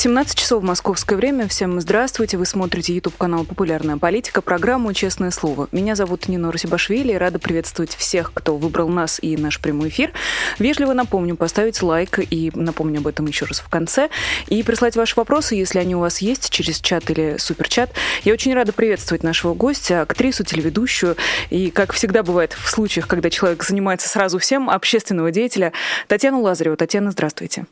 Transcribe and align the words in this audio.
17 0.00 0.38
часов 0.38 0.62
московское 0.62 1.18
время. 1.18 1.46
Всем 1.46 1.78
здравствуйте. 1.78 2.38
Вы 2.38 2.46
смотрите 2.46 2.94
YouTube 2.94 3.18
канал 3.18 3.44
«Популярная 3.44 3.98
политика», 3.98 4.40
программу 4.40 4.94
«Честное 4.94 5.30
слово». 5.30 5.68
Меня 5.72 5.94
зовут 5.94 6.26
Нина 6.26 6.50
Русибашвили. 6.50 7.12
Рада 7.12 7.38
приветствовать 7.38 7.94
всех, 7.94 8.32
кто 8.32 8.56
выбрал 8.56 8.88
нас 8.88 9.18
и 9.20 9.36
наш 9.36 9.60
прямой 9.60 9.90
эфир. 9.90 10.14
Вежливо 10.58 10.94
напомню 10.94 11.36
поставить 11.36 11.82
лайк 11.82 12.18
и 12.18 12.50
напомню 12.54 13.00
об 13.00 13.08
этом 13.08 13.26
еще 13.26 13.44
раз 13.44 13.60
в 13.60 13.68
конце. 13.68 14.08
И 14.46 14.62
прислать 14.62 14.96
ваши 14.96 15.16
вопросы, 15.16 15.54
если 15.54 15.78
они 15.78 15.94
у 15.94 16.00
вас 16.00 16.22
есть, 16.22 16.48
через 16.48 16.80
чат 16.80 17.10
или 17.10 17.36
суперчат. 17.36 17.90
Я 18.24 18.32
очень 18.32 18.54
рада 18.54 18.72
приветствовать 18.72 19.22
нашего 19.22 19.52
гостя, 19.52 20.00
актрису, 20.00 20.44
телеведущую 20.44 21.18
и, 21.50 21.70
как 21.70 21.92
всегда 21.92 22.22
бывает 22.22 22.54
в 22.54 22.70
случаях, 22.70 23.06
когда 23.06 23.28
человек 23.28 23.62
занимается 23.62 24.08
сразу 24.08 24.38
всем, 24.38 24.70
общественного 24.70 25.30
деятеля, 25.30 25.74
Татьяну 26.08 26.40
Лазареву. 26.40 26.78
Татьяна, 26.78 27.10
здравствуйте. 27.10 27.66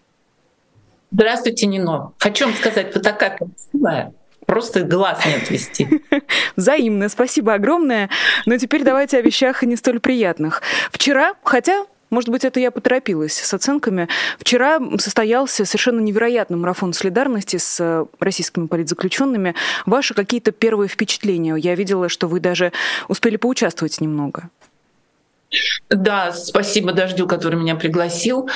Здравствуйте, 1.10 1.66
Нино. 1.66 2.12
Хочу 2.18 2.46
вам 2.46 2.54
сказать, 2.54 2.94
вы 2.94 3.00
такая 3.00 3.36
красивая. 3.36 4.12
Просто 4.46 4.82
глаз 4.82 5.24
не 5.26 5.34
отвести. 5.34 6.02
Взаимно. 6.56 7.08
Спасибо 7.08 7.54
огромное. 7.54 8.08
Но 8.46 8.56
теперь 8.56 8.82
давайте 8.82 9.18
о 9.18 9.22
вещах 9.22 9.62
не 9.62 9.76
столь 9.76 10.00
приятных. 10.00 10.62
Вчера, 10.90 11.34
хотя 11.44 11.84
может 12.10 12.30
быть, 12.30 12.44
это 12.44 12.58
я 12.58 12.70
поторопилась 12.70 13.34
с 13.34 13.52
оценками. 13.52 14.08
Вчера 14.38 14.80
состоялся 14.98 15.64
совершенно 15.66 16.00
невероятный 16.00 16.56
марафон 16.56 16.94
солидарности 16.94 17.58
с 17.58 18.06
российскими 18.18 18.66
политзаключенными. 18.66 19.54
Ваши 19.84 20.14
какие-то 20.14 20.52
первые 20.52 20.88
впечатления? 20.88 21.54
Я 21.56 21.74
видела, 21.74 22.08
что 22.08 22.26
вы 22.26 22.40
даже 22.40 22.72
успели 23.08 23.36
поучаствовать 23.36 24.00
немного. 24.00 24.48
Да, 25.88 26.32
спасибо 26.32 26.92
Дождю, 26.92 27.26
который 27.26 27.58
меня 27.58 27.74
пригласил. 27.74 28.48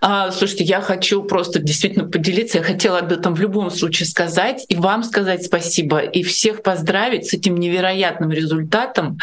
А, 0.00 0.30
слушайте, 0.30 0.64
я 0.64 0.80
хочу 0.80 1.24
просто 1.24 1.58
действительно 1.58 2.08
поделиться. 2.08 2.58
Я 2.58 2.64
хотела 2.64 2.98
об 2.98 3.12
этом 3.12 3.34
в 3.34 3.40
любом 3.40 3.70
случае 3.70 4.06
сказать 4.06 4.64
и 4.68 4.76
вам 4.76 5.02
сказать 5.02 5.44
спасибо 5.44 5.98
и 5.98 6.22
всех 6.22 6.62
поздравить 6.62 7.26
с 7.26 7.34
этим 7.34 7.56
невероятным 7.56 8.30
результатом. 8.30 9.18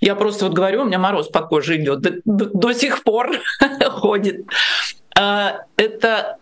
Я 0.00 0.14
просто 0.14 0.44
вот 0.44 0.54
говорю, 0.54 0.82
у 0.82 0.84
меня 0.84 0.98
мороз 0.98 1.28
по 1.28 1.40
коже 1.40 1.76
идет, 1.82 2.00
до, 2.00 2.12
до, 2.24 2.46
до 2.46 2.72
сих 2.74 3.02
пор 3.02 3.30
ходит. 3.90 4.44
А, 5.18 5.60
это 5.76 6.36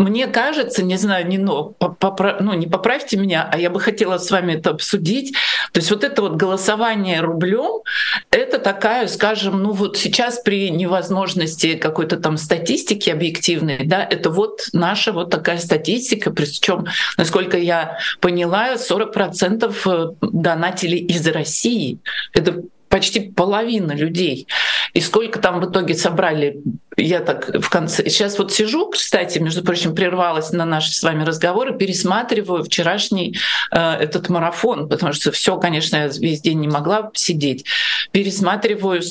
мне 0.00 0.28
кажется, 0.28 0.82
не 0.82 0.96
знаю, 0.96 1.28
не 1.28 1.36
но, 1.36 1.74
попра- 1.78 2.38
ну 2.40 2.54
не 2.54 2.66
поправьте 2.66 3.18
меня, 3.18 3.46
а 3.52 3.58
я 3.58 3.68
бы 3.68 3.80
хотела 3.80 4.16
с 4.16 4.30
вами 4.30 4.54
это 4.54 4.70
обсудить. 4.70 5.34
То 5.72 5.80
есть 5.80 5.90
вот 5.90 6.04
это 6.04 6.22
вот 6.22 6.36
голосование 6.36 7.20
рублем, 7.20 7.82
это 8.30 8.58
такая, 8.58 9.08
скажем, 9.08 9.62
ну 9.62 9.72
вот 9.72 9.98
сейчас 9.98 10.40
при 10.40 10.70
невозможности 10.70 11.74
какой-то 11.74 12.16
там 12.16 12.38
статистики 12.38 13.10
объективной, 13.10 13.84
да, 13.84 14.02
это 14.02 14.30
вот 14.30 14.68
наша 14.72 15.12
вот 15.12 15.28
такая 15.30 15.58
статистика, 15.58 16.30
причем, 16.30 16.86
насколько 17.18 17.58
я 17.58 17.98
поняла, 18.20 18.76
40% 18.76 19.74
э, 19.84 20.06
донатили 20.22 20.96
из 20.96 21.28
России. 21.28 21.98
Это 22.32 22.62
почти 22.90 23.20
половина 23.20 23.92
людей. 23.92 24.46
И 24.92 25.00
сколько 25.00 25.38
там 25.38 25.60
в 25.60 25.70
итоге 25.70 25.94
собрали, 25.94 26.60
я 27.00 27.20
так 27.20 27.50
в 27.62 27.68
конце... 27.68 28.08
Сейчас 28.08 28.38
вот 28.38 28.52
сижу, 28.52 28.88
кстати, 28.90 29.38
между 29.38 29.62
прочим, 29.62 29.94
прервалась 29.94 30.52
на 30.52 30.64
наши 30.64 30.92
с 30.92 31.02
вами 31.02 31.24
разговоры, 31.24 31.76
пересматриваю 31.76 32.64
вчерашний 32.64 33.36
э, 33.72 33.78
этот 33.78 34.28
марафон, 34.28 34.88
потому 34.88 35.12
что 35.12 35.32
все, 35.32 35.58
конечно, 35.58 35.96
я 35.96 36.08
весь 36.08 36.40
день 36.40 36.60
не 36.60 36.68
могла 36.68 37.10
сидеть. 37.14 37.64
Пересматриваю 38.12 39.02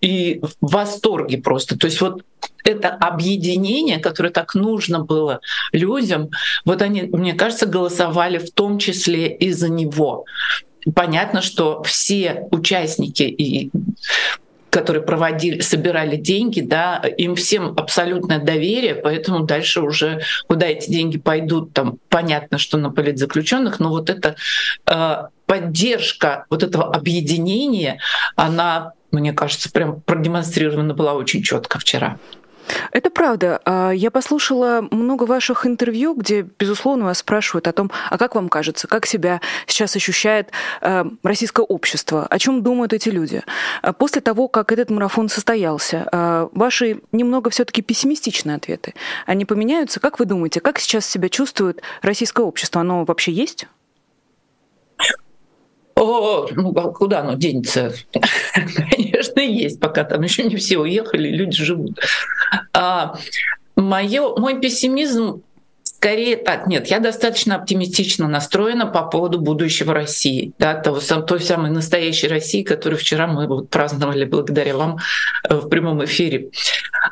и 0.00 0.40
в 0.42 0.54
восторге 0.60 1.38
просто. 1.38 1.78
То 1.78 1.86
есть 1.86 2.00
вот 2.00 2.22
это 2.64 2.90
объединение, 2.90 3.98
которое 3.98 4.30
так 4.30 4.54
нужно 4.54 5.00
было 5.00 5.40
людям, 5.72 6.30
вот 6.64 6.82
они, 6.82 7.02
мне 7.02 7.34
кажется, 7.34 7.66
голосовали 7.66 8.38
в 8.38 8.50
том 8.50 8.78
числе 8.78 9.34
и 9.34 9.52
за 9.52 9.68
него 9.68 10.24
понятно, 10.94 11.42
что 11.42 11.82
все 11.82 12.46
участники 12.50 13.22
и 13.22 13.70
которые 14.76 15.02
проводили, 15.02 15.60
собирали 15.60 16.16
деньги, 16.16 16.60
да, 16.60 16.98
им 16.98 17.34
всем 17.34 17.72
абсолютное 17.78 18.38
доверие, 18.38 18.94
поэтому 18.94 19.46
дальше 19.46 19.80
уже 19.80 20.20
куда 20.48 20.66
эти 20.66 20.90
деньги 20.90 21.16
пойдут, 21.16 21.72
там 21.72 21.96
понятно, 22.10 22.58
что 22.58 22.76
на 22.76 22.90
политзаключенных, 22.90 23.80
но 23.80 23.88
вот 23.88 24.10
эта 24.10 24.36
э, 24.84 25.16
поддержка 25.46 26.44
вот 26.50 26.62
этого 26.62 26.94
объединения, 26.94 28.00
она, 28.36 28.92
мне 29.12 29.32
кажется, 29.32 29.72
прям 29.72 30.02
продемонстрирована 30.02 30.92
была 30.92 31.14
очень 31.14 31.42
четко 31.42 31.78
вчера. 31.78 32.18
Это 32.92 33.10
правда. 33.10 33.60
А, 33.64 33.90
я 33.90 34.10
послушала 34.10 34.86
много 34.90 35.24
ваших 35.24 35.66
интервью, 35.66 36.14
где, 36.14 36.42
безусловно, 36.42 37.04
вас 37.04 37.18
спрашивают 37.18 37.68
о 37.68 37.72
том, 37.72 37.90
а 38.10 38.18
как 38.18 38.34
вам 38.34 38.48
кажется, 38.48 38.88
как 38.88 39.06
себя 39.06 39.40
сейчас 39.66 39.96
ощущает 39.96 40.50
а, 40.80 41.06
российское 41.22 41.64
общество, 41.64 42.26
о 42.26 42.38
чем 42.38 42.62
думают 42.62 42.92
эти 42.92 43.08
люди. 43.08 43.42
А 43.82 43.92
после 43.92 44.20
того, 44.20 44.48
как 44.48 44.72
этот 44.72 44.90
марафон 44.90 45.28
состоялся, 45.28 46.48
ваши 46.52 47.00
немного 47.12 47.50
все-таки 47.50 47.82
пессимистичные 47.82 48.56
ответы, 48.56 48.94
они 49.26 49.44
поменяются? 49.44 50.00
Как 50.00 50.18
вы 50.18 50.24
думаете, 50.24 50.60
как 50.60 50.78
сейчас 50.78 51.06
себя 51.06 51.28
чувствует 51.28 51.82
российское 52.02 52.44
общество? 52.44 52.80
Оно 52.80 53.04
вообще 53.04 53.32
есть? 53.32 53.66
О, 55.94 56.46
куда 56.94 57.20
оно 57.20 57.34
денется? 57.34 57.94
Конечно, 59.16 59.40
есть, 59.40 59.80
пока 59.80 60.04
там 60.04 60.22
еще 60.22 60.42
не 60.44 60.56
все 60.56 60.78
уехали, 60.78 61.28
люди 61.30 61.62
живут. 61.62 61.98
А, 62.74 63.18
моё, 63.74 64.36
мой 64.36 64.60
пессимизм 64.60 65.42
скорее 65.82 66.36
так, 66.36 66.66
нет, 66.66 66.88
я 66.88 67.00
достаточно 67.00 67.56
оптимистично 67.56 68.28
настроена 68.28 68.86
по 68.86 69.04
поводу 69.04 69.40
будущего 69.40 69.94
России, 69.94 70.52
да, 70.58 70.74
того, 70.74 71.00
той 71.22 71.40
самой 71.40 71.70
настоящей 71.70 72.28
России, 72.28 72.62
которую 72.62 72.98
вчера 72.98 73.26
мы 73.26 73.46
вот 73.46 73.70
праздновали 73.70 74.26
благодаря 74.26 74.76
вам 74.76 74.98
э, 75.48 75.54
в 75.54 75.68
прямом 75.70 76.04
эфире. 76.04 76.50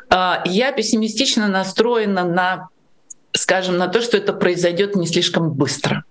А, 0.09 0.43
я 0.45 0.71
пессимистично 0.71 1.47
настроена 1.47 2.23
на, 2.23 2.69
скажем, 3.31 3.77
на 3.77 3.87
то, 3.87 4.01
что 4.01 4.17
это 4.17 4.31
произойдет 4.31 4.95
не 4.95 5.07
слишком 5.07 5.51
быстро. 5.51 6.03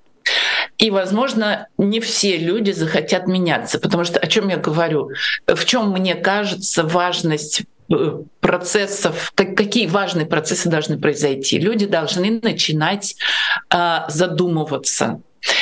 И, 0.79 0.91
возможно, 0.91 1.69
не 1.79 2.01
все 2.01 2.37
люди 2.37 2.73
захотят 2.73 3.27
меняться, 3.27 3.79
потому 3.79 4.05
что 4.05 4.19
о 4.19 4.27
чем 4.27 4.49
я 4.49 4.57
говорю? 4.57 5.11
В 5.47 5.65
чем 5.65 5.91
мне 5.91 6.15
кажется 6.15 6.83
важность 6.83 7.63
э, 7.91 8.23
процессов, 8.41 9.33
какие 9.35 9.87
важные 9.87 10.27
процессы 10.27 10.69
должны 10.69 10.99
произойти. 10.99 11.59
Люди 11.59 11.87
должны 11.87 12.41
начинать 12.43 13.17
э, 13.73 13.99
задумываться. 14.09 15.21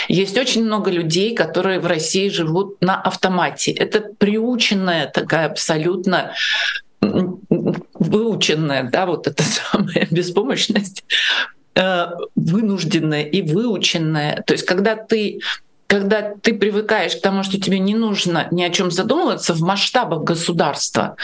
Есть 0.08 0.38
очень 0.38 0.64
много 0.64 0.90
людей, 0.90 1.34
которые 1.34 1.80
в 1.80 1.86
России 1.86 2.28
живут 2.28 2.80
на 2.80 3.00
автомате. 3.00 3.72
Это 3.72 4.00
приученная 4.00 5.08
такая 5.08 5.46
абсолютно 5.46 6.32
выученная, 7.00 8.84
да, 8.84 9.06
вот 9.06 9.26
эта 9.26 9.42
самая 9.72 10.06
беспомощность 10.10 11.04
вынужденное 11.74 13.22
и 13.22 13.42
выученное. 13.42 14.42
То 14.46 14.52
есть 14.52 14.64
когда 14.64 14.96
ты 14.96 15.40
когда 15.86 16.34
ты 16.34 16.54
привыкаешь 16.54 17.16
к 17.16 17.20
тому, 17.20 17.42
что 17.42 17.60
тебе 17.60 17.78
не 17.78 17.94
нужно 17.94 18.48
ни 18.50 18.62
о 18.62 18.70
чем 18.70 18.90
задумываться 18.90 19.52
в 19.52 19.60
масштабах 19.60 20.24
государства, 20.24 21.16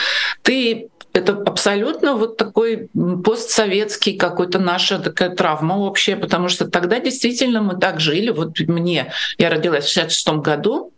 ты 0.42 0.88
это 1.14 1.32
абсолютно 1.32 2.14
вот 2.14 2.36
такой 2.36 2.88
постсоветский 3.24 4.16
какой-то 4.16 4.58
наша 4.58 4.98
такая 4.98 5.34
травма 5.34 5.74
общая, 5.74 6.16
потому 6.16 6.48
что 6.48 6.68
тогда 6.68 7.00
действительно 7.00 7.62
мы 7.62 7.78
так 7.78 7.98
жили. 7.98 8.30
Вот 8.30 8.60
мне, 8.60 9.12
я 9.38 9.50
родилась 9.50 9.86
в 9.86 9.92
66 9.92 10.28
году, 10.42 10.92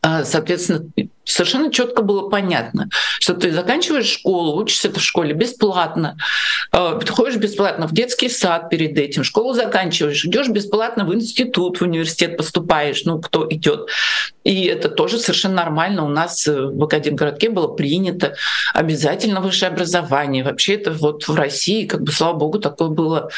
а, 0.00 0.24
соответственно, 0.24 0.86
совершенно 1.26 1.70
четко 1.70 2.02
было 2.02 2.28
понятно, 2.28 2.88
что 3.18 3.34
ты 3.34 3.52
заканчиваешь 3.52 4.06
школу, 4.06 4.60
учишься 4.60 4.90
в 4.90 4.98
школе 5.00 5.34
бесплатно, 5.34 6.16
э, 6.72 7.00
ходишь 7.08 7.36
бесплатно 7.36 7.86
в 7.86 7.92
детский 7.92 8.28
сад 8.28 8.70
перед 8.70 8.96
этим, 8.96 9.24
школу 9.24 9.52
заканчиваешь, 9.52 10.24
идешь 10.24 10.48
бесплатно 10.48 11.04
в 11.04 11.14
институт, 11.14 11.80
в 11.80 11.82
университет 11.82 12.36
поступаешь, 12.36 13.04
ну 13.04 13.20
кто 13.20 13.46
идет. 13.50 13.88
И 14.46 14.66
это 14.66 14.88
тоже 14.88 15.18
совершенно 15.18 15.56
нормально. 15.56 16.04
У 16.04 16.08
нас 16.08 16.46
э, 16.46 16.66
в 16.66 16.84
Академгородке 16.84 17.50
было 17.50 17.66
принято 17.66 18.36
обязательно 18.74 19.40
высшее 19.40 19.72
образование. 19.72 20.44
Вообще 20.44 20.74
это 20.74 20.92
вот 20.92 21.26
в 21.26 21.34
России, 21.34 21.84
как 21.84 22.02
бы, 22.02 22.12
слава 22.12 22.38
богу, 22.38 22.60
такое 22.60 22.88
было 22.88 23.28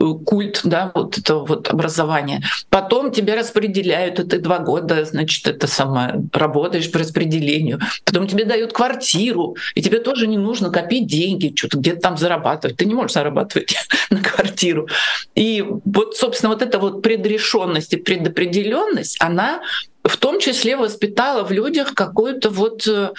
э, 0.00 0.04
культ, 0.26 0.62
да, 0.64 0.90
вот 0.92 1.18
этого 1.18 1.46
вот 1.46 1.68
образования. 1.68 2.42
Потом 2.68 3.12
тебя 3.12 3.36
распределяют, 3.36 4.18
это 4.18 4.40
два 4.40 4.58
года, 4.58 5.04
значит, 5.04 5.46
это 5.46 5.68
самое, 5.68 6.24
работаешь 6.32 6.90
по 6.90 6.98
распределению. 6.98 7.78
Потом 8.04 8.26
тебе 8.26 8.44
дают 8.44 8.72
квартиру, 8.72 9.56
и 9.76 9.82
тебе 9.82 10.00
тоже 10.00 10.26
не 10.26 10.36
нужно 10.36 10.70
копить 10.70 11.06
деньги, 11.06 11.54
что-то 11.54 11.78
где-то 11.78 12.00
там 12.00 12.16
зарабатывать. 12.16 12.76
Ты 12.76 12.86
не 12.86 12.94
можешь 12.94 13.12
зарабатывать 13.12 13.76
на 14.10 14.20
квартиру. 14.20 14.88
И 15.36 15.64
вот, 15.84 16.16
собственно, 16.16 16.52
вот 16.52 16.62
эта 16.62 16.80
вот 16.80 17.02
предрешенность 17.02 17.92
и 17.92 17.98
предопределенность, 17.98 19.16
она 19.20 19.60
в 20.06 20.16
том 20.16 20.40
числе 20.40 20.76
воспитала 20.76 21.44
в 21.44 21.52
людях 21.52 21.94
какое-то 21.94 22.50
вот 22.50 22.86
э, 22.86 23.12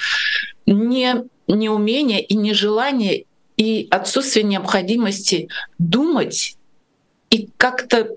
не, 0.66 1.26
неумение 1.48 2.24
и 2.24 2.36
нежелание 2.36 3.26
и 3.58 3.88
отсутствие 3.90 4.44
необходимости 4.44 5.50
думать 5.80 6.58
и 7.30 7.50
как-то 7.58 8.16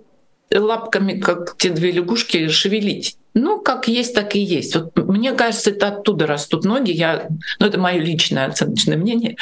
лапками, 0.53 1.19
как 1.19 1.57
те 1.57 1.71
две 1.71 1.93
лягушки, 1.93 2.49
шевелить. 2.49 3.17
Ну, 3.35 3.61
как 3.61 3.87
есть, 3.89 4.15
так 4.15 4.35
и 4.35 4.41
есть. 4.41 4.75
Вот 4.75 4.97
мне 4.97 5.33
кажется, 5.33 5.71
это 5.71 5.89
оттуда 5.89 6.27
растут 6.27 6.65
ноги. 6.65 6.91
Я, 6.91 7.29
ну, 7.61 7.67
это 7.67 7.79
мое 7.79 7.99
личное 7.99 8.47
оценочное 8.47 8.97
мнение. 8.97 9.37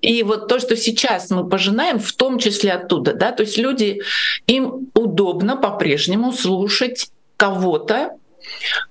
И 0.00 0.22
вот 0.22 0.48
то, 0.48 0.58
что 0.58 0.76
сейчас 0.76 1.28
мы 1.30 1.46
пожинаем, 1.48 1.98
в 1.98 2.12
том 2.12 2.38
числе 2.38 2.72
оттуда, 2.72 3.12
да, 3.14 3.32
то 3.32 3.42
есть 3.42 3.58
люди, 3.58 4.00
им 4.46 4.90
удобно 4.94 5.56
по-прежнему 5.56 6.32
слушать 6.32 7.10
кого-то, 7.36 8.12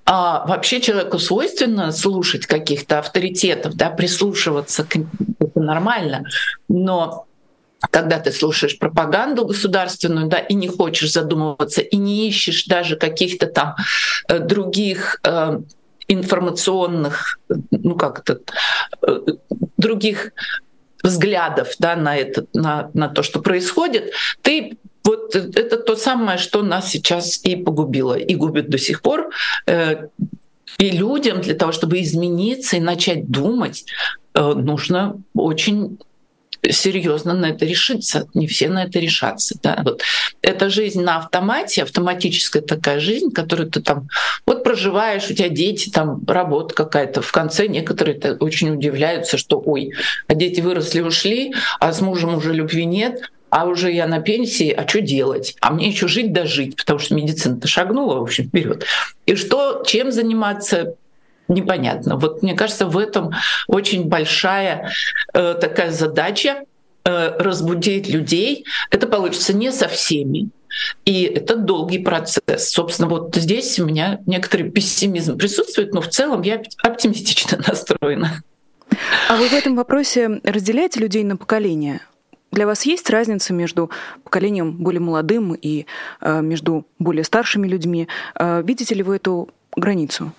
а 0.04 0.46
вообще 0.46 0.80
человеку 0.80 1.18
свойственно 1.18 1.92
слушать 1.92 2.46
каких-то 2.46 2.98
авторитетов, 2.98 3.74
да, 3.74 3.90
прислушиваться 3.90 4.84
к 4.84 4.96
это 4.96 5.60
нормально, 5.60 6.24
но 6.68 7.26
когда 7.90 8.18
ты 8.18 8.32
слушаешь 8.32 8.78
пропаганду 8.78 9.46
государственную, 9.46 10.26
да, 10.26 10.38
и 10.38 10.54
не 10.54 10.68
хочешь 10.68 11.12
задумываться, 11.12 11.80
и 11.80 11.96
не 11.96 12.28
ищешь 12.28 12.64
даже 12.64 12.96
каких-то 12.96 13.46
там 13.46 13.76
э, 14.28 14.40
других 14.40 15.20
э, 15.22 15.60
информационных, 16.08 17.38
ну 17.70 17.94
как 17.94 18.20
это, 18.20 18.40
э, 19.06 19.20
других 19.76 20.32
взглядов 21.02 21.74
да, 21.78 21.94
на, 21.94 22.16
это, 22.16 22.46
на, 22.52 22.90
на 22.94 23.08
то, 23.08 23.22
что 23.22 23.40
происходит, 23.40 24.12
ты 24.42 24.78
вот 25.08 25.34
это 25.34 25.78
то 25.78 25.96
самое, 25.96 26.38
что 26.38 26.62
нас 26.62 26.90
сейчас 26.90 27.40
и 27.42 27.56
погубило, 27.56 28.14
и 28.14 28.34
губит 28.34 28.68
до 28.68 28.76
сих 28.78 29.00
пор. 29.00 29.30
Э, 29.66 30.08
и 30.78 30.90
людям 30.90 31.40
для 31.40 31.54
того, 31.54 31.72
чтобы 31.72 32.02
измениться 32.02 32.76
и 32.76 32.80
начать 32.80 33.30
думать, 33.30 33.86
э, 34.34 34.40
нужно 34.40 35.16
очень 35.34 35.98
серьезно 36.70 37.34
на 37.34 37.50
это 37.50 37.64
решиться. 37.64 38.26
Не 38.34 38.46
все 38.46 38.68
на 38.68 38.84
это 38.84 38.98
решатся. 38.98 39.58
Да? 39.62 39.80
Вот. 39.82 40.02
Это 40.42 40.68
жизнь 40.68 41.00
на 41.00 41.16
автомате, 41.16 41.84
автоматическая 41.84 42.62
такая 42.62 43.00
жизнь, 43.00 43.30
которую 43.30 43.70
ты 43.70 43.80
там 43.80 44.08
вот 44.44 44.62
проживаешь, 44.62 45.30
у 45.30 45.34
тебя 45.34 45.48
дети, 45.48 45.88
там 45.88 46.22
работа 46.26 46.74
какая-то. 46.74 47.22
В 47.22 47.32
конце 47.32 47.66
некоторые 47.66 48.18
очень 48.40 48.74
удивляются, 48.74 49.38
что 49.38 49.58
ой, 49.64 49.92
а 50.26 50.34
дети 50.34 50.60
выросли, 50.60 51.00
ушли, 51.00 51.54
а 51.80 51.92
с 51.92 52.00
мужем 52.02 52.34
уже 52.34 52.52
любви 52.52 52.84
нет, 52.84 53.30
а 53.50 53.66
уже 53.66 53.90
я 53.90 54.06
на 54.06 54.20
пенсии, 54.20 54.70
а 54.70 54.86
что 54.86 55.00
делать? 55.00 55.56
А 55.60 55.72
мне 55.72 55.88
еще 55.88 56.08
жить 56.08 56.32
да 56.32 56.44
потому 56.76 56.98
что 56.98 57.14
медицина-то 57.14 57.68
шагнула, 57.68 58.18
в 58.18 58.22
общем, 58.22 58.44
вперед. 58.44 58.84
И 59.26 59.34
что, 59.34 59.82
чем 59.86 60.12
заниматься, 60.12 60.94
непонятно. 61.48 62.16
Вот 62.16 62.42
мне 62.42 62.54
кажется, 62.54 62.86
в 62.86 62.98
этом 62.98 63.32
очень 63.66 64.04
большая 64.04 64.90
э, 65.32 65.54
такая 65.60 65.90
задача 65.90 66.64
э, 67.04 67.36
разбудить 67.38 68.08
людей. 68.08 68.64
Это 68.90 69.06
получится 69.06 69.52
не 69.52 69.72
со 69.72 69.88
всеми. 69.88 70.50
И 71.04 71.22
это 71.24 71.56
долгий 71.56 71.98
процесс. 71.98 72.70
Собственно, 72.70 73.08
вот 73.08 73.34
здесь 73.34 73.78
у 73.78 73.86
меня 73.86 74.20
некоторый 74.26 74.70
пессимизм 74.70 75.38
присутствует, 75.38 75.94
но 75.94 76.00
в 76.00 76.08
целом 76.08 76.42
я 76.42 76.62
оптимистично 76.82 77.58
настроена. 77.66 78.42
А 79.28 79.36
вы 79.36 79.48
в 79.48 79.52
этом 79.52 79.76
вопросе 79.76 80.40
разделяете 80.44 81.00
людей 81.00 81.24
на 81.24 81.36
поколения? 81.36 82.00
Для 82.50 82.66
вас 82.66 82.86
есть 82.86 83.10
разница 83.10 83.52
между 83.52 83.90
поколением 84.24 84.72
более 84.72 85.00
молодым 85.00 85.54
и 85.54 85.86
э, 86.20 86.40
между 86.40 86.86
более 86.98 87.24
старшими 87.24 87.68
людьми? 87.68 88.08
Э, 88.34 88.62
видите 88.62 88.94
ли 88.94 89.02
вы 89.02 89.16
эту 89.16 89.50
границу? 89.76 90.32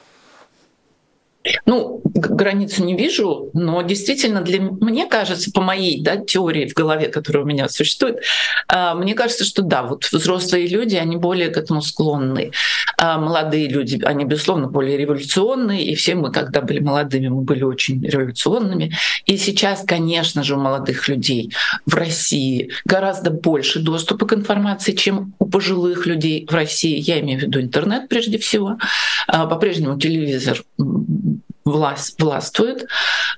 Ну, 1.66 2.02
границу 2.04 2.84
не 2.84 2.98
вижу, 2.98 3.50
но 3.54 3.82
действительно 3.82 4.42
для 4.42 4.60
мне 4.60 5.06
кажется, 5.06 5.52
по 5.52 5.62
моей 5.62 6.02
да, 6.04 6.18
теории 6.18 6.68
в 6.68 6.74
голове, 6.74 7.08
которая 7.08 7.44
у 7.44 7.48
меня 7.48 7.70
существует, 7.70 8.20
а, 8.68 8.94
мне 8.94 9.14
кажется, 9.14 9.46
что 9.46 9.62
да, 9.62 9.84
вот 9.84 10.04
взрослые 10.12 10.68
люди, 10.68 10.98
они 10.98 11.16
более 11.16 11.50
к 11.50 11.58
этому 11.58 11.82
склонны. 11.82 12.52
А 12.98 13.18
молодые 13.18 13.70
люди, 13.70 14.02
они, 14.04 14.26
безусловно, 14.26 14.68
более 14.68 14.98
революционные, 14.98 15.86
и 15.86 15.96
все 15.96 16.16
мы, 16.16 16.32
когда 16.34 16.62
были 16.62 16.80
молодыми, 16.80 17.30
мы 17.30 17.42
были 17.42 17.64
очень 17.64 18.06
революционными. 18.06 18.94
И 19.26 19.38
сейчас, 19.38 19.84
конечно 19.88 20.44
же, 20.44 20.56
у 20.56 20.60
молодых 20.60 21.08
людей 21.08 21.54
в 21.86 21.96
России 21.96 22.72
гораздо 22.84 23.32
больше 23.32 23.80
доступа 23.80 24.26
к 24.26 24.34
информации, 24.34 24.92
чем 24.92 25.34
у 25.40 25.46
пожилых 25.46 26.06
людей 26.06 26.46
в 26.50 26.54
России. 26.54 27.00
Я 27.00 27.22
имею 27.22 27.40
в 27.40 27.44
виду 27.44 27.62
интернет 27.62 28.10
прежде 28.10 28.38
всего. 28.38 28.78
А, 29.28 29.46
по-прежнему 29.46 29.98
телевизор 29.98 30.62
власть, 31.66 32.22
властвует. 32.22 32.88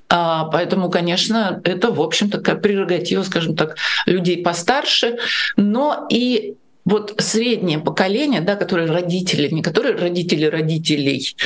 А, 0.08 0.44
поэтому, 0.44 0.90
конечно, 0.90 1.60
это, 1.64 1.90
в 1.90 2.00
общем, 2.00 2.30
такая 2.30 2.56
прерогатива, 2.56 3.22
скажем 3.22 3.56
так, 3.56 3.76
людей 4.06 4.42
постарше, 4.42 5.18
но 5.56 6.06
и 6.10 6.54
вот 6.84 7.14
среднее 7.18 7.78
поколение, 7.78 8.40
да, 8.40 8.56
которые 8.56 8.90
родители, 8.90 9.48
не 9.48 9.62
которые 9.62 9.96
родители 9.96 10.46
родителей, 10.46 11.36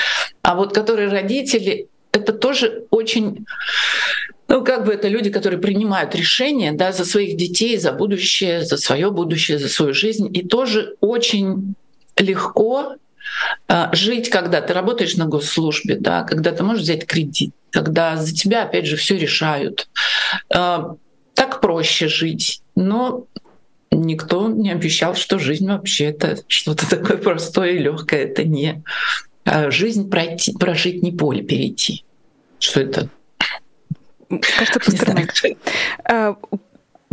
а 0.42 0.54
вот 0.54 0.72
которые 0.72 1.08
родители, 1.08 1.88
это 2.12 2.32
тоже 2.32 2.84
очень 2.90 3.44
ну, 4.48 4.64
как 4.64 4.84
бы 4.84 4.92
это 4.92 5.08
люди, 5.08 5.30
которые 5.30 5.60
принимают 5.60 6.14
решения 6.14 6.72
да, 6.72 6.92
за 6.92 7.04
своих 7.04 7.36
детей, 7.36 7.76
за 7.78 7.92
будущее, 7.92 8.64
за 8.64 8.76
свое 8.76 9.10
будущее, 9.10 9.58
за 9.58 9.68
свою 9.68 9.92
жизнь. 9.92 10.30
И 10.32 10.46
тоже 10.46 10.94
очень 11.00 11.74
легко 12.16 12.94
жить, 13.92 14.30
когда 14.30 14.60
ты 14.60 14.72
работаешь 14.72 15.16
на 15.16 15.26
госслужбе, 15.26 15.96
да, 15.96 16.22
когда 16.22 16.52
ты 16.52 16.62
можешь 16.62 16.82
взять 16.82 17.06
кредит, 17.06 17.52
когда 17.70 18.16
за 18.16 18.34
тебя, 18.34 18.64
опять 18.64 18.86
же, 18.86 18.96
все 18.96 19.18
решают. 19.18 19.88
А, 20.50 20.94
так 21.34 21.60
проще 21.60 22.08
жить. 22.08 22.62
Но 22.74 23.26
никто 23.90 24.48
не 24.48 24.70
обещал, 24.70 25.14
что 25.14 25.38
жизнь 25.38 25.68
вообще 25.68 26.06
это 26.06 26.38
что-то 26.48 26.88
такое 26.90 27.18
простое 27.18 27.72
и 27.72 27.78
легкое. 27.78 28.24
Это 28.24 28.44
не 28.44 28.82
а, 29.44 29.70
жизнь 29.70 30.10
пройти, 30.10 30.52
прожить, 30.52 31.02
не 31.02 31.12
поле 31.12 31.42
перейти. 31.42 32.04
Что 32.58 32.80
это? 32.80 33.08
Кажется, 34.28 34.80
Пастернак. 34.80 35.34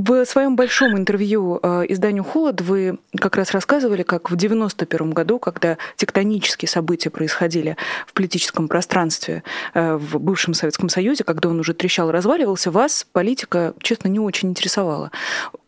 В 0.06 0.26
своем 0.26 0.58
большом 0.58 0.98
интервью 0.98 1.62
э, 1.64 1.86
изданию 1.88 2.26
«Холод» 2.26 2.60
вы 2.60 2.98
как 3.18 3.38
раз 3.38 3.52
рассказывали, 3.52 4.04
как 4.04 4.30
в 4.30 4.36
91 4.36 5.12
году, 5.12 5.40
когда 5.40 5.78
тектонические 5.96 6.68
события 6.68 7.10
происходили 7.10 7.78
в 8.06 8.12
политическом 8.12 8.68
пространстве 8.68 9.44
э, 9.74 9.96
в 9.96 10.20
бывшем 10.20 10.56
Советском 10.56 10.90
Союзе, 10.90 11.24
когда 11.24 11.48
он 11.48 11.58
уже 11.58 11.74
трещал, 11.74 12.12
разваливался, 12.12 12.70
вас 12.70 13.08
политика, 13.14 13.76
честно, 13.80 14.10
не 14.10 14.20
очень 14.20 14.50
интересовала. 14.50 15.10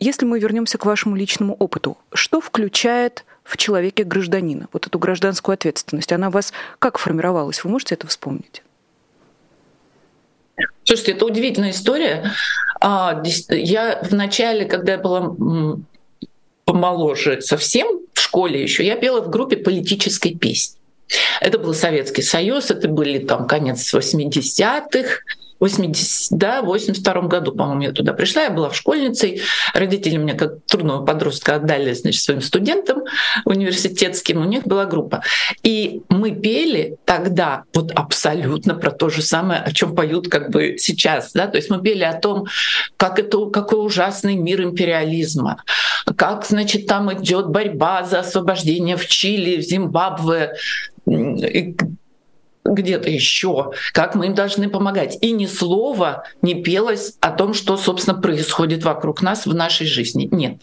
Если 0.02 0.26
мы 0.26 0.38
вернемся 0.38 0.78
к 0.78 0.86
вашему 0.86 1.16
личному 1.16 1.54
опыту, 1.54 1.98
что 2.14 2.42
включает 2.42 3.24
в 3.46 3.56
человеке 3.56 4.04
гражданина, 4.04 4.68
вот 4.74 4.86
эту 4.86 5.00
гражданскую 5.00 5.54
ответственность, 5.54 6.12
она 6.12 6.28
у 6.28 6.32
вас 6.32 6.52
как 6.80 6.98
формировалась? 6.98 7.64
Вы 7.64 7.70
можете 7.70 7.96
это 7.96 8.06
вспомнить? 8.08 8.64
Слушайте, 10.84 11.14
это 11.14 11.26
удивительная 11.26 11.72
история. 11.72 12.32
А, 12.88 13.20
я 13.50 14.00
в 14.04 14.14
начале, 14.14 14.66
когда 14.66 14.92
я 14.92 14.98
была 15.00 15.34
помоложе 16.66 17.42
совсем, 17.42 18.02
в 18.14 18.20
школе 18.20 18.62
еще, 18.62 18.86
я 18.86 18.96
пела 18.96 19.22
в 19.22 19.32
группе 19.32 19.58
политической 19.58 20.36
песни. 20.36 20.78
Это 21.42 21.58
был 21.58 21.74
Советский 21.74 22.22
Союз, 22.22 22.70
это 22.70 22.88
были 22.88 23.18
там 23.18 23.48
конец 23.48 23.92
80-х, 23.92 25.18
80, 25.60 26.38
да, 26.38 26.62
в 26.62 26.66
82 26.66 27.22
году, 27.24 27.54
по-моему, 27.54 27.82
я 27.82 27.92
туда 27.92 28.14
пришла, 28.14 28.44
я 28.44 28.50
была 28.50 28.70
в 28.70 28.76
школьницей. 28.76 29.42
Родители 29.74 30.18
меня 30.18 30.36
как 30.36 30.66
трудного 30.66 31.06
подростка 31.06 31.56
отдали, 31.56 31.94
значит, 31.94 32.22
своим 32.22 32.42
студентам 32.42 33.04
университетским. 33.46 34.42
У 34.42 34.46
них 34.46 34.64
была 34.64 34.86
группа. 34.86 35.24
И 35.64 36.02
мы 36.10 36.32
пели 36.32 36.98
тогда 37.06 37.64
вот 37.74 37.92
абсолютно 37.92 38.76
про 38.76 38.92
то 38.92 39.10
же 39.10 39.22
самое, 39.22 39.62
о 39.62 39.72
чем 39.72 39.96
поют 39.96 40.28
как 40.28 40.50
бы 40.50 40.76
сейчас. 40.78 41.32
Да? 41.34 41.48
То 41.48 41.58
есть 41.58 41.70
мы 41.70 41.82
пели 41.82 42.04
о 42.04 42.14
том, 42.14 42.46
как 42.98 43.20
это, 43.20 43.46
какой 43.48 43.86
ужасный 43.86 44.36
мир 44.36 44.62
империализма, 44.62 45.64
как, 46.18 46.46
значит, 46.46 46.86
там 46.86 47.12
идет 47.14 47.48
борьба 47.48 48.04
за 48.04 48.20
освобождение 48.20 48.98
в 48.98 49.08
Чили, 49.08 49.58
в 49.58 49.62
Зимбабве, 49.62 50.54
где-то 52.66 53.10
еще, 53.10 53.72
как 53.94 54.16
мы 54.16 54.28
им 54.28 54.34
должны 54.34 54.70
помогать. 54.70 55.18
И 55.22 55.32
ни 55.32 55.46
слова 55.46 56.24
не 56.42 56.56
пелось 56.56 57.16
о 57.22 57.32
том, 57.32 57.54
что, 57.54 57.78
собственно, 57.78 58.20
происходит 58.20 58.84
вокруг 58.84 59.22
нас 59.22 59.46
в 59.46 59.54
нашей 59.54 59.88
жизни. 59.88 60.28
Нет. 60.32 60.62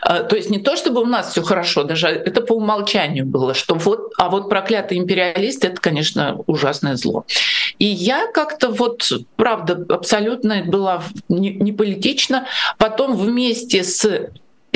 А, 0.00 0.22
то 0.22 0.36
есть 0.36 0.50
не 0.50 0.58
то, 0.58 0.76
чтобы 0.76 1.02
у 1.02 1.06
нас 1.06 1.30
все 1.30 1.42
хорошо, 1.42 1.84
даже 1.84 2.08
это 2.08 2.40
по 2.40 2.52
умолчанию 2.52 3.26
было, 3.26 3.54
что 3.54 3.74
вот, 3.74 4.12
а 4.18 4.28
вот 4.28 4.48
проклятый 4.48 4.98
империалист 4.98 5.64
это, 5.64 5.80
конечно, 5.80 6.38
ужасное 6.46 6.96
зло. 6.96 7.24
И 7.78 7.86
я 7.86 8.26
как-то 8.32 8.70
вот, 8.70 9.10
правда, 9.36 9.84
абсолютно 9.88 10.62
была 10.64 11.02
не, 11.28 11.50
не 11.54 11.72
политично. 11.72 12.46
Потом 12.78 13.16
вместе 13.16 13.82
с 13.82 14.30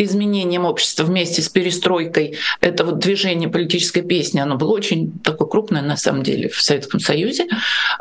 изменением 0.04 0.64
общества 0.64 1.04
вместе 1.04 1.42
с 1.42 1.48
перестройкой, 1.48 2.36
это 2.60 2.84
вот 2.84 2.98
движение 2.98 3.48
политической 3.48 4.02
песни, 4.02 4.40
оно 4.40 4.56
было 4.56 4.72
очень 4.72 5.18
такое 5.20 5.48
крупное 5.48 5.82
на 5.82 5.96
самом 5.96 6.22
деле 6.22 6.48
в 6.48 6.60
Советском 6.60 7.00
Союзе. 7.00 7.46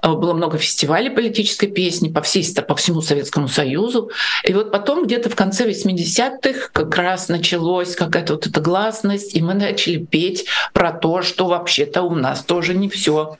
А, 0.01 0.13
было 0.13 0.33
много 0.33 0.57
фестивалей 0.57 1.09
политической 1.09 1.67
песни 1.67 2.09
по, 2.09 2.21
всей, 2.21 2.45
по 2.61 2.75
всему 2.75 3.01
Советскому 3.01 3.47
Союзу. 3.47 4.11
И 4.43 4.53
вот 4.53 4.71
потом 4.71 5.05
где-то 5.05 5.29
в 5.29 5.35
конце 5.35 5.67
80-х 5.69 6.69
как 6.73 6.95
раз 6.95 7.29
началась 7.29 7.95
какая-то 7.95 8.33
вот 8.33 8.47
эта 8.47 8.61
гласность, 8.61 9.35
и 9.35 9.41
мы 9.41 9.53
начали 9.53 9.97
петь 9.97 10.45
про 10.73 10.91
то, 10.91 11.21
что 11.21 11.47
вообще-то 11.47 12.03
у 12.03 12.15
нас 12.15 12.43
тоже 12.43 12.73
не 12.73 12.89
все 12.89 13.37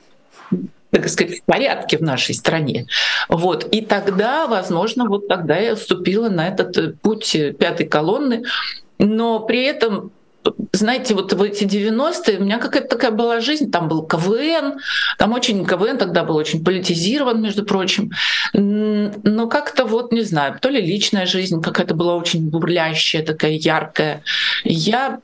так 0.92 1.08
сказать, 1.10 1.40
в 1.40 1.44
порядке 1.44 1.98
в 1.98 2.02
нашей 2.02 2.36
стране. 2.36 2.88
Вот. 3.28 3.68
И 3.72 3.82
тогда, 3.82 4.48
возможно, 4.48 5.06
вот 5.06 5.28
тогда 5.28 5.58
я 5.58 5.76
вступила 5.76 6.30
на 6.30 6.48
этот 6.48 6.78
э, 6.78 6.94
путь 7.02 7.36
э, 7.36 7.54
пятой 7.54 7.88
колонны, 7.88 8.44
но 8.98 9.40
при 9.40 9.64
этом 9.64 10.12
знаете, 10.72 11.16
вот 11.16 11.34
в 11.34 11.42
эти 11.42 11.66
90-е 11.66 12.40
у 12.40 12.44
меня 12.44 12.60
какая-то 12.60 12.88
такая 12.88 13.12
была 13.12 13.40
жизнь, 13.42 13.72
там 13.72 13.88
был 13.88 14.04
КВН, 14.04 14.80
там 15.18 15.34
очень 15.34 15.66
КВН 15.66 15.98
тогда 15.98 16.24
был 16.24 16.38
очень 16.38 16.64
политизирован, 16.64 17.42
между 17.42 17.66
прочим, 17.66 18.12
но 18.54 19.48
как-то 19.48 19.86
вот, 19.86 20.12
не 20.12 20.22
знаю, 20.22 20.58
то 20.60 20.70
ли 20.70 20.82
личная 20.82 21.26
жизнь 21.26 21.62
какая-то 21.62 21.94
была 21.94 22.16
очень 22.16 22.50
бурлящая, 22.50 23.24
такая 23.24 23.52
яркая. 23.52 24.24
Я, 24.64 25.20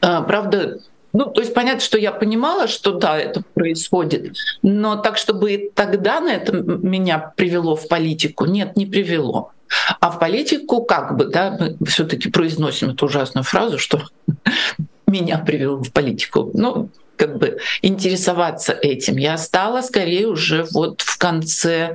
а, 0.00 0.22
правда, 0.22 0.80
ну, 1.14 1.26
то 1.26 1.40
есть 1.40 1.54
понятно, 1.54 1.80
что 1.80 1.96
я 1.96 2.10
понимала, 2.10 2.66
что 2.66 2.92
да, 2.92 3.16
это 3.16 3.42
происходит, 3.54 4.36
но 4.62 4.96
так, 4.96 5.16
чтобы 5.16 5.70
тогда 5.72 6.20
на 6.20 6.30
это 6.30 6.52
меня 6.52 7.32
привело 7.36 7.76
в 7.76 7.86
политику, 7.86 8.46
нет, 8.46 8.76
не 8.76 8.84
привело. 8.84 9.52
А 10.00 10.10
в 10.10 10.18
политику 10.18 10.84
как 10.84 11.16
бы, 11.16 11.26
да, 11.26 11.56
мы 11.58 11.76
все-таки 11.86 12.30
произносим 12.30 12.90
эту 12.90 13.06
ужасную 13.06 13.44
фразу, 13.44 13.78
что 13.78 14.02
меня 15.06 15.38
привело 15.38 15.76
в 15.76 15.92
политику. 15.92 16.50
Ну, 16.52 16.90
как 17.16 17.38
бы 17.38 17.58
интересоваться 17.80 18.72
этим. 18.72 19.16
Я 19.16 19.38
стала 19.38 19.82
скорее 19.82 20.26
уже 20.26 20.66
вот 20.72 21.00
в 21.00 21.16
конце, 21.16 21.94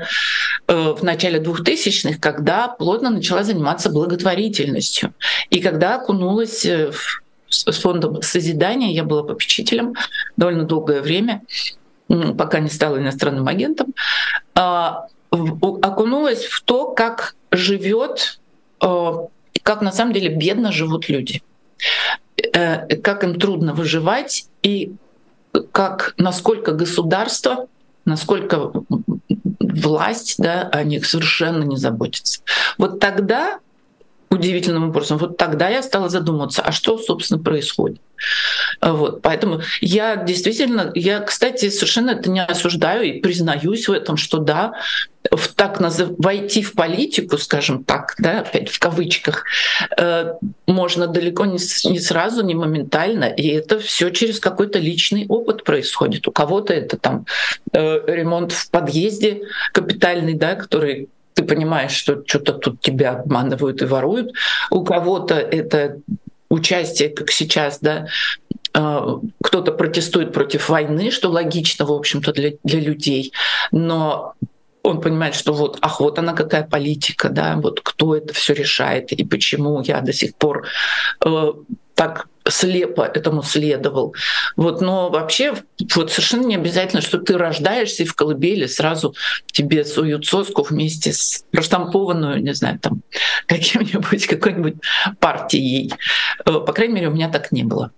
э, 0.67 0.93
в 0.93 1.03
начале 1.03 1.39
2000-х, 1.39 2.19
когда 2.21 2.69
плотно 2.69 3.09
начала 3.09 3.43
заниматься 3.43 3.89
благотворительностью. 3.89 5.13
И 5.49 5.59
когда 5.59 5.95
окунулась 5.95 6.65
э, 6.65 6.91
в 6.91 7.21
с 7.49 7.79
фондом 7.79 8.21
созидания. 8.21 8.93
Я 8.93 9.03
была 9.03 9.23
попечителем 9.23 9.95
довольно 10.37 10.63
долгое 10.63 11.01
время, 11.01 11.41
пока 12.07 12.59
не 12.59 12.69
стала 12.69 12.97
иностранным 12.97 13.47
агентом. 13.47 13.93
А, 14.55 15.07
окунулась 15.31 16.45
в 16.45 16.61
то, 16.63 16.91
как 16.91 17.35
живет, 17.51 18.39
а, 18.81 19.27
как 19.63 19.81
на 19.81 19.91
самом 19.91 20.13
деле 20.13 20.29
бедно 20.35 20.71
живут 20.71 21.09
люди, 21.09 21.41
э, 22.53 22.95
как 22.97 23.23
им 23.23 23.39
трудно 23.39 23.73
выживать 23.73 24.47
и 24.63 24.93
как 25.71 26.13
насколько 26.17 26.71
государство, 26.71 27.67
насколько 28.05 28.71
власть 29.59 30.35
да, 30.37 30.63
о 30.71 30.83
них 30.83 31.05
совершенно 31.05 31.63
не 31.63 31.77
заботится. 31.77 32.41
Вот 32.77 32.99
тогда 32.99 33.59
удивительным 34.29 34.89
образом. 34.89 35.17
Вот 35.17 35.37
тогда 35.37 35.69
я 35.69 35.81
стала 35.81 36.09
задумываться, 36.09 36.61
а 36.61 36.71
что, 36.71 36.97
собственно, 36.97 37.41
происходит. 37.41 37.99
Вот, 38.81 39.21
поэтому 39.21 39.61
я 39.81 40.17
действительно, 40.17 40.91
я, 40.93 41.21
кстати, 41.21 41.69
совершенно 41.69 42.11
это 42.11 42.29
не 42.29 42.43
осуждаю 42.43 43.03
и 43.03 43.19
признаюсь 43.21 43.87
в 43.87 43.93
этом, 43.93 44.17
что 44.17 44.37
да, 44.39 44.73
в 45.31 45.47
так 45.49 45.79
назыв... 45.79 46.09
войти 46.17 46.61
в 46.61 46.73
политику, 46.73 47.37
скажем 47.37 47.83
так, 47.83 48.15
да, 48.19 48.41
опять 48.41 48.69
в 48.69 48.79
кавычках, 48.79 49.45
э, 49.97 50.33
можно 50.67 51.07
далеко 51.07 51.45
не, 51.45 51.59
с... 51.59 51.85
не 51.85 51.99
сразу, 51.99 52.43
не 52.43 52.55
моментально, 52.55 53.25
и 53.25 53.47
это 53.47 53.79
все 53.79 54.09
через 54.09 54.39
какой-то 54.39 54.79
личный 54.79 55.25
опыт 55.27 55.63
происходит. 55.63 56.27
У 56.27 56.31
кого-то 56.31 56.73
это 56.73 56.97
там 56.97 57.25
э, 57.73 57.99
ремонт 58.07 58.51
в 58.51 58.69
подъезде 58.69 59.43
капитальный, 59.73 60.33
да, 60.33 60.55
который 60.55 61.09
ты 61.33 61.43
понимаешь, 61.43 61.91
что 61.91 62.23
что-то 62.25 62.53
тут 62.53 62.81
тебя 62.81 63.11
обманывают 63.11 63.81
и 63.81 63.85
воруют. 63.85 64.33
У 64.69 64.83
кого-то 64.83 65.35
это 65.35 65.99
участие, 66.49 67.09
как 67.09 67.31
сейчас, 67.31 67.79
да, 67.79 68.07
а, 68.73 69.19
кто-то 69.43 69.71
протестует 69.71 70.33
против 70.33 70.69
войны, 70.69 71.11
что 71.11 71.29
логично, 71.29 71.85
в 71.85 71.91
общем-то, 71.91 72.33
для, 72.33 72.53
для 72.63 72.79
людей. 72.79 73.33
Но 73.71 74.33
он 74.83 75.01
понимает, 75.01 75.35
что 75.35 75.53
вот, 75.53 75.77
ах, 75.81 75.99
вот 75.99 76.19
она 76.19 76.33
какая 76.33 76.63
политика, 76.63 77.29
да, 77.29 77.55
вот 77.55 77.81
кто 77.81 78.15
это 78.15 78.33
все 78.33 78.53
решает 78.53 79.11
и 79.11 79.23
почему 79.23 79.81
я 79.81 80.01
до 80.01 80.13
сих 80.13 80.35
пор 80.35 80.67
э, 81.25 81.53
так 81.95 82.27
слепо 82.49 83.01
этому 83.01 83.43
следовал. 83.43 84.15
Вот, 84.55 84.81
но 84.81 85.09
вообще 85.09 85.55
вот 85.95 86.11
совершенно 86.11 86.45
не 86.45 86.55
обязательно, 86.55 87.01
что 87.01 87.17
ты 87.17 87.37
рождаешься 87.37 88.03
и 88.03 88.05
в 88.05 88.15
колыбели 88.15 88.65
сразу 88.65 89.15
тебе 89.47 89.85
суют 89.85 90.25
соску 90.25 90.63
вместе 90.63 91.13
с 91.13 91.45
проштампованную, 91.51 92.41
не 92.41 92.53
знаю, 92.53 92.79
там 92.79 93.01
каким-нибудь, 93.47 94.27
какой-нибудь 94.27 94.75
партией. 95.19 95.93
Э, 96.45 96.59
по 96.59 96.73
крайней 96.73 96.95
мере, 96.95 97.07
у 97.09 97.11
меня 97.11 97.29
так 97.29 97.51
не 97.51 97.63
было. 97.63 97.91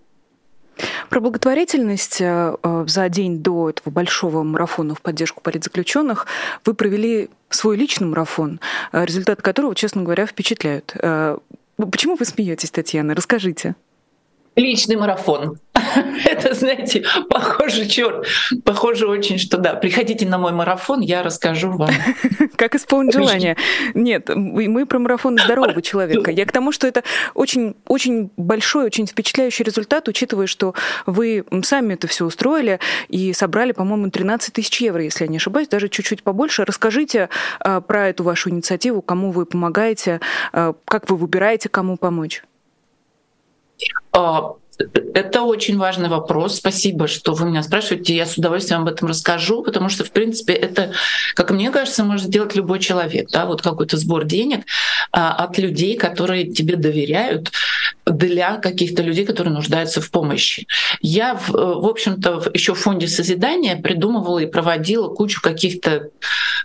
Про 1.09 1.19
благотворительность 1.19 2.21
э, 2.21 2.55
э, 2.63 2.85
за 2.87 3.09
день 3.09 3.43
до 3.43 3.69
этого 3.69 3.91
большого 3.93 4.43
марафона 4.43 4.95
в 4.95 5.01
поддержку 5.01 5.41
политзаключенных 5.41 6.25
вы 6.65 6.73
провели 6.73 7.29
свой 7.49 7.77
личный 7.77 8.07
марафон, 8.07 8.59
результаты 8.93 9.41
которого, 9.41 9.75
честно 9.75 10.03
говоря, 10.03 10.25
впечатляют. 10.25 10.95
Почему 11.75 12.15
вы 12.15 12.25
смеетесь, 12.25 12.71
Татьяна? 12.71 13.13
Расскажите 13.13 13.75
личный 14.55 14.95
марафон. 14.95 15.57
Это, 16.25 16.53
знаете, 16.53 17.03
похоже, 17.29 17.87
черт, 17.87 18.27
похоже 18.63 19.07
очень, 19.07 19.37
что 19.37 19.57
да. 19.57 19.73
Приходите 19.73 20.27
на 20.27 20.37
мой 20.37 20.51
марафон, 20.51 21.01
я 21.01 21.23
расскажу 21.23 21.71
вам. 21.71 21.89
Как 22.55 22.75
исполнить 22.75 23.13
желание. 23.13 23.55
Нет, 23.93 24.29
мы 24.35 24.85
про 24.85 24.99
марафон 24.99 25.37
здорового 25.37 25.81
человека. 25.81 26.31
Я 26.31 26.45
к 26.45 26.51
тому, 26.51 26.71
что 26.71 26.87
это 26.87 27.03
очень, 27.33 27.75
очень 27.87 28.31
большой, 28.37 28.85
очень 28.85 29.07
впечатляющий 29.07 29.63
результат, 29.63 30.07
учитывая, 30.07 30.47
что 30.47 30.73
вы 31.05 31.45
сами 31.63 31.93
это 31.93 32.07
все 32.07 32.25
устроили 32.25 32.79
и 33.07 33.33
собрали, 33.33 33.71
по-моему, 33.71 34.09
13 34.09 34.53
тысяч 34.53 34.81
евро, 34.81 35.03
если 35.03 35.25
я 35.25 35.29
не 35.29 35.37
ошибаюсь, 35.37 35.67
даже 35.67 35.89
чуть-чуть 35.89 36.23
побольше. 36.23 36.65
Расскажите 36.65 37.29
а, 37.59 37.81
про 37.81 38.09
эту 38.09 38.23
вашу 38.23 38.49
инициативу, 38.49 39.01
кому 39.01 39.31
вы 39.31 39.45
помогаете, 39.45 40.19
а, 40.51 40.73
как 40.85 41.09
вы 41.09 41.17
выбираете, 41.17 41.69
кому 41.69 41.97
помочь. 41.97 42.43
А, 44.13 44.53
это 45.13 45.43
очень 45.43 45.77
важный 45.77 46.09
вопрос. 46.09 46.55
Спасибо, 46.55 47.07
что 47.07 47.33
вы 47.33 47.47
меня 47.47 47.63
спрашиваете. 47.63 48.15
Я 48.15 48.25
с 48.25 48.37
удовольствием 48.37 48.81
об 48.81 48.87
этом 48.87 49.07
расскажу, 49.07 49.63
потому 49.63 49.89
что, 49.89 50.03
в 50.03 50.11
принципе, 50.11 50.53
это, 50.53 50.93
как 51.35 51.51
мне 51.51 51.69
кажется, 51.71 52.03
может 52.03 52.27
сделать 52.27 52.55
любой 52.55 52.79
человек. 52.79 53.29
Да? 53.31 53.45
Вот 53.45 53.61
какой-то 53.61 53.97
сбор 53.97 54.25
денег 54.25 54.65
а, 55.11 55.33
от 55.33 55.57
людей, 55.57 55.97
которые 55.97 56.51
тебе 56.51 56.75
доверяют, 56.75 57.51
для 58.05 58.57
каких-то 58.57 59.03
людей, 59.03 59.25
которые 59.25 59.53
нуждаются 59.53 60.01
в 60.01 60.09
помощи. 60.09 60.67
Я, 61.01 61.35
в, 61.35 61.49
в 61.51 61.85
общем-то, 61.87 62.51
еще 62.53 62.73
в 62.73 62.79
фонде 62.79 63.07
созидания 63.07 63.75
придумывала 63.75 64.39
и 64.39 64.45
проводила 64.45 65.07
кучу 65.07 65.41
каких-то 65.41 66.09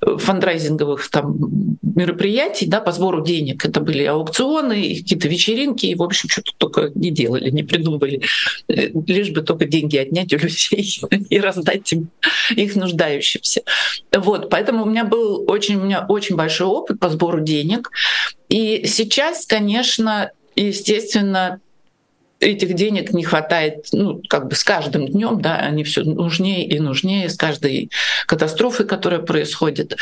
э, 0.01 0.17
фандрайзинговых 0.19 1.09
там 1.11 1.37
мероприятий 1.83 2.67
да, 2.67 2.81
по 2.81 2.93
сбору 2.93 3.25
денег. 3.25 3.65
Это 3.65 3.81
были 3.81 4.05
аукционы, 4.05 4.97
какие-то 4.97 5.29
вечеринки, 5.29 5.87
и, 5.87 5.95
в 5.95 6.03
общем, 6.03 6.29
что-то 6.29 6.53
только 6.57 6.91
не 6.95 7.11
делали, 7.11 7.51
не 7.51 7.63
придумывали, 7.63 8.06
э, 8.07 8.91
лишь 9.07 9.31
бы 9.31 9.43
только 9.43 9.67
деньги 9.67 9.97
отнять 9.97 10.33
у 10.33 10.39
людей 10.39 11.01
и 11.31 11.41
раздать 11.41 11.93
им, 11.93 12.11
их 12.51 12.77
нуждающимся. 12.77 13.63
Вот, 14.15 14.51
поэтому 14.51 14.85
у 14.85 14.87
меня 14.87 15.05
был 15.05 15.45
очень, 15.49 15.77
у 15.77 15.85
меня 15.85 16.07
очень 16.09 16.37
большой 16.37 16.67
опыт 16.67 16.99
по 16.99 17.09
сбору 17.09 17.41
денег. 17.41 17.91
И 18.49 18.87
сейчас, 18.87 19.47
конечно, 19.47 20.31
естественно, 20.55 21.61
этих 22.41 22.75
денег 22.75 23.13
не 23.13 23.25
хватает, 23.25 23.87
ну, 23.93 24.23
как 24.29 24.49
бы 24.49 24.55
с 24.55 24.65
каждым 24.65 25.07
днем, 25.09 25.41
да, 25.41 25.57
они 25.57 25.85
все 25.85 26.03
нужнее 26.03 26.67
и 26.67 26.79
нужнее 26.79 27.29
с 27.29 27.37
каждой 27.37 27.91
катастрофой, 28.27 28.87
которая 28.87 29.21
происходит, 29.21 29.97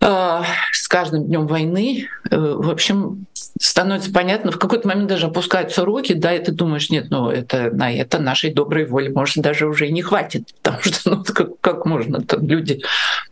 э, 0.00 0.42
с 0.72 0.88
каждым 0.88 1.26
днем 1.26 1.46
войны. 1.46 2.08
Э, 2.30 2.36
в 2.36 2.70
общем, 2.70 3.26
становится 3.62 4.12
понятно, 4.12 4.50
в 4.50 4.58
какой-то 4.58 4.88
момент 4.88 5.08
даже 5.08 5.26
опускаются 5.26 5.84
руки, 5.84 6.14
да, 6.14 6.34
и 6.34 6.42
ты 6.42 6.50
думаешь, 6.50 6.90
нет, 6.90 7.10
ну 7.10 7.30
это 7.30 7.70
на 7.70 7.92
это 7.92 8.18
нашей 8.18 8.52
доброй 8.52 8.86
воли, 8.86 9.08
может, 9.08 9.36
даже 9.36 9.68
уже 9.68 9.86
и 9.86 9.92
не 9.92 10.02
хватит, 10.02 10.52
потому 10.62 10.82
что 10.82 11.10
ну, 11.10 11.24
как, 11.24 11.60
как 11.60 11.86
можно, 11.86 12.20
там 12.22 12.44
люди, 12.44 12.82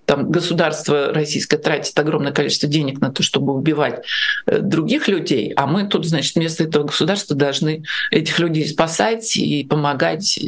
там 0.04 0.30
государство 0.30 1.12
российское 1.12 1.58
тратит 1.58 1.98
огромное 1.98 2.30
количество 2.30 2.68
денег 2.68 3.00
на 3.00 3.10
то, 3.10 3.24
чтобы 3.24 3.52
убивать 3.52 4.04
э, 4.46 4.60
других 4.60 5.08
людей, 5.08 5.52
а 5.56 5.66
мы 5.66 5.88
тут, 5.88 6.06
значит, 6.06 6.36
вместо 6.36 6.62
этого 6.62 6.84
государства 6.84 7.34
должны 7.34 7.82
этих 8.12 8.38
людей 8.38 8.68
спасать 8.68 9.36
и 9.36 9.64
помогать, 9.64 10.38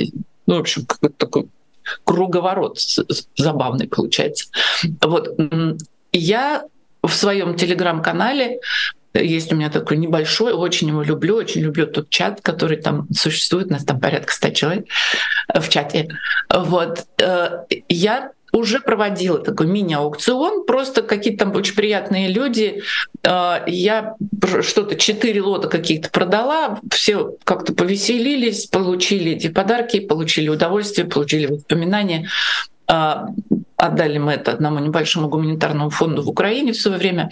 ну, 0.46 0.58
в 0.58 0.60
общем, 0.60 0.86
какой-то 0.86 1.16
такой 1.16 1.48
круговорот 2.04 2.78
забавный 3.36 3.88
получается. 3.88 4.46
Вот. 5.00 5.36
Я 6.12 6.66
в 7.02 7.10
своем 7.10 7.56
телеграм-канале 7.56 8.60
есть 9.14 9.52
у 9.52 9.56
меня 9.56 9.70
такой 9.70 9.96
небольшой, 9.96 10.52
очень 10.52 10.88
его 10.88 11.02
люблю, 11.02 11.36
очень 11.36 11.62
люблю 11.62 11.86
тот 11.86 12.08
чат, 12.10 12.40
который 12.40 12.76
там 12.76 13.06
существует, 13.12 13.68
у 13.68 13.72
нас 13.72 13.84
там 13.84 14.00
порядка 14.00 14.32
100 14.32 14.50
человек 14.50 14.86
в 15.54 15.68
чате. 15.68 16.08
Вот. 16.52 17.06
Э, 17.18 17.64
я 17.88 18.32
уже 18.52 18.80
проводила 18.80 19.38
такой 19.38 19.66
мини-аукцион, 19.66 20.64
просто 20.66 21.02
какие-то 21.02 21.46
там 21.46 21.56
очень 21.56 21.74
приятные 21.74 22.28
люди. 22.28 22.82
Э, 23.22 23.62
я 23.66 24.16
что-то, 24.62 24.96
четыре 24.96 25.42
лота 25.42 25.68
каких-то 25.68 26.10
продала, 26.10 26.80
все 26.90 27.36
как-то 27.44 27.74
повеселились, 27.74 28.66
получили 28.66 29.32
эти 29.32 29.48
подарки, 29.48 30.00
получили 30.00 30.48
удовольствие, 30.48 31.06
получили 31.06 31.46
воспоминания. 31.46 32.28
Э, 32.88 33.26
отдали 33.76 34.18
мы 34.18 34.32
это 34.32 34.52
одному 34.52 34.78
небольшому 34.78 35.28
гуманитарному 35.28 35.90
фонду 35.90 36.22
в 36.22 36.28
Украине 36.28 36.72
в 36.72 36.80
свое 36.80 36.98
время. 36.98 37.30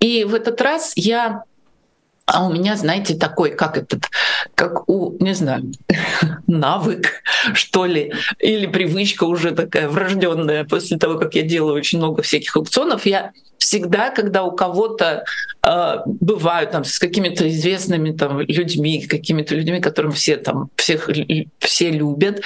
И 0.00 0.24
в 0.24 0.34
этот 0.34 0.60
раз 0.60 0.92
я 0.96 1.44
а 2.32 2.46
у 2.46 2.52
меня, 2.52 2.76
знаете, 2.76 3.16
такой, 3.16 3.50
как 3.50 3.76
этот, 3.76 4.04
как 4.54 4.88
у, 4.88 5.16
не 5.22 5.34
знаю, 5.34 5.72
навык, 6.46 7.22
что 7.54 7.86
ли, 7.86 8.12
или 8.38 8.66
привычка 8.66 9.24
уже 9.24 9.50
такая 9.50 9.88
врожденная 9.88 10.64
после 10.64 10.96
того, 10.96 11.18
как 11.18 11.34
я 11.34 11.42
делаю 11.42 11.74
очень 11.74 11.98
много 11.98 12.22
всяких 12.22 12.56
аукционов, 12.56 13.04
я 13.04 13.32
всегда, 13.58 14.10
когда 14.10 14.44
у 14.44 14.52
кого-то 14.52 15.24
э, 15.62 15.96
бывают 16.06 16.70
там 16.70 16.84
с 16.84 16.98
какими-то 16.98 17.48
известными 17.48 18.12
там 18.12 18.40
людьми, 18.40 19.06
какими-то 19.06 19.56
людьми, 19.56 19.80
которым 19.80 20.12
все 20.12 20.36
там 20.36 20.70
всех 20.76 21.10
все 21.58 21.90
любят, 21.90 22.42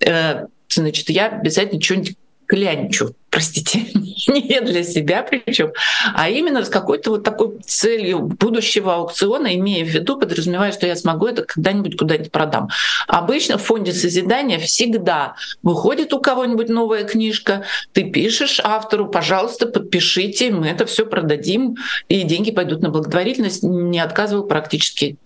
э, 0.00 0.46
значит, 0.68 1.10
я 1.10 1.28
обязательно 1.28 1.80
что-нибудь 1.80 2.16
клянчу, 2.48 3.14
простите, 3.30 3.80
не 3.94 4.60
для 4.60 4.82
себя 4.82 5.22
причем, 5.22 5.72
а 6.14 6.28
именно 6.30 6.64
с 6.64 6.70
какой-то 6.70 7.10
вот 7.10 7.22
такой 7.22 7.58
целью 7.64 8.20
будущего 8.20 8.94
аукциона, 8.94 9.54
имея 9.54 9.84
в 9.84 9.88
виду, 9.88 10.18
подразумевая, 10.18 10.72
что 10.72 10.86
я 10.86 10.96
смогу 10.96 11.26
это 11.26 11.44
когда-нибудь 11.44 11.96
куда-нибудь 11.96 12.32
продам. 12.32 12.70
Обычно 13.06 13.58
в 13.58 13.62
фонде 13.62 13.92
созидания 13.92 14.58
всегда 14.58 15.34
выходит 15.62 16.12
у 16.14 16.20
кого-нибудь 16.20 16.70
новая 16.70 17.04
книжка, 17.04 17.64
ты 17.92 18.04
пишешь 18.10 18.60
автору, 18.64 19.08
пожалуйста, 19.08 19.66
подпишите, 19.66 20.50
мы 20.50 20.68
это 20.68 20.86
все 20.86 21.04
продадим, 21.04 21.76
и 22.08 22.22
деньги 22.22 22.50
пойдут 22.50 22.80
на 22.80 22.88
благотворительность. 22.88 23.62
Не 23.62 24.00
отказывал 24.00 24.44
практически 24.44 25.18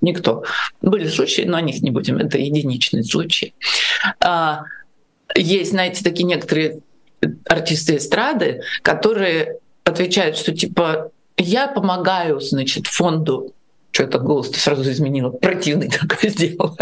никто. 0.00 0.44
Были 0.80 1.08
случаи, 1.08 1.42
но 1.42 1.56
о 1.56 1.60
них 1.60 1.82
не 1.82 1.90
будем, 1.90 2.18
это 2.18 2.38
единичные 2.38 3.02
случаи. 3.02 3.52
Есть, 5.40 5.70
знаете, 5.70 6.02
такие 6.02 6.24
некоторые 6.24 6.80
артисты 7.46 7.96
эстрады, 7.96 8.62
которые 8.82 9.58
отвечают, 9.84 10.36
что 10.36 10.54
типа 10.54 11.10
я 11.36 11.68
помогаю, 11.68 12.40
значит, 12.40 12.86
фонду 12.86 13.54
что 13.90 14.04
это 14.04 14.18
голос 14.18 14.50
-то 14.50 14.58
сразу 14.58 14.88
изменила, 14.90 15.30
противный 15.30 15.88
такой 16.08 16.30
сделала. 16.30 16.76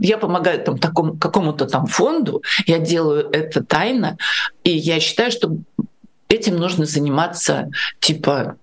Я 0.00 0.16
помогаю 0.16 0.62
там 0.64 0.78
такому, 0.78 1.18
какому-то 1.18 1.66
там 1.66 1.86
фонду, 1.86 2.42
я 2.66 2.78
делаю 2.78 3.28
это 3.30 3.62
тайно, 3.62 4.16
и 4.64 4.70
я 4.70 5.00
считаю, 5.00 5.30
что 5.30 5.56
этим 6.28 6.56
нужно 6.56 6.86
заниматься 6.86 7.68
типа 8.00 8.56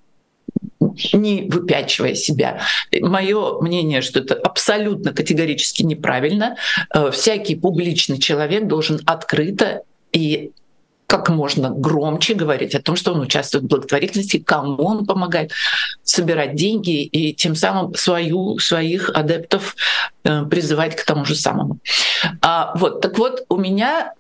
не 1.13 1.47
выпячивая 1.49 2.15
себя. 2.15 2.61
Мое 2.99 3.59
мнение, 3.61 4.01
что 4.01 4.19
это 4.19 4.35
абсолютно 4.35 5.13
категорически 5.13 5.83
неправильно. 5.83 6.57
Э, 6.93 7.11
всякий 7.11 7.55
публичный 7.55 8.19
человек 8.19 8.67
должен 8.67 9.01
открыто 9.05 9.83
и 10.11 10.51
как 11.09 11.29
можно 11.29 11.71
громче 11.71 12.35
говорить 12.35 12.75
о 12.75 12.81
том, 12.81 12.95
что 12.95 13.13
он 13.13 13.21
участвует 13.21 13.63
в 13.63 13.67
благотворительности, 13.67 14.37
кому 14.37 14.75
он 14.83 15.07
помогает 15.07 15.51
собирать 16.03 16.53
деньги 16.53 17.01
и 17.01 17.33
тем 17.33 17.55
самым 17.55 17.95
свою, 17.95 18.59
своих 18.59 19.09
адептов 19.09 19.75
э, 20.23 20.45
призывать 20.45 20.95
к 20.95 21.03
тому 21.03 21.25
же 21.25 21.33
самому. 21.33 21.79
А, 22.41 22.73
вот, 22.75 23.01
так 23.01 23.17
вот, 23.17 23.43
у 23.49 23.57
меня 23.57 24.13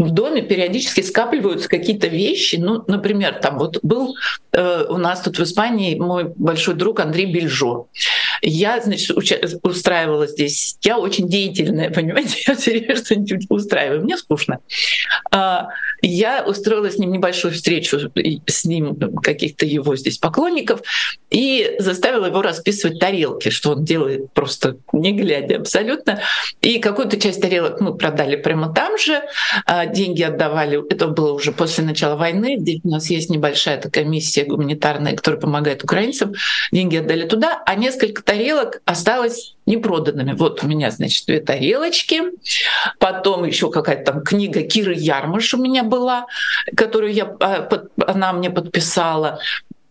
в 0.00 0.10
доме 0.12 0.40
периодически 0.40 1.02
скапливаются 1.02 1.68
какие-то 1.68 2.06
вещи. 2.06 2.56
Ну, 2.56 2.82
например, 2.86 3.34
там 3.34 3.58
вот 3.58 3.78
был 3.82 4.16
э, 4.52 4.84
у 4.88 4.96
нас 4.96 5.20
тут 5.20 5.38
в 5.38 5.42
Испании 5.42 5.98
мой 5.98 6.32
большой 6.36 6.74
друг 6.74 7.00
Андрей 7.00 7.26
Бельжо. 7.26 7.86
Я, 8.42 8.80
значит, 8.80 9.16
устраивала 9.62 10.26
здесь. 10.26 10.76
Я 10.82 10.98
очень 10.98 11.28
деятельная, 11.28 11.90
понимаете, 11.94 12.42
я 12.46 12.54
все 12.54 12.72
время 12.72 12.96
что-нибудь 12.96 13.46
устраиваю. 13.48 14.02
Мне 14.02 14.16
скучно. 14.16 14.60
А, 15.30 15.68
я 16.02 16.44
устроила 16.44 16.90
с 16.90 16.98
ним 16.98 17.12
небольшую 17.12 17.52
встречу, 17.52 18.10
с 18.46 18.64
ним 18.64 18.96
каких-то 19.22 19.66
его 19.66 19.96
здесь 19.96 20.18
поклонников, 20.18 20.80
и 21.30 21.76
заставила 21.78 22.26
его 22.26 22.42
расписывать 22.42 22.98
тарелки, 22.98 23.50
что 23.50 23.72
он 23.72 23.84
делает 23.84 24.32
просто 24.32 24.78
не 24.92 25.12
глядя 25.12 25.56
абсолютно. 25.56 26.20
И 26.60 26.78
какую-то 26.78 27.18
часть 27.20 27.40
тарелок 27.40 27.80
мы 27.80 27.96
продали 27.96 28.36
прямо 28.36 28.72
там 28.72 28.98
же, 28.98 29.22
а 29.66 29.86
деньги 29.86 30.22
отдавали. 30.22 30.80
Это 30.90 31.08
было 31.08 31.32
уже 31.32 31.52
после 31.52 31.84
начала 31.84 32.16
войны, 32.16 32.56
где 32.58 32.80
у 32.82 32.88
нас 32.88 33.10
есть 33.10 33.30
небольшая 33.30 33.80
такая 33.80 34.04
миссия 34.04 34.44
гуманитарная, 34.44 35.14
которая 35.14 35.40
помогает 35.40 35.84
украинцам. 35.84 36.32
Деньги 36.72 36.96
отдали 36.96 37.26
туда, 37.26 37.62
а 37.64 37.74
несколько 37.74 38.22
тарелок 38.30 38.80
осталось 38.84 39.56
непроданными. 39.66 40.34
Вот 40.34 40.62
у 40.62 40.68
меня, 40.68 40.92
значит, 40.92 41.26
две 41.26 41.40
тарелочки, 41.40 42.22
потом 43.00 43.44
еще 43.44 43.72
какая-то 43.72 44.12
там 44.12 44.22
книга 44.22 44.62
Киры 44.62 44.94
Ярмаш 44.94 45.52
у 45.54 45.58
меня 45.60 45.82
была, 45.82 46.26
которую 46.76 47.12
я, 47.12 47.24
а, 47.40 47.68
она 48.06 48.32
мне 48.32 48.48
подписала 48.48 49.40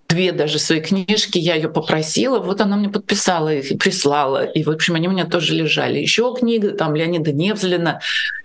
две 0.07 0.31
даже 0.31 0.57
свои 0.57 0.79
книжки, 0.79 1.37
я 1.37 1.55
ее 1.55 1.67
попросила, 1.67 2.39
вот 2.39 2.61
она 2.61 2.77
мне 2.77 2.87
подписала 2.87 3.53
их 3.53 3.71
и 3.71 3.77
прислала. 3.77 4.45
И, 4.45 4.63
в 4.63 4.69
общем, 4.69 4.95
они 4.95 5.09
у 5.09 5.11
меня 5.11 5.25
тоже 5.25 5.53
лежали. 5.53 5.99
Еще 5.99 6.33
книга, 6.33 6.71
там, 6.71 6.95
Леонида 6.95 7.33
Невзлина, 7.33 7.99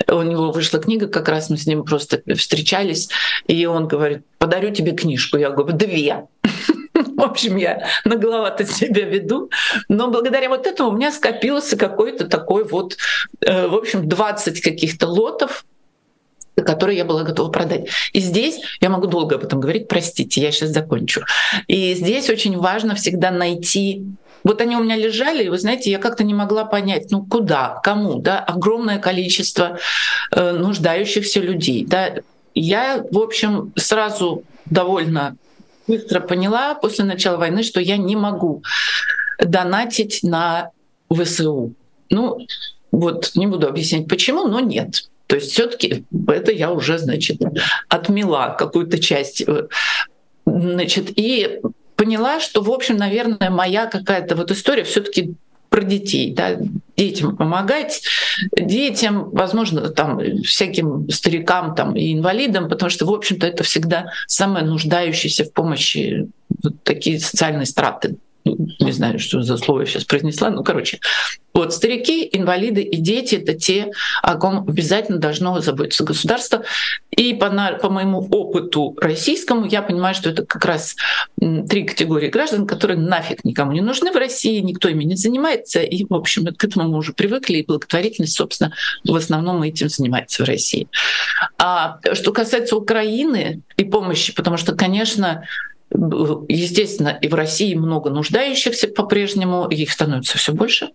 у 0.09 0.23
него 0.23 0.51
вышла 0.51 0.81
книга, 0.81 1.07
как 1.07 1.29
раз 1.29 1.51
мы 1.51 1.57
с 1.57 1.67
ним 1.67 1.85
просто 1.85 2.21
встречались, 2.37 3.11
и 3.47 3.65
он 3.67 3.87
говорит, 3.87 4.23
подарю 4.39 4.75
тебе 4.75 4.91
книжку. 4.91 5.37
Я 5.37 5.51
говорю, 5.51 5.77
две. 5.79 6.27
В 7.17 7.23
общем, 7.23 7.57
я 7.57 7.87
нагловато 8.05 8.65
себя 8.65 9.05
веду. 9.05 9.51
Но 9.89 10.09
благодаря 10.09 10.49
вот 10.49 10.67
этому 10.67 10.91
у 10.91 10.93
меня 10.93 11.11
скопился 11.11 11.77
какой-то 11.77 12.29
такой 12.29 12.65
вот, 12.65 12.97
э, 13.41 13.67
в 13.67 13.75
общем, 13.75 14.09
20 14.09 14.61
каких-то 14.61 15.09
лотов, 15.09 15.65
которые 16.57 16.99
я 16.99 17.05
была 17.05 17.25
готова 17.25 17.51
продать. 17.51 17.89
И 18.13 18.21
здесь 18.21 18.61
я 18.81 18.89
могу 18.89 19.09
долго 19.09 19.35
об 19.37 19.45
этом 19.45 19.61
говорить, 19.61 19.89
простите, 19.89 20.41
я 20.41 20.53
сейчас 20.53 20.71
закончу. 20.71 21.25
И 21.67 21.95
здесь 21.95 22.31
очень 22.31 22.57
важно 22.59 22.95
всегда 22.95 23.31
найти 23.31 24.05
вот 24.45 24.61
они 24.61 24.77
у 24.77 24.83
меня 24.83 24.97
лежали, 24.97 25.45
и 25.45 25.49
вы 25.49 25.57
знаете, 25.57 25.91
я 25.91 25.99
как-то 25.99 26.23
не 26.23 26.35
могла 26.35 26.67
понять, 26.67 27.11
ну 27.11 27.25
куда, 27.25 27.81
кому, 27.83 28.19
да, 28.19 28.41
огромное 28.41 28.99
количество 28.99 29.79
э, 30.31 30.53
нуждающихся 30.53 31.41
людей, 31.41 31.87
да. 31.87 32.17
Я, 32.55 33.03
в 33.11 33.19
общем, 33.19 33.73
сразу 33.75 34.45
довольно 34.67 35.37
быстро 35.87 36.21
поняла 36.21 36.75
после 36.75 37.05
начала 37.05 37.37
войны, 37.37 37.63
что 37.63 37.81
я 37.81 37.97
не 37.97 38.17
могу 38.17 38.63
донатить 39.39 40.23
на 40.23 40.71
ВСУ. 41.13 41.75
Ну, 42.11 42.47
вот 42.91 43.33
не 43.35 43.47
буду 43.47 43.69
объяснять 43.69 44.09
почему, 44.09 44.47
но 44.47 44.61
нет. 44.61 45.09
То 45.27 45.37
есть 45.37 45.53
все-таки 45.53 46.05
это 46.29 46.53
я 46.53 46.71
уже, 46.71 46.99
значит, 46.99 47.41
отмела 47.89 48.55
какую-то 48.59 48.99
часть. 48.99 49.43
Э, 49.47 49.69
значит, 50.47 51.11
и 51.17 51.61
поняла, 51.97 52.41
что, 52.41 52.63
в 52.63 52.71
общем, 52.71 52.97
наверное, 52.97 53.51
моя 53.51 53.87
какая-то 53.87 54.37
вот 54.37 54.51
история 54.51 54.85
все-таки 54.85 55.35
про 55.75 55.83
детей, 55.83 56.33
да, 56.33 56.57
детям 56.97 57.37
помогать, 57.37 58.01
детям, 58.57 59.29
возможно, 59.31 59.89
там 59.89 60.21
всяким 60.45 61.11
старикам 61.11 61.75
там 61.75 61.97
и 61.97 62.13
инвалидам, 62.13 62.69
потому 62.69 62.91
что, 62.91 63.07
в 63.07 63.13
общем-то, 63.13 63.45
это 63.45 63.65
всегда 63.65 64.07
самые 64.29 64.65
нуждающиеся 64.65 65.45
в 65.45 65.53
помощи 65.53 66.29
вот 66.63 66.81
такие 66.85 67.19
социальные 67.19 67.67
страты 67.67 68.15
не 68.45 68.93
знаю, 68.93 69.19
что 69.19 69.43
за 69.43 69.57
слово 69.57 69.81
я 69.81 69.87
сейчас 69.87 70.05
произнесла, 70.05 70.51
ну, 70.51 70.63
короче, 70.63 71.01
вот 71.55 71.73
старики, 71.73 72.29
инвалиды 72.33 72.83
и 72.83 72.97
дети— 72.97 73.35
это 73.37 73.55
те, 73.55 73.91
о 74.23 74.35
ком 74.37 74.69
обязательно 74.69 75.19
должно 75.19 75.61
заботиться 75.61 76.03
государство. 76.03 76.65
И 77.17 77.33
по, 77.33 77.49
по 77.81 77.91
моему 77.91 78.27
опыту 78.29 78.97
российскому 79.01 79.67
я 79.67 79.83
понимаю, 79.83 80.17
что 80.17 80.31
это 80.31 80.45
как 80.45 80.65
раз 80.65 80.97
три 81.39 81.85
категории 81.85 82.29
граждан, 82.29 82.67
которые 82.67 82.99
нафиг 82.99 83.45
никому 83.45 83.71
не 83.71 83.83
нужны 83.83 84.11
в 84.11 84.17
России, 84.17 84.59
никто 84.61 84.89
ими 84.89 85.05
не 85.05 85.15
занимается. 85.15 85.81
И, 85.81 86.05
в 86.05 86.15
общем, 86.15 86.45
к 86.47 86.65
этому 86.65 86.89
мы 86.89 86.99
уже 86.99 87.13
привыкли, 87.13 87.59
и 87.59 87.65
благотворительность, 87.65 88.37
собственно, 88.37 88.73
в 89.05 89.15
основном 89.15 89.63
этим 89.63 89.89
занимается 89.89 90.43
в 90.43 90.49
России. 90.49 90.89
А 91.57 92.01
что 92.15 92.33
касается 92.33 92.77
Украины 92.77 93.63
и 93.77 93.85
помощи, 93.85 94.35
потому 94.35 94.57
что, 94.57 94.75
конечно, 94.75 95.45
Естественно, 95.95 97.17
и 97.21 97.29
в 97.29 97.35
России 97.35 97.75
много 97.75 98.11
нуждающихся 98.11 98.89
по-прежнему, 98.89 99.69
их 99.69 99.93
становится 99.93 100.39
все 100.39 100.53
больше. 100.53 100.91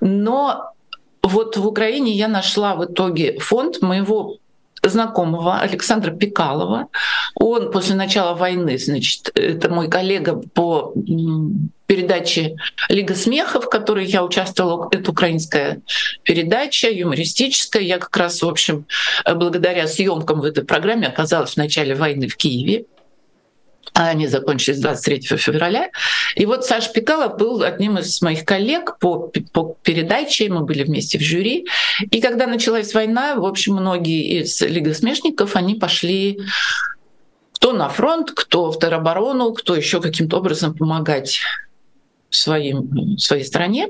Но 0.00 0.72
вот 1.22 1.56
в 1.56 1.66
Украине 1.66 2.12
я 2.12 2.26
нашла 2.26 2.74
в 2.74 2.84
итоге 2.86 3.38
фонд 3.38 3.82
моего 3.82 4.38
знакомого 4.82 5.58
Александра 5.58 6.10
Пикалова. 6.10 6.88
Он 7.34 7.70
после 7.70 7.94
начала 7.94 8.34
войны, 8.34 8.78
значит, 8.78 9.30
это 9.34 9.68
мой 9.68 9.88
коллега 9.88 10.40
по 10.54 10.94
передаче 11.86 12.56
«Лига 12.88 13.14
смеха», 13.14 13.60
в 13.60 13.68
которой 13.68 14.06
я 14.06 14.24
участвовала. 14.24 14.88
Это 14.92 15.10
украинская 15.10 15.82
передача, 16.22 16.88
юмористическая. 16.88 17.82
Я 17.82 17.98
как 17.98 18.16
раз, 18.16 18.42
в 18.42 18.48
общем, 18.48 18.86
благодаря 19.26 19.86
съемкам 19.86 20.40
в 20.40 20.44
этой 20.44 20.64
программе 20.64 21.08
оказалась 21.08 21.54
в 21.54 21.56
начале 21.56 21.94
войны 21.94 22.28
в 22.28 22.36
Киеве 22.36 22.86
они 23.94 24.26
закончились 24.28 24.78
23 24.78 25.36
февраля. 25.36 25.90
И 26.36 26.46
вот 26.46 26.64
Саша 26.64 26.92
Пикалов 26.92 27.36
был 27.36 27.62
одним 27.62 27.98
из 27.98 28.20
моих 28.22 28.44
коллег 28.44 28.98
по, 28.98 29.30
по 29.52 29.76
передаче, 29.82 30.48
мы 30.48 30.64
были 30.64 30.84
вместе 30.84 31.18
в 31.18 31.22
жюри. 31.22 31.66
И 32.10 32.20
когда 32.20 32.46
началась 32.46 32.94
война, 32.94 33.34
в 33.34 33.44
общем, 33.44 33.74
многие 33.74 34.40
из 34.40 34.60
Лиги 34.60 34.92
смешников, 34.92 35.56
они 35.56 35.74
пошли 35.74 36.40
кто 37.54 37.72
на 37.72 37.90
фронт, 37.90 38.30
кто 38.30 38.72
в 38.72 38.78
тероборону, 38.78 39.52
кто 39.52 39.76
еще 39.76 40.00
каким-то 40.00 40.38
образом 40.38 40.74
помогать 40.74 41.40
своим, 42.30 43.18
своей 43.18 43.44
стране. 43.44 43.88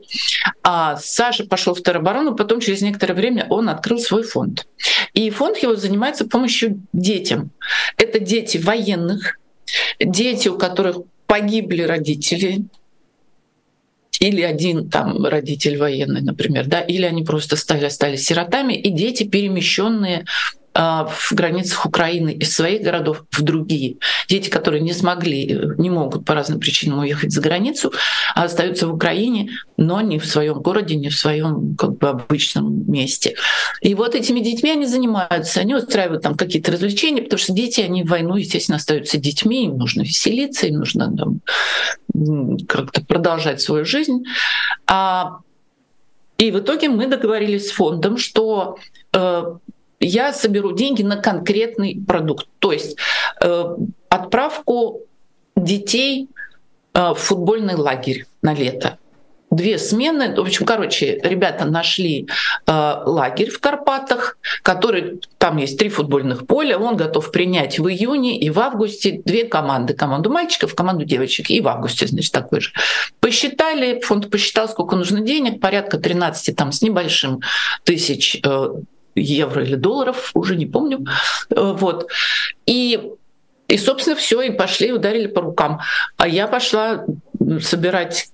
А 0.63 0.97
Саша 0.97 1.45
пошел 1.45 1.75
в 1.75 1.83
тероборону, 1.83 2.35
потом 2.35 2.61
через 2.61 2.83
некоторое 2.83 3.15
время 3.15 3.47
он 3.49 3.69
открыл 3.69 3.99
свой 3.99 4.25
фонд. 4.25 4.67
И 5.13 5.31
фонд 5.31 5.59
его 5.59 5.77
занимается 5.77 6.27
помощью 6.27 6.83
детям. 6.93 7.51
Это 7.97 8.19
дети 8.19 8.59
военных, 8.59 9.39
дети, 10.01 10.49
у 10.49 10.59
которых 10.59 10.99
погибли 11.27 11.83
родители, 11.83 12.65
или 14.21 14.43
один 14.43 14.91
там 14.91 15.25
родитель 15.25 15.79
военный, 15.79 16.21
например, 16.21 16.67
да, 16.67 16.81
или 16.81 17.05
они 17.05 17.23
просто 17.23 17.57
стали, 17.57 17.89
стали 17.89 18.17
сиротами, 18.17 18.75
и 18.75 18.91
дети, 18.91 19.25
перемещенные 19.25 20.27
в 20.73 21.33
границах 21.33 21.85
Украины 21.85 22.33
из 22.33 22.55
своих 22.55 22.83
городов 22.83 23.25
в 23.31 23.43
другие. 23.43 23.97
Дети, 24.29 24.49
которые 24.49 24.81
не 24.81 24.93
смогли, 24.93 25.61
не 25.79 25.91
могут 25.91 26.25
по 26.25 26.35
разным 26.35 26.61
причинам 26.61 27.01
уехать 27.01 27.33
за 27.33 27.41
границу, 27.41 27.93
а 28.35 28.45
остаются 28.45 28.87
в 28.87 28.95
Украине, 28.95 29.51
но 29.77 30.01
не 30.01 30.19
в 30.19 30.27
своем 30.27 30.61
городе, 30.61 30.95
не 30.95 31.09
в 31.09 31.17
своем 31.17 31.75
как 31.77 31.99
бы 31.99 32.09
обычном 32.09 32.91
месте. 32.91 33.35
И 33.81 33.95
вот 33.95 34.15
этими 34.15 34.41
детьми 34.41 34.71
они 34.71 34.87
занимаются, 34.87 35.61
они 35.61 35.75
устраивают 35.75 36.23
там 36.23 36.37
какие-то 36.37 36.71
развлечения, 36.73 37.23
потому 37.23 37.39
что 37.39 37.53
дети, 37.53 37.81
они 37.81 38.05
в 38.05 38.09
войну, 38.09 38.37
естественно, 38.37 38.77
остаются 38.77 39.19
детьми, 39.19 39.65
им 39.65 39.77
нужно 39.77 40.03
веселиться, 40.03 40.67
им 40.67 40.79
нужно 40.79 41.13
там, 41.17 41.41
как-то 42.69 43.05
продолжать 43.05 43.61
свою 43.61 43.85
жизнь. 43.85 44.25
А, 44.87 45.39
и 46.39 46.51
в 46.51 46.61
итоге 46.61 46.89
мы 46.89 47.07
договорились 47.07 47.69
с 47.69 47.73
фондом, 47.73 48.17
что 48.17 48.79
э, 49.13 49.45
я 50.01 50.33
соберу 50.33 50.73
деньги 50.73 51.03
на 51.03 51.17
конкретный 51.17 52.03
продукт. 52.07 52.49
То 52.59 52.73
есть 52.73 52.97
э, 53.43 53.77
отправку 54.09 55.03
детей 55.57 56.29
э, 56.95 57.11
в 57.11 57.15
футбольный 57.15 57.75
лагерь 57.75 58.27
на 58.43 58.55
лето. 58.55 58.97
Две 59.51 59.79
смены. 59.79 60.33
В 60.37 60.39
общем, 60.39 60.65
короче, 60.65 61.21
ребята 61.25 61.65
нашли 61.65 62.29
э, 62.67 63.03
лагерь 63.05 63.51
в 63.51 63.59
Карпатах, 63.59 64.39
который 64.63 65.21
там 65.39 65.57
есть 65.57 65.77
три 65.77 65.89
футбольных 65.89 66.47
поля. 66.47 66.79
Он 66.79 66.97
готов 66.97 67.33
принять 67.33 67.81
в 67.81 67.89
июне 67.89 68.39
и 68.39 68.49
в 68.49 68.61
августе 68.61 69.21
две 69.25 69.45
команды: 69.45 69.93
команду 69.93 70.31
мальчиков, 70.31 70.77
команду 70.77 71.05
девочек. 71.05 71.51
И 71.51 71.61
в 71.61 71.67
августе, 71.67 72.07
значит, 72.07 72.33
такой 72.33 72.61
же. 72.61 72.71
Посчитали, 73.19 74.01
фонд 74.01 74.31
посчитал, 74.31 74.69
сколько 74.69 74.95
нужно 74.95 75.21
денег, 75.21 75.61
порядка 75.61 75.99
13 75.99 76.55
там 76.55 76.71
с 76.71 76.81
небольшим 76.81 77.41
тысяч 77.83 78.41
э, 78.45 78.69
евро 79.15 79.63
или 79.65 79.75
долларов, 79.75 80.31
уже 80.35 80.57
не 80.57 80.67
помню. 80.67 81.07
Э, 81.51 81.73
вот. 81.73 82.11
И 82.67 83.11
и, 83.69 83.79
собственно, 83.79 84.17
все, 84.17 84.43
и 84.43 84.51
пошли, 84.51 84.91
ударили 84.93 85.29
по 85.29 85.43
рукам. 85.43 85.81
А 86.17 86.27
я 86.27 86.49
пошла 86.49 87.07
собирать 87.61 88.29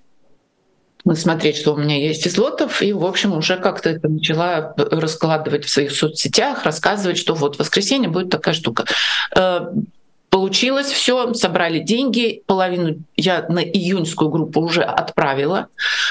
смотреть, 1.14 1.58
что 1.58 1.74
у 1.74 1.76
меня 1.76 1.96
есть 1.96 2.26
из 2.26 2.36
лотов, 2.38 2.82
и, 2.82 2.92
в 2.92 3.04
общем, 3.04 3.36
уже 3.36 3.58
как-то 3.58 3.90
это 3.90 4.08
начала 4.08 4.74
раскладывать 4.76 5.64
в 5.64 5.70
своих 5.70 5.92
соцсетях, 5.92 6.64
рассказывать, 6.64 7.18
что 7.18 7.34
вот 7.34 7.56
в 7.56 7.58
воскресенье 7.60 8.08
будет 8.08 8.30
такая 8.30 8.54
штука. 8.54 8.86
Получилось 10.36 10.88
все, 10.88 11.32
собрали 11.32 11.78
деньги, 11.78 12.42
половину 12.44 12.98
я 13.16 13.46
на 13.48 13.60
июньскую 13.60 14.28
группу 14.28 14.60
уже 14.60 14.82
отправила. 14.82 15.68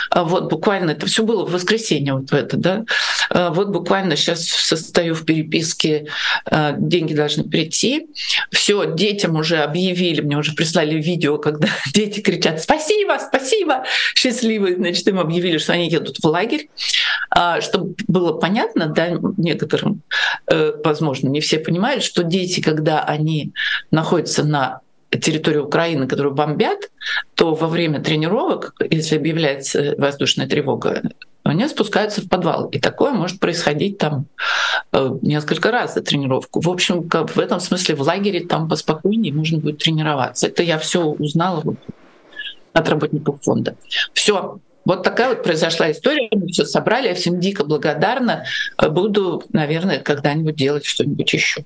А 0.10 0.24
вот 0.24 0.50
буквально 0.50 0.92
это 0.92 1.06
все 1.06 1.24
было 1.24 1.46
в 1.46 1.52
воскресенье 1.52 2.16
вот 2.16 2.34
это, 2.34 2.58
да. 2.58 2.86
А 3.30 3.52
вот 3.52 3.68
буквально 3.70 4.16
сейчас 4.16 4.44
состою 4.48 5.14
в 5.14 5.26
переписке, 5.26 6.08
а, 6.46 6.72
деньги 6.72 7.14
должны 7.14 7.44
прийти. 7.44 8.08
Все, 8.52 8.92
детям 8.96 9.36
уже 9.36 9.58
объявили, 9.58 10.22
мне 10.22 10.38
уже 10.38 10.54
прислали 10.54 11.00
видео, 11.00 11.38
когда 11.38 11.68
дети 11.94 12.20
кричат 12.20 12.64
«Спасибо, 12.64 13.20
спасибо!» 13.20 13.84
Счастливые, 14.16 14.76
значит, 14.76 15.08
им 15.08 15.20
объявили, 15.20 15.60
что 15.60 15.74
они 15.74 15.88
едут 15.88 16.18
в 16.18 16.26
лагерь. 16.26 16.70
Чтобы 17.60 17.96
было 18.08 18.34
понятно, 18.34 18.88
да, 18.88 19.20
некоторым, 19.38 20.02
э, 20.50 20.74
возможно, 20.84 21.28
не 21.28 21.42
все 21.42 21.60
понимают, 21.60 22.04
что 22.04 22.24
дети, 22.24 22.62
когда 22.62 23.04
они 23.04 23.52
находятся 23.92 24.15
находится 24.16 24.44
на 24.44 24.80
территории 25.12 25.60
Украины, 25.60 26.08
которую 26.08 26.34
бомбят, 26.34 26.90
то 27.36 27.54
во 27.54 27.68
время 27.68 28.02
тренировок, 28.02 28.74
если 28.90 29.18
объявляется 29.18 29.96
воздушная 29.98 30.48
тревога, 30.48 31.02
они 31.44 31.68
спускаются 31.68 32.22
в 32.22 32.28
подвал. 32.28 32.68
И 32.70 32.80
такое 32.80 33.12
может 33.12 33.40
происходить 33.40 33.98
там 33.98 34.26
э, 34.92 35.10
несколько 35.22 35.72
раз 35.72 35.94
за 35.94 36.02
тренировку. 36.02 36.60
В 36.60 36.70
общем, 36.70 37.08
в 37.08 37.40
этом 37.40 37.60
смысле 37.60 37.96
в 37.96 38.02
лагере 38.02 38.46
там 38.46 38.68
поспокойнее 38.68 39.34
можно 39.34 39.60
будет 39.60 39.78
тренироваться. 39.78 40.48
Это 40.48 40.64
я 40.64 40.78
все 40.80 41.04
узнала 41.04 41.64
от 42.74 42.90
работников 42.90 43.42
фонда. 43.44 43.76
Все, 44.14 44.60
вот 44.86 45.04
такая 45.04 45.30
вот 45.30 45.44
произошла 45.44 45.92
история. 45.92 46.30
Мы 46.32 46.48
все 46.48 46.66
собрали. 46.66 47.10
Я 47.10 47.14
всем 47.16 47.40
дико 47.40 47.64
благодарна. 47.64 48.46
Буду, 48.78 49.44
наверное, 49.54 50.00
когда-нибудь 50.00 50.56
делать 50.56 50.86
что-нибудь 50.86 51.32
еще. 51.32 51.64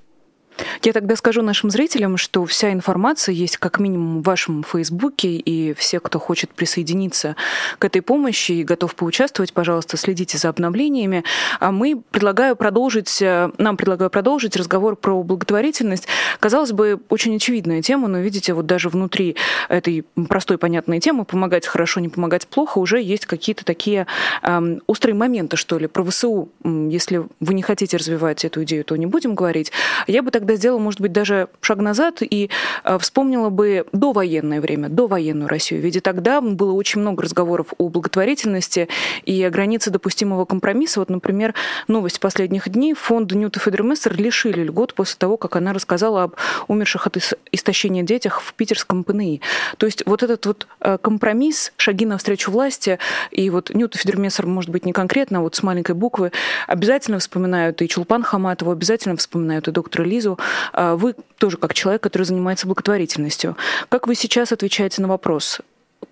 Я 0.82 0.92
тогда 0.92 1.16
скажу 1.16 1.42
нашим 1.42 1.70
зрителям, 1.70 2.16
что 2.16 2.44
вся 2.44 2.72
информация 2.72 3.32
есть 3.32 3.56
как 3.56 3.78
минимум 3.78 4.20
в 4.20 4.24
вашем 4.24 4.62
Фейсбуке, 4.62 5.28
и 5.28 5.74
все, 5.74 6.00
кто 6.00 6.18
хочет 6.18 6.50
присоединиться 6.50 7.36
к 7.78 7.84
этой 7.84 8.02
помощи 8.02 8.52
и 8.52 8.64
готов 8.64 8.94
поучаствовать, 8.94 9.52
пожалуйста, 9.52 9.96
следите 9.96 10.38
за 10.38 10.48
обновлениями. 10.48 11.24
А 11.58 11.72
мы 11.72 12.00
предлагаю 12.10 12.56
продолжить, 12.56 13.20
э, 13.22 13.50
нам 13.58 13.76
предлагаю 13.76 14.10
продолжить 14.10 14.56
разговор 14.56 14.96
про 14.96 15.22
благотворительность. 15.22 16.06
Казалось 16.40 16.72
бы, 16.72 17.00
очень 17.08 17.36
очевидная 17.36 17.82
тема, 17.82 18.08
но 18.08 18.18
видите, 18.18 18.54
вот 18.54 18.66
даже 18.66 18.88
внутри 18.88 19.36
этой 19.68 20.04
простой 20.28 20.58
понятной 20.58 21.00
темы 21.00 21.24
помогать 21.24 21.66
хорошо, 21.66 22.00
не 22.00 22.08
помогать 22.08 22.46
плохо, 22.46 22.78
уже 22.78 23.00
есть 23.00 23.26
какие-то 23.26 23.64
такие 23.64 24.06
эм, 24.42 24.82
острые 24.86 25.14
моменты, 25.14 25.56
что 25.56 25.78
ли, 25.78 25.86
про 25.86 26.04
ВСУ. 26.04 26.48
Если 26.64 27.22
вы 27.40 27.54
не 27.54 27.62
хотите 27.62 27.96
развивать 27.96 28.44
эту 28.44 28.62
идею, 28.64 28.84
то 28.84 28.96
не 28.96 29.06
будем 29.06 29.34
говорить. 29.34 29.72
Я 30.06 30.22
бы 30.22 30.30
тогда 30.40 30.54
сделала, 30.56 30.78
может 30.78 31.00
быть, 31.00 31.12
даже 31.12 31.48
шаг 31.60 31.78
назад 31.78 32.22
и 32.22 32.48
э, 32.84 32.98
вспомнила 32.98 33.50
бы 33.50 33.86
довоенное 33.92 34.60
время, 34.60 34.88
довоенную 34.88 35.48
Россию. 35.48 35.82
Ведь 35.82 36.02
тогда 36.02 36.40
было 36.40 36.72
очень 36.72 37.02
много 37.02 37.22
разговоров 37.22 37.74
о 37.76 37.90
благотворительности 37.90 38.88
и 39.26 39.42
о 39.42 39.50
границе 39.50 39.90
допустимого 39.90 40.46
компромисса. 40.46 41.00
Вот, 41.00 41.10
например, 41.10 41.54
новость 41.88 42.20
последних 42.20 42.68
дней. 42.70 42.94
Фонд 42.94 43.32
Ньюта 43.32 43.60
Федермессер 43.60 44.16
лишили 44.16 44.64
льгот 44.64 44.94
после 44.94 45.16
того, 45.18 45.36
как 45.36 45.56
она 45.56 45.74
рассказала 45.74 46.22
об 46.24 46.36
умерших 46.68 47.06
от 47.06 47.18
истощения 47.52 48.02
детях 48.02 48.40
в 48.40 48.54
питерском 48.54 49.04
ПНИ. 49.04 49.42
То 49.76 49.84
есть 49.84 50.04
вот 50.06 50.22
этот 50.22 50.46
вот 50.46 50.66
э, 50.80 50.96
компромисс, 50.96 51.72
шаги 51.76 52.06
навстречу 52.06 52.50
власти, 52.50 52.98
и 53.30 53.50
вот 53.50 53.74
Ньюта 53.74 53.98
Федермессер, 53.98 54.46
может 54.46 54.70
быть, 54.70 54.86
не 54.86 54.92
конкретно, 54.92 55.38
а 55.38 55.42
вот 55.42 55.54
с 55.54 55.62
маленькой 55.62 55.94
буквы, 55.94 56.32
обязательно 56.66 57.18
вспоминают 57.18 57.82
и 57.82 57.88
Чулпан 57.88 58.22
Хаматову, 58.22 58.70
обязательно 58.70 59.16
вспоминают 59.16 59.68
и 59.68 59.70
доктора 59.70 60.04
Лизу, 60.04 60.29
а 60.72 60.96
вы 60.96 61.14
тоже 61.38 61.56
как 61.56 61.74
человек, 61.74 62.02
который 62.02 62.24
занимается 62.24 62.66
благотворительностью. 62.66 63.56
Как 63.88 64.06
вы 64.06 64.14
сейчас 64.14 64.52
отвечаете 64.52 65.02
на 65.02 65.08
вопрос, 65.08 65.60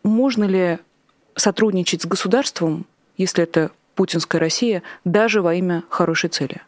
можно 0.02 0.44
ли 0.44 0.78
сотрудничать 1.34 2.02
с 2.02 2.06
государством, 2.06 2.86
если 3.16 3.44
это 3.44 3.70
путинская 3.94 4.40
Россия, 4.40 4.82
даже 5.04 5.42
во 5.42 5.54
имя 5.54 5.84
хорошей 5.88 6.30
цели? 6.30 6.60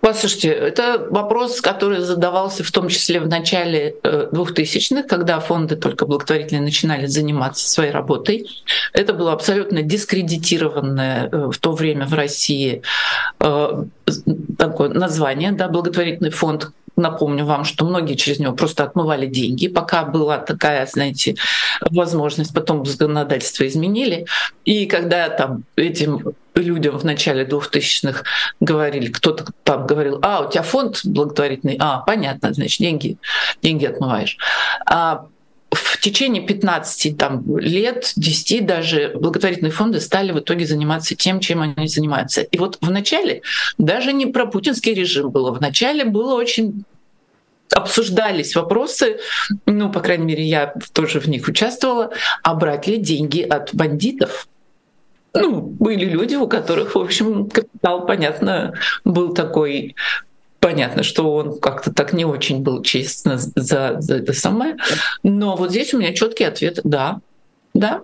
Послушайте, 0.00 0.48
это 0.48 1.06
вопрос, 1.10 1.60
который 1.60 2.00
задавался 2.00 2.64
в 2.64 2.72
том 2.72 2.88
числе 2.88 3.20
в 3.20 3.28
начале 3.28 3.96
2000-х, 4.02 5.00
э, 5.00 5.02
когда 5.02 5.40
фонды 5.40 5.76
только 5.76 6.06
благотворительные 6.06 6.62
начинали 6.62 7.06
заниматься 7.06 7.68
своей 7.68 7.90
работой. 7.90 8.48
Это 8.94 9.12
было 9.12 9.32
абсолютно 9.32 9.82
дискредитированное 9.82 11.28
э, 11.30 11.50
в 11.50 11.58
то 11.58 11.72
время 11.72 12.06
в 12.06 12.14
России 12.14 12.82
э, 13.40 13.84
такое 14.58 14.88
название, 14.88 15.52
да, 15.52 15.68
благотворительный 15.68 16.30
фонд, 16.30 16.70
Напомню 17.00 17.46
вам, 17.46 17.64
что 17.64 17.86
многие 17.86 18.14
через 18.14 18.38
него 18.38 18.52
просто 18.52 18.84
отмывали 18.84 19.26
деньги, 19.26 19.68
пока 19.68 20.04
была 20.04 20.38
такая, 20.38 20.86
знаете, 20.86 21.36
возможность, 21.90 22.52
потом 22.52 22.84
законодательство 22.84 23.66
изменили. 23.66 24.26
И 24.66 24.86
когда 24.86 25.30
там 25.30 25.64
этим 25.76 26.34
людям 26.54 26.98
в 26.98 27.04
начале 27.04 27.44
2000-х 27.44 28.24
говорили, 28.60 29.10
кто-то 29.10 29.46
там 29.64 29.86
говорил, 29.86 30.18
а, 30.22 30.46
у 30.46 30.50
тебя 30.50 30.62
фонд 30.62 31.00
благотворительный, 31.04 31.76
а, 31.80 31.98
понятно, 32.00 32.52
значит, 32.52 32.80
деньги, 32.80 33.16
деньги 33.62 33.86
отмываешь. 33.86 34.36
А 34.84 35.26
в 35.70 36.00
течение 36.00 36.42
15 36.42 37.16
там, 37.16 37.58
лет, 37.58 38.12
10 38.16 38.66
даже 38.66 39.12
благотворительные 39.14 39.70
фонды 39.70 40.00
стали 40.00 40.32
в 40.32 40.40
итоге 40.40 40.66
заниматься 40.66 41.14
тем, 41.14 41.40
чем 41.40 41.62
они 41.62 41.86
занимаются. 41.86 42.42
И 42.42 42.58
вот 42.58 42.78
в 42.80 42.90
начале 42.90 43.42
даже 43.78 44.12
не 44.12 44.26
про 44.26 44.46
путинский 44.46 44.94
режим 44.94 45.30
было, 45.30 45.52
в 45.52 45.60
начале 45.60 46.04
было 46.04 46.34
очень 46.34 46.84
обсуждались 47.74 48.54
вопросы, 48.56 49.18
ну, 49.66 49.90
по 49.90 50.00
крайней 50.00 50.24
мере, 50.24 50.44
я 50.44 50.74
тоже 50.92 51.20
в 51.20 51.28
них 51.28 51.48
участвовала, 51.48 52.10
а 52.42 52.54
брать 52.54 52.86
ли 52.86 52.96
деньги 52.96 53.42
от 53.42 53.74
бандитов? 53.74 54.48
Ну, 55.32 55.60
были 55.60 56.04
люди, 56.04 56.34
у 56.34 56.48
которых, 56.48 56.94
в 56.94 56.98
общем, 56.98 57.48
капитал, 57.48 58.06
понятно, 58.06 58.74
был 59.04 59.32
такой 59.32 59.94
понятно, 60.58 61.02
что 61.02 61.34
он 61.34 61.58
как-то 61.58 61.92
так 61.92 62.12
не 62.12 62.24
очень 62.24 62.62
был 62.62 62.82
честно 62.82 63.38
за, 63.38 63.96
за 63.98 64.16
это 64.16 64.32
самое. 64.32 64.76
Но 65.22 65.56
вот 65.56 65.70
здесь 65.70 65.94
у 65.94 65.98
меня 65.98 66.12
четкий 66.12 66.44
ответ 66.44 66.80
да, 66.84 67.20
да. 67.74 68.02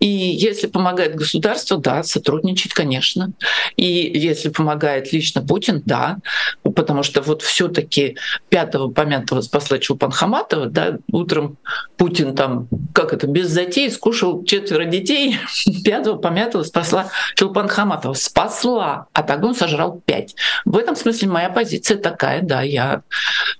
И 0.00 0.06
если 0.06 0.66
помогает 0.66 1.14
государство, 1.14 1.78
да, 1.78 2.02
сотрудничать, 2.02 2.72
конечно. 2.72 3.32
И 3.76 3.84
если 3.84 4.48
помогает 4.48 5.12
лично 5.12 5.40
Путин, 5.42 5.82
да, 5.86 6.18
потому 6.64 7.04
что 7.04 7.22
вот 7.22 7.42
все 7.42 7.68
таки 7.68 8.16
пятого 8.48 8.90
помянутого 8.90 9.40
спасла 9.40 9.78
Чулпан 9.78 10.10
Хаматова, 10.10 10.66
да, 10.66 10.98
утром 11.12 11.58
Путин 11.96 12.34
там, 12.34 12.68
как 12.92 13.12
это, 13.12 13.28
без 13.28 13.48
затей 13.48 13.90
скушал 13.90 14.44
четверо 14.44 14.84
детей, 14.84 15.38
пятого 15.84 16.18
помянутого 16.18 16.64
спасла 16.64 17.10
Чулпан 17.36 17.68
Хаматова. 17.68 18.14
Спасла, 18.14 19.06
а 19.12 19.22
так 19.22 19.44
он 19.44 19.54
сожрал 19.54 20.02
пять. 20.04 20.34
В 20.64 20.76
этом 20.76 20.96
смысле 20.96 21.28
моя 21.28 21.50
позиция 21.50 21.96
такая, 21.98 22.42
да, 22.42 22.62
я 22.62 23.02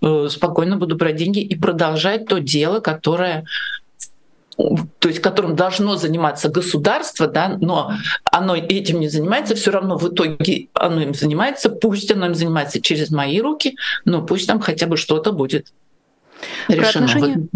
э, 0.03 0.29
спокойно 0.29 0.77
буду 0.77 0.97
брать 0.97 1.17
деньги 1.17 1.41
и 1.41 1.55
продолжать 1.55 2.27
то 2.27 2.41
дело, 2.41 2.81
которое 2.81 3.45
то 4.57 5.09
есть 5.09 5.21
которым 5.21 5.57
должно 5.57 5.97
заниматься 5.97 6.49
государство, 6.49 7.27
да, 7.27 7.57
но 7.61 7.93
оно 8.25 8.55
этим 8.57 9.01
не 9.01 9.09
занимается, 9.09 9.55
все 9.55 9.71
равно 9.71 9.97
в 9.97 10.09
итоге 10.09 10.69
оно 10.75 11.01
им 11.01 11.15
занимается, 11.15 11.71
пусть 11.71 12.11
оно 12.11 12.27
им 12.27 12.35
занимается 12.35 12.81
через 12.81 13.11
мои 13.11 13.41
руки, 13.41 13.77
но 14.05 14.23
пусть 14.23 14.47
там 14.47 14.61
хотя 14.61 14.87
бы 14.87 14.97
что-то 14.97 15.33
будет 15.33 15.73
решено. 16.69 16.83
Про 16.83 16.89
отношения... 16.89 17.49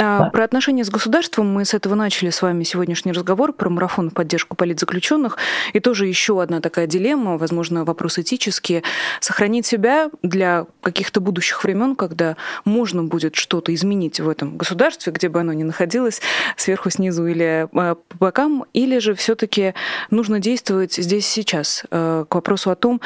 А, 0.00 0.24
да. 0.24 0.30
Про 0.30 0.44
отношения 0.44 0.82
с 0.82 0.88
государством 0.88 1.52
мы 1.52 1.66
с 1.66 1.74
этого 1.74 1.94
начали 1.94 2.30
с 2.30 2.40
вами 2.40 2.64
сегодняшний 2.64 3.12
разговор 3.12 3.52
про 3.52 3.68
марафон 3.68 4.08
в 4.08 4.14
поддержку 4.14 4.56
политзаключенных. 4.56 5.36
И 5.74 5.80
тоже 5.80 6.06
еще 6.06 6.40
одна 6.40 6.60
такая 6.60 6.86
дилемма, 6.86 7.36
возможно, 7.36 7.84
вопрос 7.84 8.18
этический. 8.18 8.82
Сохранить 9.20 9.66
себя 9.66 10.10
для 10.22 10.66
каких-то 10.80 11.20
будущих 11.20 11.62
времен, 11.64 11.96
когда 11.96 12.36
можно 12.64 13.04
будет 13.04 13.36
что-то 13.36 13.74
изменить 13.74 14.20
в 14.20 14.28
этом 14.28 14.56
государстве, 14.56 15.12
где 15.12 15.28
бы 15.28 15.40
оно 15.40 15.52
ни 15.52 15.64
находилось, 15.64 16.22
сверху, 16.56 16.88
снизу 16.88 17.26
или 17.26 17.68
а, 17.74 17.94
по 17.94 18.16
бокам, 18.16 18.64
или 18.72 18.98
же 18.98 19.14
все-таки 19.14 19.74
нужно 20.10 20.38
действовать 20.40 20.94
здесь 20.94 21.26
сейчас. 21.26 21.84
А, 21.90 22.24
к 22.24 22.34
вопросу 22.34 22.70
о 22.70 22.74
том, 22.74 23.02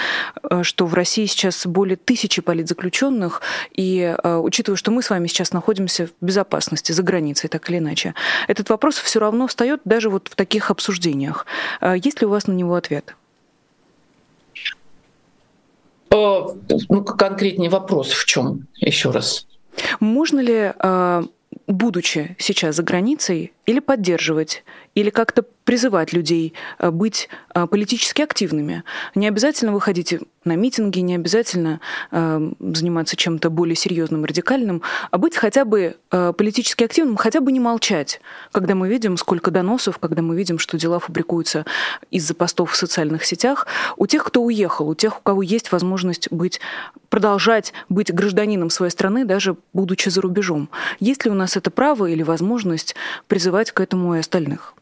что 0.62 0.86
в 0.86 0.94
России 0.94 1.26
сейчас 1.26 1.66
более 1.66 1.96
тысячи 1.96 2.40
политзаключенных, 2.40 3.42
и 3.72 4.14
учитывая, 4.22 4.76
что 4.76 4.90
мы 4.92 5.02
с 5.02 5.10
вами 5.10 5.26
сейчас 5.26 5.52
находимся 5.52 6.06
в 6.06 6.24
безопасности, 6.24 6.83
безопасности 6.84 6.92
за 6.92 7.02
границей, 7.02 7.48
так 7.48 7.70
или 7.70 7.78
иначе. 7.78 8.14
Этот 8.48 8.70
вопрос 8.70 8.98
все 8.98 9.20
равно 9.20 9.46
встает 9.46 9.80
даже 9.84 10.10
вот 10.10 10.28
в 10.28 10.34
таких 10.34 10.70
обсуждениях. 10.70 11.46
А 11.80 11.96
есть 11.96 12.20
ли 12.20 12.26
у 12.26 12.30
вас 12.30 12.46
на 12.46 12.52
него 12.52 12.74
ответ? 12.74 13.14
Ну, 16.10 17.04
конкретнее 17.04 17.70
вопрос 17.70 18.12
в 18.12 18.24
чем 18.24 18.66
еще 18.80 19.10
раз? 19.10 19.46
Можно 20.00 20.40
ли, 20.40 20.72
а, 20.78 21.24
будучи 21.66 22.36
сейчас 22.38 22.76
за 22.76 22.82
границей, 22.82 23.52
или 23.66 23.80
поддерживать, 23.80 24.64
или 24.94 25.10
как-то 25.10 25.44
призывать 25.64 26.12
людей 26.12 26.54
э, 26.78 26.90
быть 26.90 27.28
э, 27.54 27.66
политически 27.66 28.22
активными. 28.22 28.84
Не 29.14 29.28
обязательно 29.28 29.72
выходить 29.72 30.14
на 30.44 30.56
митинги, 30.56 31.00
не 31.00 31.14
обязательно 31.14 31.80
э, 32.10 32.50
заниматься 32.60 33.16
чем-то 33.16 33.50
более 33.50 33.74
серьезным, 33.74 34.24
радикальным, 34.24 34.82
а 35.10 35.18
быть 35.18 35.36
хотя 35.36 35.64
бы 35.64 35.96
политически 36.10 36.84
активным, 36.84 37.16
хотя 37.16 37.40
бы 37.40 37.50
не 37.50 37.60
молчать, 37.60 38.20
когда 38.52 38.74
мы 38.74 38.88
видим, 38.88 39.16
сколько 39.16 39.50
доносов, 39.50 39.98
когда 39.98 40.22
мы 40.22 40.36
видим, 40.36 40.58
что 40.58 40.78
дела 40.78 40.98
фабрикуются 40.98 41.64
из-за 42.10 42.34
постов 42.34 42.72
в 42.72 42.76
социальных 42.76 43.24
сетях, 43.24 43.66
у 43.96 44.06
тех, 44.06 44.24
кто 44.24 44.42
уехал, 44.42 44.88
у 44.88 44.94
тех, 44.94 45.18
у 45.18 45.22
кого 45.22 45.42
есть 45.42 45.72
возможность 45.72 46.30
быть, 46.30 46.60
продолжать 47.08 47.72
быть 47.88 48.12
гражданином 48.12 48.70
своей 48.70 48.90
страны, 48.90 49.24
даже 49.24 49.56
будучи 49.72 50.08
за 50.08 50.20
рубежом. 50.20 50.68
Есть 51.00 51.24
ли 51.24 51.30
у 51.30 51.34
нас 51.34 51.56
это 51.56 51.70
право 51.70 52.06
или 52.06 52.22
возможность 52.22 52.94
призывать 53.26 53.72
к 53.72 53.80
этому 53.80 54.14
и 54.14 54.18
остальных? 54.18 54.74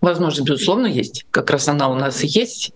Возможность, 0.00 0.48
безусловно, 0.48 0.86
есть. 0.86 1.26
Как 1.30 1.50
раз 1.50 1.68
она 1.68 1.88
у 1.88 1.94
нас 1.94 2.24
и 2.24 2.26
есть. 2.26 2.72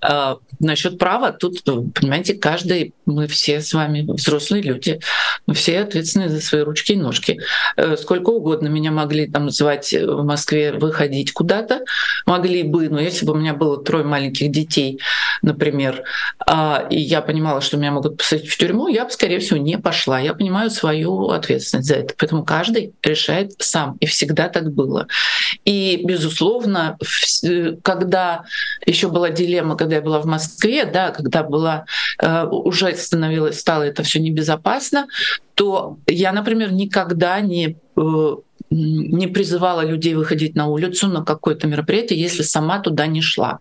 А, 0.00 0.38
насчет 0.58 0.98
права, 0.98 1.32
тут, 1.32 1.62
понимаете, 1.64 2.34
каждый, 2.34 2.94
мы 3.06 3.26
все 3.26 3.60
с 3.60 3.72
вами 3.72 4.04
взрослые 4.06 4.62
люди, 4.62 5.00
мы 5.46 5.54
все 5.54 5.80
ответственны 5.80 6.28
за 6.28 6.40
свои 6.40 6.62
ручки 6.62 6.92
и 6.92 6.96
ножки. 6.96 7.40
Э, 7.76 7.96
сколько 7.96 8.30
угодно 8.30 8.68
меня 8.68 8.90
могли 8.90 9.26
там 9.26 9.50
звать 9.50 9.92
в 9.92 10.22
Москве 10.22 10.72
выходить 10.72 11.32
куда-то, 11.32 11.84
могли 12.26 12.62
бы, 12.62 12.88
но 12.88 13.00
если 13.00 13.26
бы 13.26 13.32
у 13.32 13.36
меня 13.36 13.54
было 13.54 13.82
трое 13.82 14.04
маленьких 14.04 14.50
детей, 14.50 15.00
например, 15.42 16.02
а, 16.46 16.86
и 16.90 16.98
я 16.98 17.22
понимала, 17.22 17.60
что 17.60 17.76
меня 17.76 17.92
могут 17.92 18.18
посадить 18.18 18.50
в 18.50 18.56
тюрьму, 18.56 18.88
я 18.88 19.04
бы, 19.04 19.10
скорее 19.10 19.38
всего, 19.38 19.58
не 19.58 19.78
пошла. 19.78 20.20
Я 20.20 20.34
понимаю 20.34 20.70
свою 20.70 21.30
ответственность 21.30 21.88
за 21.88 21.96
это. 21.96 22.14
Поэтому 22.16 22.44
каждый 22.44 22.94
решает 23.02 23.52
сам, 23.58 23.96
и 24.00 24.06
всегда 24.06 24.48
так 24.48 24.72
было. 24.72 25.06
И 25.64 25.99
безусловно, 26.04 26.98
когда 27.82 28.44
еще 28.86 29.08
была 29.08 29.30
дилемма, 29.30 29.76
когда 29.76 29.96
я 29.96 30.02
была 30.02 30.20
в 30.20 30.26
Москве, 30.26 30.84
да, 30.84 31.10
когда 31.10 31.42
была 31.42 31.84
э, 32.22 32.46
уже 32.46 32.94
становилось, 32.94 33.58
стало 33.58 33.84
это 33.84 34.02
все 34.02 34.20
небезопасно, 34.20 35.06
то 35.54 35.98
я, 36.06 36.32
например, 36.32 36.72
никогда 36.72 37.40
не 37.40 37.76
э, 37.96 38.34
не 38.70 39.26
призывала 39.26 39.84
людей 39.84 40.14
выходить 40.14 40.54
на 40.54 40.68
улицу 40.68 41.08
на 41.08 41.24
какое-то 41.24 41.66
мероприятие, 41.66 42.20
если 42.20 42.42
сама 42.42 42.78
туда 42.78 43.06
не 43.08 43.20
шла. 43.20 43.58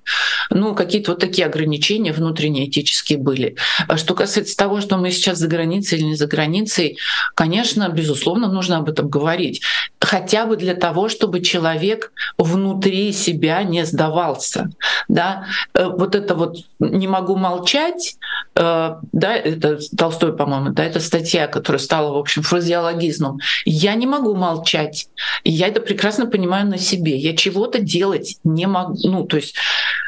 Ну, 0.52 0.76
какие-то 0.76 1.12
вот 1.12 1.20
такие 1.20 1.48
ограничения 1.48 2.14
внутренние 2.14 2.70
этические 2.70 3.18
были. 3.18 3.56
А 3.88 3.98
что 3.98 4.14
касается 4.14 4.56
того, 4.56 4.82
что 4.82 4.98
мы 4.98 5.10
сейчас 5.10 5.40
за 5.40 5.48
границей 5.48 5.98
или 5.98 6.06
не 6.06 6.16
за 6.16 6.28
границей, 6.28 6.98
конечно, 7.34 7.90
безусловно, 7.90 8.52
нужно 8.52 8.78
об 8.78 8.90
этом 8.90 9.10
говорить. 9.10 9.62
Хотя 10.10 10.48
бы 10.48 10.58
для 10.58 10.74
того, 10.74 11.08
чтобы 11.08 11.40
человек 11.42 12.12
внутри 12.40 13.14
себя 13.14 13.62
не 13.62 13.86
сдавался. 13.86 14.72
Да? 15.08 15.46
Э, 15.76 15.86
вот 15.86 16.16
это 16.16 16.34
вот 16.34 16.58
«не 16.80 17.08
могу 17.08 17.36
молчать», 17.36 18.18
э, 18.56 18.96
да, 19.12 19.36
это 19.36 19.78
Толстой, 19.96 20.36
по-моему, 20.36 20.70
да, 20.72 20.84
это 20.84 21.00
статья, 21.00 21.46
которая 21.46 21.80
стала, 21.80 22.12
в 22.12 22.18
общем, 22.18 22.42
фразеологизмом. 22.42 23.38
«Я 23.66 23.94
не 23.94 24.08
могу 24.08 24.34
молчать. 24.34 25.10
И 25.44 25.52
я 25.52 25.68
это 25.68 25.80
прекрасно 25.80 26.26
понимаю 26.26 26.66
на 26.66 26.80
себе. 26.80 27.16
Я 27.16 27.36
чего-то 27.36 27.80
делать 27.80 28.38
не 28.44 28.66
могу, 28.66 28.98
ну, 29.04 29.26
то 29.26 29.38
есть 29.38 29.54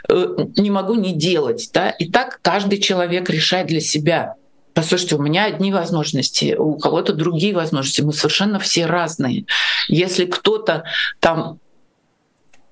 э, 0.09 0.35
не 0.57 0.71
могу 0.71 0.95
не 0.95 1.13
делать. 1.13 1.69
Да? 1.75 1.91
И 1.91 2.09
так 2.09 2.39
каждый 2.41 2.79
человек 2.79 3.29
решает 3.29 3.67
для 3.67 3.81
себя. 3.81 4.33
Послушайте, 4.73 5.15
у 5.15 5.21
меня 5.21 5.45
одни 5.45 5.71
возможности, 5.71 6.55
у 6.57 6.77
кого-то 6.77 7.13
другие 7.13 7.53
возможности. 7.53 8.01
Мы 8.01 8.13
совершенно 8.13 8.59
все 8.59 8.85
разные. 8.85 9.45
Если 9.87 10.25
кто-то 10.25 10.83
там 11.19 11.59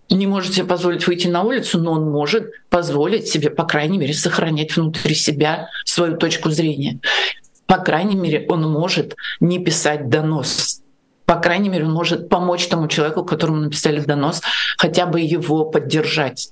не 0.10 0.26
может 0.26 0.54
себе 0.54 0.66
позволить 0.66 1.06
выйти 1.06 1.28
на 1.28 1.44
улицу, 1.44 1.80
но 1.80 1.92
он 1.92 2.10
может 2.10 2.52
позволить 2.70 3.28
себе, 3.28 3.50
по 3.50 3.66
крайней 3.66 3.98
мере, 3.98 4.14
сохранять 4.14 4.76
внутри 4.76 5.14
себя 5.14 5.70
свою 5.86 6.18
точку 6.18 6.50
зрения. 6.50 7.00
По 7.68 7.78
крайней 7.78 8.16
мере, 8.16 8.46
он 8.50 8.64
может 8.64 9.16
не 9.40 9.60
писать 9.60 10.10
донос 10.10 10.82
по 11.30 11.36
крайней 11.36 11.70
мере, 11.70 11.86
он 11.86 11.92
может 11.92 12.28
помочь 12.28 12.68
тому 12.70 12.88
человеку, 12.88 13.24
которому 13.24 13.58
написали 13.58 14.00
донос, 14.00 14.42
хотя 14.80 15.06
бы 15.06 15.22
его 15.22 15.64
поддержать. 15.64 16.50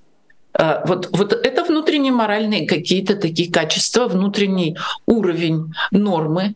Э, 0.54 0.82
вот, 0.86 1.10
вот 1.12 1.34
это 1.34 1.64
внутренние 1.64 2.12
моральные 2.12 2.68
какие-то 2.68 3.16
такие 3.16 3.52
качества, 3.52 4.08
внутренний 4.08 4.78
уровень 5.06 5.74
нормы, 5.92 6.56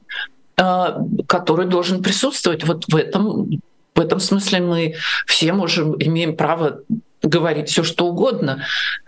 э, 0.57 0.85
который 1.27 1.65
должен 1.65 2.03
присутствовать. 2.03 2.63
Вот 2.63 2.85
в 2.87 2.95
этом, 2.95 3.61
в 3.95 3.99
этом 3.99 4.19
смысле 4.19 4.61
мы 4.61 4.95
все 5.27 5.53
можем, 5.53 5.95
имеем 6.01 6.35
право 6.35 6.81
говорить 7.21 7.69
все, 7.69 7.83
что 7.83 8.07
угодно, 8.07 8.63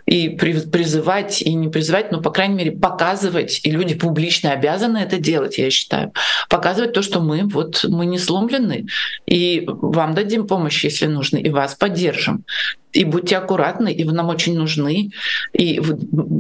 и 0.06 0.30
призывать, 0.30 1.42
и 1.42 1.54
не 1.54 1.70
призывать, 1.70 2.12
но, 2.12 2.22
по 2.22 2.30
крайней 2.30 2.56
мере, 2.56 2.72
показывать, 2.72 3.62
и 3.64 3.72
люди 3.72 3.96
публично 3.96 4.52
обязаны 4.52 4.98
это 4.98 5.18
делать, 5.18 5.58
я 5.58 5.70
считаю, 5.70 6.12
показывать 6.50 6.94
то, 6.94 7.02
что 7.02 7.22
мы 7.22 7.48
вот 7.48 7.86
мы 7.88 8.06
не 8.06 8.20
сломлены, 8.20 8.88
и 9.26 9.64
вам 9.66 10.14
дадим 10.14 10.48
помощь, 10.48 10.84
если 10.84 11.08
нужно, 11.08 11.38
и 11.38 11.50
вас 11.50 11.76
поддержим. 11.76 12.44
И 12.92 13.06
будьте 13.06 13.38
аккуратны, 13.38 13.92
и 13.92 14.04
вы 14.04 14.12
нам 14.12 14.30
очень 14.30 14.56
нужны, 14.56 15.12
и 15.52 15.82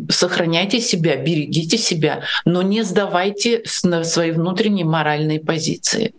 сохраняйте 0.09 0.79
себя, 0.79 1.15
берегите 1.15 1.79
себя, 1.79 2.21
но 2.45 2.61
не 2.61 2.83
сдавайте 2.83 3.63
свои 3.65 4.31
внутренние 4.31 4.85
моральные 4.85 5.39
позиции. 5.39 6.13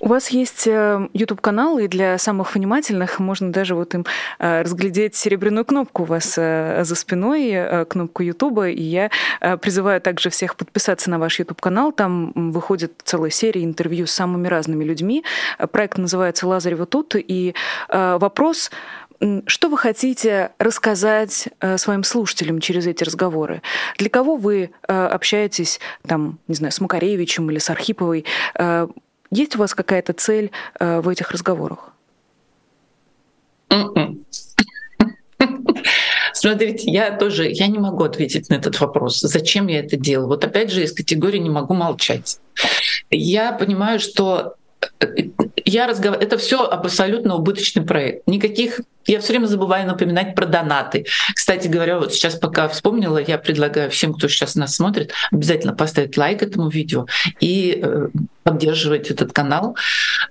У 0.00 0.08
вас 0.08 0.28
есть 0.28 0.66
э, 0.66 1.08
YouTube-канал, 1.12 1.78
и 1.78 1.86
для 1.86 2.16
самых 2.18 2.54
внимательных 2.54 3.18
можно 3.18 3.52
даже 3.52 3.74
вот 3.74 3.94
им 3.94 4.06
э, 4.38 4.62
разглядеть 4.62 5.14
серебряную 5.14 5.64
кнопку 5.64 6.02
у 6.02 6.06
вас 6.06 6.34
э, 6.38 6.80
за 6.84 6.94
спиной, 6.94 7.86
кнопку 7.86 8.22
YouTube, 8.22 8.64
и 8.66 8.82
я 8.82 9.10
призываю 9.60 10.00
также 10.00 10.30
всех 10.30 10.56
подписаться 10.56 11.10
на 11.10 11.18
ваш 11.18 11.38
YouTube-канал. 11.38 11.92
Там 11.92 12.32
выходит 12.52 12.92
целая 13.04 13.30
серия 13.30 13.64
интервью 13.64 14.06
с 14.06 14.12
самыми 14.12 14.48
разными 14.48 14.84
людьми. 14.84 15.24
Проект 15.72 15.98
называется 15.98 16.46
«Лазарева 16.46 16.86
тут», 16.86 17.14
и 17.16 17.54
вопрос 17.88 18.70
что 19.46 19.68
вы 19.68 19.76
хотите 19.76 20.52
рассказать 20.58 21.50
своим 21.76 22.04
слушателям 22.04 22.58
через 22.58 22.86
эти 22.86 23.04
разговоры? 23.04 23.60
Для 23.98 24.08
кого 24.08 24.36
вы 24.36 24.70
общаетесь, 24.88 25.78
там, 26.06 26.38
не 26.48 26.54
знаю, 26.54 26.72
с 26.72 26.80
Макаревичем 26.80 27.50
или 27.50 27.58
с 27.58 27.68
Архиповой? 27.68 28.24
Есть 29.30 29.56
у 29.56 29.58
вас 29.58 29.74
какая-то 29.74 30.12
цель 30.12 30.50
э, 30.78 31.00
в 31.00 31.08
этих 31.08 31.30
разговорах? 31.30 31.92
М-м. 33.70 34.24
Смотрите, 36.32 36.90
я 36.90 37.16
тоже 37.16 37.48
я 37.48 37.66
не 37.66 37.78
могу 37.78 38.04
ответить 38.04 38.48
на 38.48 38.54
этот 38.54 38.80
вопрос. 38.80 39.20
Зачем 39.20 39.66
я 39.66 39.80
это 39.80 39.96
делаю? 39.96 40.28
Вот 40.28 40.44
опять 40.44 40.70
же 40.70 40.82
из 40.82 40.92
категории 40.92 41.38
не 41.38 41.50
могу 41.50 41.74
молчать. 41.74 42.38
Я 43.10 43.52
понимаю, 43.52 44.00
что 44.00 44.54
я 45.70 45.86
разговариваю, 45.86 46.26
это 46.26 46.38
все 46.38 46.64
абсолютно 46.64 47.36
убыточный 47.36 47.82
проект. 47.82 48.26
Никаких, 48.26 48.80
я 49.06 49.20
все 49.20 49.32
время 49.32 49.46
забываю 49.46 49.86
напоминать 49.86 50.34
про 50.34 50.46
донаты. 50.46 51.06
Кстати 51.34 51.68
говоря, 51.68 51.98
вот 51.98 52.12
сейчас 52.12 52.34
пока 52.34 52.68
вспомнила, 52.68 53.18
я 53.18 53.38
предлагаю 53.38 53.90
всем, 53.90 54.12
кто 54.14 54.28
сейчас 54.28 54.54
нас 54.56 54.74
смотрит, 54.74 55.12
обязательно 55.30 55.74
поставить 55.74 56.16
лайк 56.16 56.42
этому 56.42 56.68
видео 56.68 57.06
и 57.40 57.80
э, 57.82 58.08
поддерживать 58.42 59.10
этот 59.10 59.32
канал. 59.32 59.76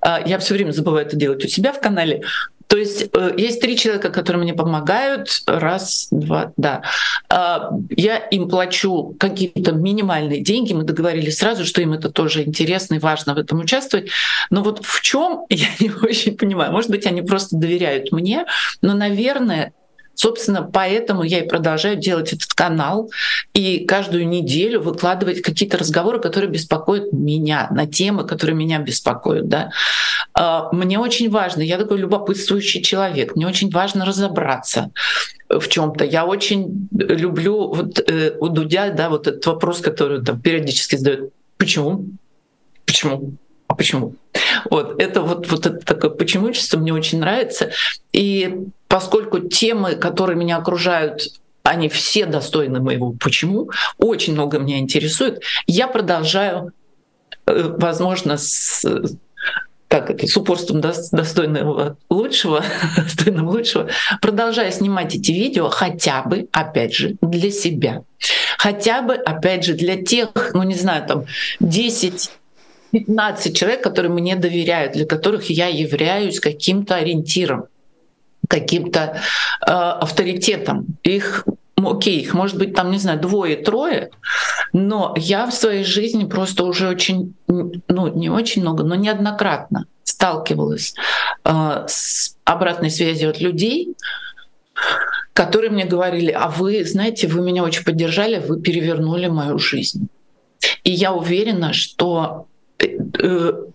А, 0.02 0.22
я 0.26 0.40
все 0.40 0.54
время 0.54 0.72
забываю 0.72 1.06
это 1.06 1.16
делать 1.16 1.44
у 1.44 1.48
себя 1.48 1.72
в 1.72 1.80
канале, 1.80 2.24
то 2.70 2.78
есть 2.78 3.10
э, 3.14 3.34
есть 3.36 3.62
три 3.62 3.76
человека, 3.76 4.12
которые 4.12 4.44
мне 4.44 4.54
помогают. 4.54 5.42
Раз, 5.48 6.08
два, 6.12 6.54
да. 6.56 6.84
А, 7.28 7.72
я 7.90 8.18
им 8.18 8.48
плачу 8.48 9.16
какие-то 9.20 9.72
минимальные 9.72 10.42
деньги. 10.42 10.74
Мы 10.74 10.84
договорились 10.84 11.40
сразу, 11.40 11.66
что 11.66 11.82
им 11.82 11.94
это 11.94 12.12
тоже 12.12 12.44
интересно 12.44 12.96
и 12.96 13.00
важно 13.00 13.34
в 13.34 13.40
этом 13.40 13.60
участвовать. 13.60 14.12
Но 14.52 14.62
вот 14.62 14.86
в 14.86 15.02
чем 15.02 15.46
я 15.50 15.68
не 15.80 15.90
очень 15.90 16.38
понимаю. 16.38 16.72
Может 16.72 16.92
быть, 16.92 17.08
они 17.08 17.24
просто 17.24 17.58
доверяют 17.58 18.12
мне, 18.12 18.46
но, 18.84 18.94
наверное, 18.94 19.74
Собственно, 20.20 20.64
поэтому 20.64 21.24
я 21.24 21.40
и 21.40 21.48
продолжаю 21.48 21.96
делать 21.96 22.34
этот 22.34 22.54
канал 22.54 23.10
и 23.54 23.86
каждую 23.86 24.28
неделю 24.28 24.82
выкладывать 24.82 25.42
какие-то 25.42 25.78
разговоры, 25.78 26.20
которые 26.20 26.52
беспокоят 26.52 27.14
меня, 27.14 27.70
на 27.72 27.88
темы, 27.88 28.28
которые 28.28 28.54
меня 28.54 28.80
беспокоят. 28.80 29.48
Да. 29.48 29.72
А, 30.34 30.74
мне 30.74 31.00
очень 31.00 31.30
важно, 31.30 31.62
я 31.62 31.78
такой 31.78 32.00
любопытствующий 32.00 32.82
человек, 32.82 33.38
мне 33.38 33.48
очень 33.48 33.70
важно 33.72 34.04
разобраться 34.04 34.92
в 35.48 35.66
чем-то. 35.70 36.04
Я 36.04 36.26
очень 36.26 36.90
люблю 36.92 37.74
вот 37.74 38.00
э, 38.00 38.36
у 38.42 38.50
Дудя, 38.50 38.90
да, 38.90 39.10
вот 39.10 39.26
этот 39.26 39.46
вопрос, 39.46 39.80
который 39.80 40.22
там 40.22 40.42
периодически 40.42 40.98
задают: 40.98 41.32
почему, 41.56 42.08
почему, 42.86 43.36
а 43.68 43.74
почему? 43.74 44.16
Вот 44.70 45.02
это 45.02 45.22
вот, 45.22 45.48
вот 45.50 45.66
это 45.66 45.80
такое 45.86 46.12
почемучество 46.12 46.78
мне 46.78 46.94
очень 46.94 47.20
нравится. 47.20 47.72
И 48.12 48.68
поскольку 48.88 49.40
темы, 49.40 49.96
которые 49.96 50.38
меня 50.38 50.58
окружают, 50.58 51.30
они 51.64 51.90
все 51.90 52.26
достойны 52.26 52.80
моего 52.80 53.14
почему, 53.14 53.70
очень 53.98 54.34
много 54.34 54.60
меня 54.60 54.80
интересует, 54.80 55.44
я 55.68 55.88
продолжаю, 55.88 56.72
э, 57.46 57.76
возможно, 57.78 58.38
с 58.38 58.86
как 59.90 60.12
это, 60.12 60.28
с 60.28 60.38
упорством 60.38 60.82
достойного 60.82 61.98
лучшего, 62.10 62.64
достойным 62.96 63.48
лучшего, 63.50 63.90
продолжаю 64.22 64.72
снимать 64.72 65.16
эти 65.16 65.32
видео 65.32 65.70
хотя 65.70 66.22
бы, 66.22 66.48
опять 66.52 66.94
же, 66.94 67.16
для 67.22 67.50
себя. 67.50 68.04
Хотя 68.60 69.02
бы, 69.02 69.16
опять 69.16 69.66
же, 69.66 69.74
для 69.74 70.02
тех, 70.02 70.30
ну 70.54 70.62
не 70.62 70.76
знаю, 70.76 71.08
там 71.08 71.26
10 71.60 72.30
15 72.92 73.56
человек, 73.56 73.84
которые 73.84 74.12
мне 74.12 74.36
доверяют, 74.36 74.94
для 74.94 75.06
которых 75.06 75.50
я 75.50 75.68
являюсь 75.68 76.40
каким-то 76.40 76.96
ориентиром, 76.96 77.66
каким-то 78.48 79.22
э, 79.66 79.72
авторитетом. 79.72 80.98
Их 81.04 81.46
окей, 81.78 82.20
их 82.20 82.34
может 82.34 82.58
быть 82.58 82.74
там, 82.74 82.92
не 82.92 82.98
знаю, 82.98 83.20
двое-трое, 83.20 84.10
но 84.74 85.14
я 85.18 85.46
в 85.46 85.54
своей 85.54 85.84
жизни 85.84 86.26
просто 86.26 86.64
уже 86.64 86.90
очень, 86.90 87.34
ну, 87.48 88.08
не 88.08 88.30
очень 88.30 88.62
много, 88.62 88.84
но 88.84 88.96
неоднократно 88.96 89.86
сталкивалась 90.04 90.94
э, 91.46 91.86
с 91.88 92.36
обратной 92.44 92.90
связью 92.90 93.30
от 93.30 93.40
людей, 93.40 93.96
которые 95.34 95.72
мне 95.72 95.86
говорили, 95.86 96.32
а 96.32 96.50
вы, 96.50 96.84
знаете, 96.84 97.28
вы 97.28 97.42
меня 97.42 97.64
очень 97.64 97.86
поддержали, 97.86 98.40
вы 98.40 98.62
перевернули 98.62 99.28
мою 99.28 99.58
жизнь. 99.58 100.10
И 100.84 100.92
я 100.92 101.14
уверена, 101.14 101.72
что 101.72 102.48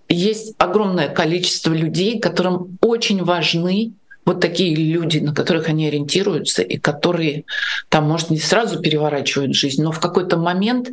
есть 0.09 0.55
огромное 0.59 1.09
количество 1.09 1.73
людей, 1.73 2.19
которым 2.21 2.79
очень 2.81 3.23
важны 3.23 3.93
вот 4.25 4.41
такие 4.41 4.75
люди, 4.75 5.19
на 5.19 5.35
которых 5.35 5.69
они 5.69 5.87
ориентируются, 5.87 6.63
и 6.63 6.79
которые 6.79 7.45
там, 7.91 8.09
может, 8.09 8.31
не 8.31 8.39
сразу 8.39 8.81
переворачивают 8.81 9.55
жизнь, 9.55 9.83
но 9.83 9.93
в 9.93 10.01
какой-то 10.01 10.39
момент 10.39 10.91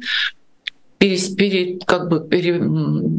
пере, 0.97 1.17
пере, 1.35 1.79
как 1.85 2.09
бы 2.09 2.27
пере, 2.27 2.61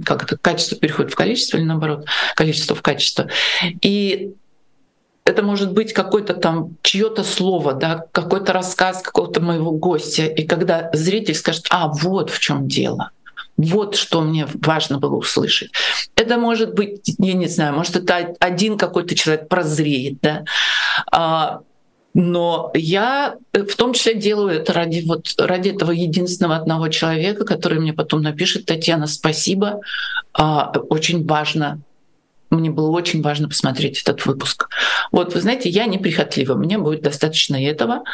как 0.05 0.25
это, 0.25 0.37
качество 0.37 0.77
переходит 0.77 1.13
в 1.13 1.17
количество 1.17 1.57
или 1.57 1.65
наоборот, 1.65 2.05
количество 2.37 2.77
в 2.77 2.83
качество. 2.83 3.29
И 3.81 4.35
это 5.25 5.43
может 5.43 5.73
быть 5.73 5.93
какое-то 5.93 6.35
там 6.35 6.77
чье-то 6.83 7.25
слово, 7.25 7.73
да, 7.73 8.05
какой-то 8.13 8.53
рассказ 8.53 9.03
какого-то 9.03 9.41
моего 9.41 9.73
гостя. 9.73 10.27
И 10.27 10.45
когда 10.45 10.91
зритель 10.93 11.35
скажет, 11.35 11.67
а 11.71 11.89
вот 11.89 12.31
в 12.31 12.39
чем 12.39 12.69
дело, 12.69 13.11
вот 13.63 13.97
что 13.97 14.21
мне 14.21 14.47
важно 14.55 14.99
было 14.99 15.17
услышать. 15.17 15.71
Это 16.17 16.37
может 16.39 16.75
быть, 16.75 17.15
я 17.19 17.33
не 17.35 17.47
знаю, 17.47 17.75
может 17.75 17.97
это 17.97 18.35
один 18.41 18.77
какой-то 18.79 19.15
человек 19.15 19.49
прозреет, 19.49 20.21
да. 20.21 20.45
А, 21.11 21.61
но 22.15 22.71
я 22.75 23.37
в 23.53 23.75
том 23.77 23.95
числе 23.95 24.15
делаю 24.15 24.61
это 24.61 24.73
ради, 24.73 25.03
вот, 25.07 25.35
ради 25.39 25.71
этого 25.71 25.93
единственного 25.93 26.57
одного 26.57 26.89
человека, 26.89 27.45
который 27.45 27.79
мне 27.81 27.93
потом 27.93 28.23
напишет, 28.23 28.67
Татьяна, 28.67 29.07
спасибо, 29.07 29.81
а, 30.35 30.73
очень 30.89 31.27
важно 31.27 31.81
мне 32.51 32.71
было 32.71 32.91
очень 32.91 33.23
важно 33.23 33.49
посмотреть 33.49 34.03
этот 34.03 34.27
выпуск. 34.27 34.69
Вот, 35.11 35.35
вы 35.35 35.41
знаете, 35.41 35.71
я 35.71 35.87
неприхотлива, 35.87 36.55
мне 36.55 36.77
будет 36.77 37.01
достаточно 37.01 37.57
этого. 37.57 38.05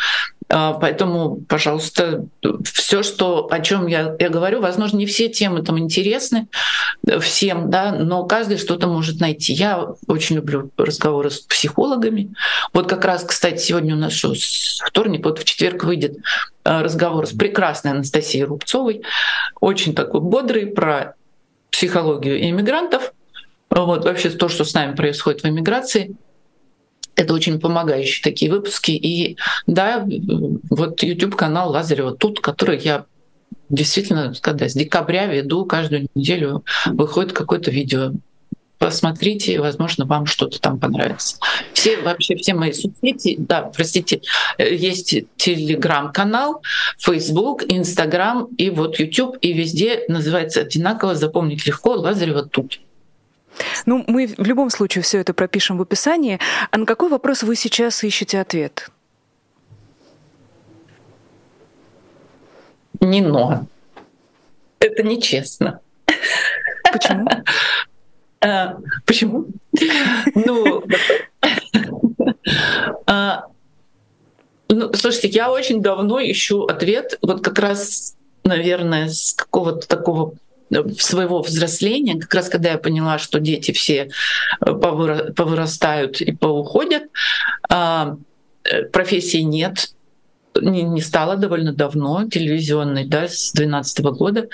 А, 0.50 0.72
поэтому, 0.74 1.36
пожалуйста, 1.48 2.26
все, 2.64 3.02
что, 3.02 3.48
о 3.50 3.60
чем 3.60 3.86
я, 3.86 4.16
я 4.18 4.30
говорю, 4.30 4.60
возможно, 4.60 4.96
не 4.96 5.06
все 5.06 5.28
темы 5.28 5.62
там 5.62 5.78
интересны 5.78 6.48
всем, 7.20 7.70
да, 7.70 7.92
но 7.92 8.24
каждый 8.24 8.56
что-то 8.56 8.86
может 8.86 9.20
найти. 9.20 9.52
Я 9.52 9.86
очень 10.06 10.36
люблю 10.36 10.70
разговоры 10.76 11.30
с 11.30 11.40
психологами. 11.40 12.34
Вот 12.72 12.88
как 12.88 13.04
раз, 13.04 13.24
кстати, 13.24 13.60
сегодня 13.60 13.94
у 13.94 13.98
нас 13.98 14.12
что, 14.12 14.32
вторник, 14.86 15.24
вот 15.24 15.38
в 15.38 15.44
четверг 15.44 15.84
выйдет 15.84 16.16
а, 16.64 16.82
разговор 16.82 17.26
с 17.26 17.32
прекрасной 17.32 17.92
Анастасией 17.92 18.44
Рубцовой, 18.44 19.02
очень 19.60 19.94
такой 19.94 20.20
бодрый 20.20 20.66
про 20.66 21.14
психологию 21.70 22.42
иммигрантов. 22.48 23.12
Вот 23.70 24.04
вообще 24.06 24.30
то, 24.30 24.48
что 24.48 24.64
с 24.64 24.72
нами 24.72 24.94
происходит 24.94 25.42
в 25.42 25.46
эмиграции— 25.46 26.16
это 27.18 27.34
очень 27.34 27.58
помогающие 27.58 28.22
такие 28.22 28.50
выпуски. 28.50 28.92
И 28.92 29.36
да, 29.66 30.06
вот 30.70 31.02
YouTube-канал 31.02 31.72
Лазарева 31.72 32.12
тут, 32.12 32.40
который 32.40 32.78
я 32.78 33.04
действительно, 33.68 34.32
когда 34.40 34.68
с 34.68 34.74
декабря 34.74 35.26
веду, 35.26 35.66
каждую 35.66 36.08
неделю 36.14 36.64
выходит 36.86 37.32
какое-то 37.32 37.70
видео. 37.70 38.12
Посмотрите, 38.78 39.58
возможно, 39.58 40.06
вам 40.06 40.26
что-то 40.26 40.60
там 40.60 40.78
понравится. 40.78 41.38
Все 41.72 42.00
вообще 42.00 42.36
все 42.36 42.54
мои 42.54 42.72
соцсети, 42.72 43.34
да, 43.36 43.62
простите, 43.62 44.20
есть 44.56 45.16
телеграм-канал, 45.36 46.62
Facebook, 46.98 47.64
Instagram 47.64 48.46
и 48.56 48.70
вот 48.70 49.00
YouTube, 49.00 49.36
и 49.40 49.52
везде 49.52 50.04
называется 50.06 50.60
одинаково, 50.60 51.16
запомнить 51.16 51.66
легко, 51.66 51.94
Лазарева 51.94 52.44
тут. 52.44 52.78
Ну, 53.86 54.04
мы 54.06 54.26
в 54.26 54.46
любом 54.46 54.70
случае 54.70 55.02
все 55.02 55.18
это 55.18 55.34
пропишем 55.34 55.78
в 55.78 55.82
описании. 55.82 56.38
А 56.70 56.78
на 56.78 56.86
какой 56.86 57.08
вопрос 57.08 57.42
вы 57.42 57.56
сейчас 57.56 58.02
ищете 58.04 58.40
ответ? 58.40 58.90
Не 63.00 63.20
но. 63.20 63.66
Это 64.80 65.02
нечестно. 65.02 65.80
Почему? 66.92 67.28
А, 68.40 68.76
почему? 69.04 69.46
Ну, 70.34 70.84
а, 73.06 73.46
ну, 74.68 74.92
слушайте, 74.94 75.28
я 75.28 75.50
очень 75.50 75.82
давно 75.82 76.20
ищу 76.20 76.64
ответ, 76.64 77.18
вот 77.22 77.42
как 77.42 77.58
раз, 77.58 78.16
наверное, 78.44 79.08
с 79.08 79.34
какого-то 79.34 79.88
такого 79.88 80.34
своего 80.98 81.42
взросления, 81.42 82.20
как 82.20 82.34
раз 82.34 82.48
когда 82.48 82.72
я 82.72 82.78
поняла, 82.78 83.18
что 83.18 83.40
дети 83.40 83.72
все 83.72 84.10
э, 84.60 84.72
повырастают 84.72 86.20
и 86.20 86.32
поуходят, 86.32 87.04
а, 87.68 88.16
э, 88.64 88.84
профессии 88.84 89.38
нет, 89.38 89.90
не, 90.60 90.82
не 90.82 91.00
стало 91.00 91.36
довольно 91.36 91.72
давно, 91.72 92.28
телевизионной, 92.28 93.06
да, 93.06 93.28
с 93.28 93.52
2012 93.52 94.00
года. 94.00 94.48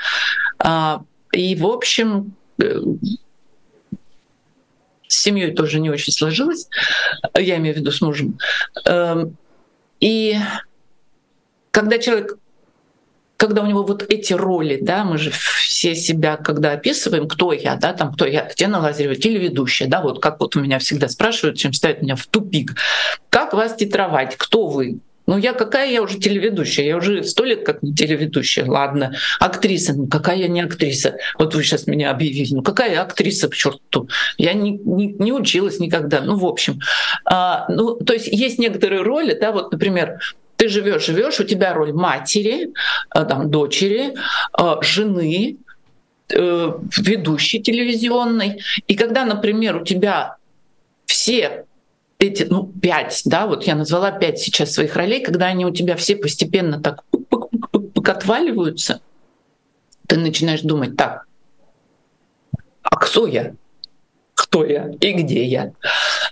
И, 1.32 1.56
в 1.56 1.66
общем, 1.66 2.34
с 5.08 5.22
семьей 5.22 5.54
тоже 5.54 5.80
не 5.80 5.90
очень 5.90 6.12
сложилось, 6.12 6.68
я 7.34 7.56
имею 7.56 7.74
в 7.74 7.78
виду 7.78 7.90
с 7.90 8.00
мужем. 8.00 8.38
Эм, 8.84 9.36
и 10.00 10.36
когда 11.70 11.98
человек 11.98 12.38
когда 13.36 13.62
у 13.62 13.66
него 13.66 13.82
вот 13.82 14.04
эти 14.08 14.32
роли, 14.32 14.78
да, 14.80 15.04
мы 15.04 15.18
же 15.18 15.30
все 15.30 15.94
себя, 15.94 16.36
когда 16.36 16.72
описываем, 16.72 17.28
кто 17.28 17.52
я, 17.52 17.76
да, 17.76 17.92
там, 17.92 18.12
кто 18.12 18.26
я, 18.26 18.44
Татьяна 18.44 18.80
Лазарева, 18.80 19.16
телеведущая, 19.16 19.88
да, 19.88 20.00
вот 20.00 20.20
как 20.20 20.40
вот 20.40 20.56
у 20.56 20.60
меня 20.60 20.78
всегда 20.78 21.08
спрашивают, 21.08 21.58
чем 21.58 21.72
ставят 21.72 22.02
меня 22.02 22.16
в 22.16 22.26
тупик. 22.26 22.76
Как 23.30 23.52
вас 23.52 23.74
титровать? 23.74 24.36
Кто 24.36 24.66
вы? 24.66 25.00
Ну, 25.26 25.38
я 25.38 25.54
какая 25.54 25.90
я 25.90 26.02
уже 26.02 26.18
телеведущая? 26.18 26.84
Я 26.84 26.96
уже 26.98 27.24
сто 27.24 27.44
лет 27.44 27.64
как 27.64 27.82
не 27.82 27.94
телеведущая. 27.94 28.66
Ладно. 28.66 29.14
Актриса. 29.40 29.94
Ну, 29.94 30.06
какая 30.06 30.36
я 30.36 30.48
не 30.48 30.60
актриса? 30.60 31.16
Вот 31.38 31.54
вы 31.54 31.62
сейчас 31.62 31.86
меня 31.86 32.10
объявили. 32.10 32.54
Ну, 32.54 32.62
какая 32.62 32.92
я 32.92 33.02
актриса 33.02 33.48
к 33.48 33.54
черту? 33.54 34.08
Я 34.36 34.52
не, 34.52 34.72
не, 34.72 35.14
не 35.18 35.32
училась 35.32 35.78
никогда. 35.80 36.20
Ну, 36.20 36.36
в 36.36 36.44
общем. 36.44 36.80
А, 37.24 37.64
ну, 37.70 37.96
то 37.96 38.12
есть 38.12 38.26
есть 38.26 38.58
некоторые 38.58 39.00
роли, 39.00 39.36
да, 39.38 39.52
вот, 39.52 39.72
например, 39.72 40.18
ты 40.56 40.68
живешь, 40.68 41.06
живешь, 41.06 41.40
у 41.40 41.44
тебя 41.44 41.74
роль 41.74 41.92
матери, 41.92 42.72
а, 43.10 43.24
там, 43.24 43.50
дочери, 43.50 44.14
а, 44.52 44.80
жены, 44.82 45.56
э, 46.32 46.72
ведущей 46.96 47.62
телевизионной. 47.62 48.62
И 48.86 48.94
когда, 48.94 49.24
например, 49.24 49.76
у 49.76 49.84
тебя 49.84 50.36
все 51.06 51.66
эти, 52.18 52.44
ну, 52.44 52.66
пять, 52.66 53.22
да, 53.24 53.46
вот 53.46 53.64
я 53.64 53.74
назвала 53.74 54.10
пять 54.10 54.38
сейчас 54.38 54.72
своих 54.72 54.96
ролей, 54.96 55.22
когда 55.22 55.46
они 55.46 55.66
у 55.66 55.70
тебя 55.70 55.96
все 55.96 56.16
постепенно 56.16 56.80
так 56.80 57.04
отваливаются, 58.06 59.00
ты 60.06 60.18
начинаешь 60.18 60.60
думать, 60.60 60.96
так, 60.96 61.26
а 62.82 62.96
кто 62.96 63.26
я? 63.26 63.54
Кто 64.44 64.64
я 64.64 64.90
и 65.00 65.12
где 65.12 65.44
я? 65.44 65.72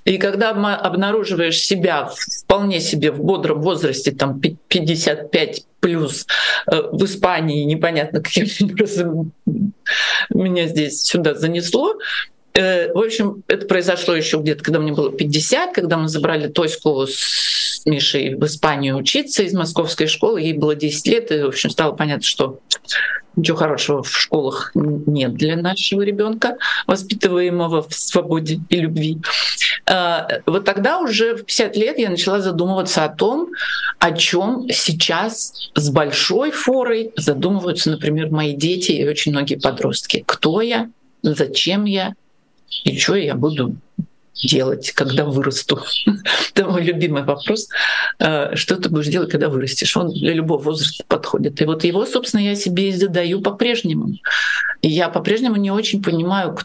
И 0.05 0.19
когда 0.19 0.51
обнаруживаешь 0.51 1.59
себя 1.59 2.11
вполне 2.41 2.81
себе 2.81 3.11
в 3.11 3.21
бодром 3.21 3.63
возрасте, 3.63 4.13
там 4.13 4.41
55 4.41 5.65
плюс 5.81 6.27
э, 6.71 6.83
в 6.93 7.05
Испании, 7.05 7.65
непонятно 7.65 8.21
каким 8.21 8.47
образом 8.71 9.33
меня 10.31 10.67
здесь 10.67 11.03
сюда 11.03 11.35
занесло, 11.35 11.97
Э, 12.55 12.93
в 12.93 12.99
общем, 12.99 13.43
это 13.49 13.67
произошло 13.67 14.15
еще 14.15 14.39
где-то, 14.39 14.63
когда 14.63 14.79
мне 14.79 14.93
было 14.93 15.11
50, 15.11 15.75
когда 15.75 15.97
мы 15.97 16.09
забрали 16.09 16.49
Тоську 16.49 17.07
с 17.07 17.72
Мишей 17.85 18.35
в 18.35 18.45
Испанию 18.45 18.97
учиться 18.97 19.43
из 19.43 19.53
московской 19.53 20.07
школы. 20.07 20.41
Ей 20.41 20.53
было 20.53 20.75
10 20.75 21.07
лет, 21.07 21.31
и, 21.33 21.43
в 21.43 21.49
общем, 21.49 21.71
стало 21.71 21.93
понятно, 21.93 22.23
что 22.23 22.61
ничего 23.37 23.57
хорошего 23.57 24.03
в 24.03 24.17
школах 24.17 24.73
нет 24.75 25.35
для 25.35 25.57
нашего 25.57 26.03
ребенка, 26.03 26.57
воспитываемого 26.87 27.83
в 27.83 27.95
свободе 27.95 28.61
и 28.69 28.81
любви. 28.81 29.19
Э, 29.87 30.41
вот 30.47 30.65
тогда 30.65 30.99
уже 30.99 31.37
в 31.37 31.45
50 31.45 31.77
лет 31.77 31.99
я 31.99 32.11
начала 32.11 32.41
задумываться 32.41 33.05
о 33.05 33.09
том, 33.09 33.49
о 33.99 34.13
чем 34.13 34.67
сейчас 34.71 35.71
с 35.75 35.91
большой 35.91 36.51
форой 36.51 37.13
задумываются, 37.17 37.91
например, 37.91 38.31
мои 38.31 38.55
дети 38.55 38.93
и 38.93 39.09
очень 39.09 39.33
многие 39.33 39.57
подростки. 39.57 40.25
Кто 40.27 40.61
я, 40.61 40.91
зачем 41.23 41.85
я, 41.85 42.15
и 42.85 42.99
что 42.99 43.17
я 43.17 43.35
буду 43.35 43.77
делать, 44.35 44.93
когда 44.93 45.25
вырасту? 45.25 45.81
Это 46.55 46.67
мой 46.67 46.83
любимый 46.83 47.23
вопрос. 47.23 47.69
Э, 48.19 48.55
что 48.55 48.77
ты 48.77 48.89
будешь 48.89 49.09
делать, 49.09 49.31
когда 49.31 49.49
вырастешь? 49.49 49.97
Он 49.97 50.11
для 50.13 50.33
любого 50.33 50.63
возраста 50.63 51.05
подходит. 51.07 51.61
И 51.61 51.65
вот 51.65 51.85
его, 51.85 52.07
собственно, 52.07 52.41
я 52.41 52.55
себе 52.55 52.89
и 52.89 52.93
задаю 52.93 53.41
по-прежнему. 53.41 54.17
Я 54.83 55.09
по-прежнему 55.09 55.57
не 55.57 55.71
очень 55.71 56.03
понимаю, 56.03 56.59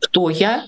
кто 0.00 0.30
я, 0.30 0.66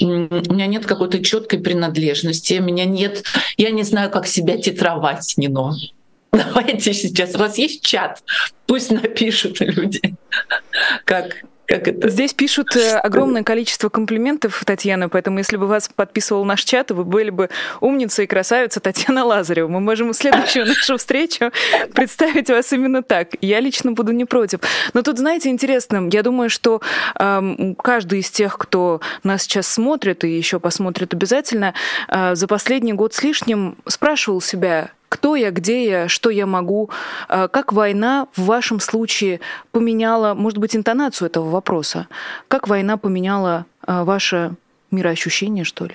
у 0.00 0.06
меня 0.06 0.66
нет 0.66 0.86
какой-то 0.86 1.22
четкой 1.22 1.60
принадлежности, 1.60 2.58
у 2.58 2.62
меня 2.62 2.84
нет, 2.84 3.24
я 3.56 3.70
не 3.70 3.82
знаю, 3.82 4.10
как 4.10 4.26
себя 4.26 4.58
титровать, 4.58 5.34
Нино. 5.36 5.74
Давайте 6.32 6.92
сейчас, 6.92 7.34
у 7.34 7.38
вас 7.38 7.58
есть 7.58 7.82
чат, 7.84 8.22
пусть 8.66 8.90
напишут 8.90 9.60
люди, 9.60 10.14
как 11.04 11.44
как 11.66 11.88
это? 11.88 12.08
Здесь 12.08 12.34
пишут 12.34 12.76
э, 12.76 12.98
огромное 12.98 13.42
количество 13.42 13.88
комплиментов, 13.88 14.62
Татьяна, 14.66 15.08
поэтому 15.08 15.38
если 15.38 15.56
бы 15.56 15.66
вас 15.66 15.88
подписывал 15.88 16.44
наш 16.44 16.62
чат, 16.64 16.90
вы 16.90 17.04
были 17.04 17.30
бы 17.30 17.48
умница 17.80 18.22
и 18.22 18.26
красавица 18.26 18.80
Татьяна 18.80 19.24
Лазарева. 19.24 19.68
Мы 19.68 19.80
можем 19.80 20.12
следующую 20.12 20.66
нашу 20.66 20.98
встречу 20.98 21.50
представить 21.94 22.50
вас 22.50 22.72
именно 22.72 23.02
так. 23.02 23.28
Я 23.40 23.60
лично 23.60 23.92
буду 23.92 24.12
не 24.12 24.24
против. 24.24 24.60
Но 24.92 25.02
тут, 25.02 25.18
знаете, 25.18 25.48
интересно, 25.48 26.08
я 26.12 26.22
думаю, 26.22 26.50
что 26.50 26.82
э, 27.18 27.74
каждый 27.82 28.20
из 28.20 28.30
тех, 28.30 28.58
кто 28.58 29.00
нас 29.22 29.42
сейчас 29.42 29.66
смотрит 29.66 30.24
и 30.24 30.28
еще 30.28 30.60
посмотрит 30.60 31.14
обязательно, 31.14 31.74
э, 32.08 32.34
за 32.34 32.46
последний 32.46 32.92
год 32.92 33.14
с 33.14 33.22
лишним 33.22 33.78
спрашивал 33.86 34.40
себя, 34.40 34.90
кто 35.14 35.36
я, 35.36 35.52
где 35.52 35.86
я, 35.88 36.08
что 36.08 36.28
я 36.28 36.44
могу, 36.44 36.90
а, 37.28 37.46
как 37.46 37.72
война 37.72 38.26
в 38.34 38.46
вашем 38.46 38.80
случае 38.80 39.38
поменяла, 39.70 40.34
может 40.34 40.58
быть, 40.58 40.74
интонацию 40.74 41.26
этого 41.26 41.48
вопроса, 41.50 42.08
как 42.48 42.66
война 42.66 42.96
поменяла 42.96 43.64
а, 43.86 44.02
ваше 44.02 44.54
мироощущение, 44.90 45.62
что 45.62 45.84
ли? 45.84 45.94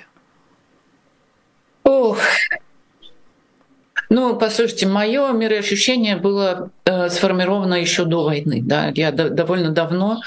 Ох, 1.83 2.17
ну, 4.09 4.35
послушайте, 4.35 4.87
мое 4.87 5.31
мироощущение 5.31 6.15
было 6.15 6.71
э, 6.85 7.09
сформировано 7.09 7.75
еще 7.75 8.05
до 8.05 8.23
войны. 8.23 8.61
Да? 8.63 8.91
Я 8.95 9.11
до, 9.11 9.29
довольно 9.29 9.69
давно 9.69 10.21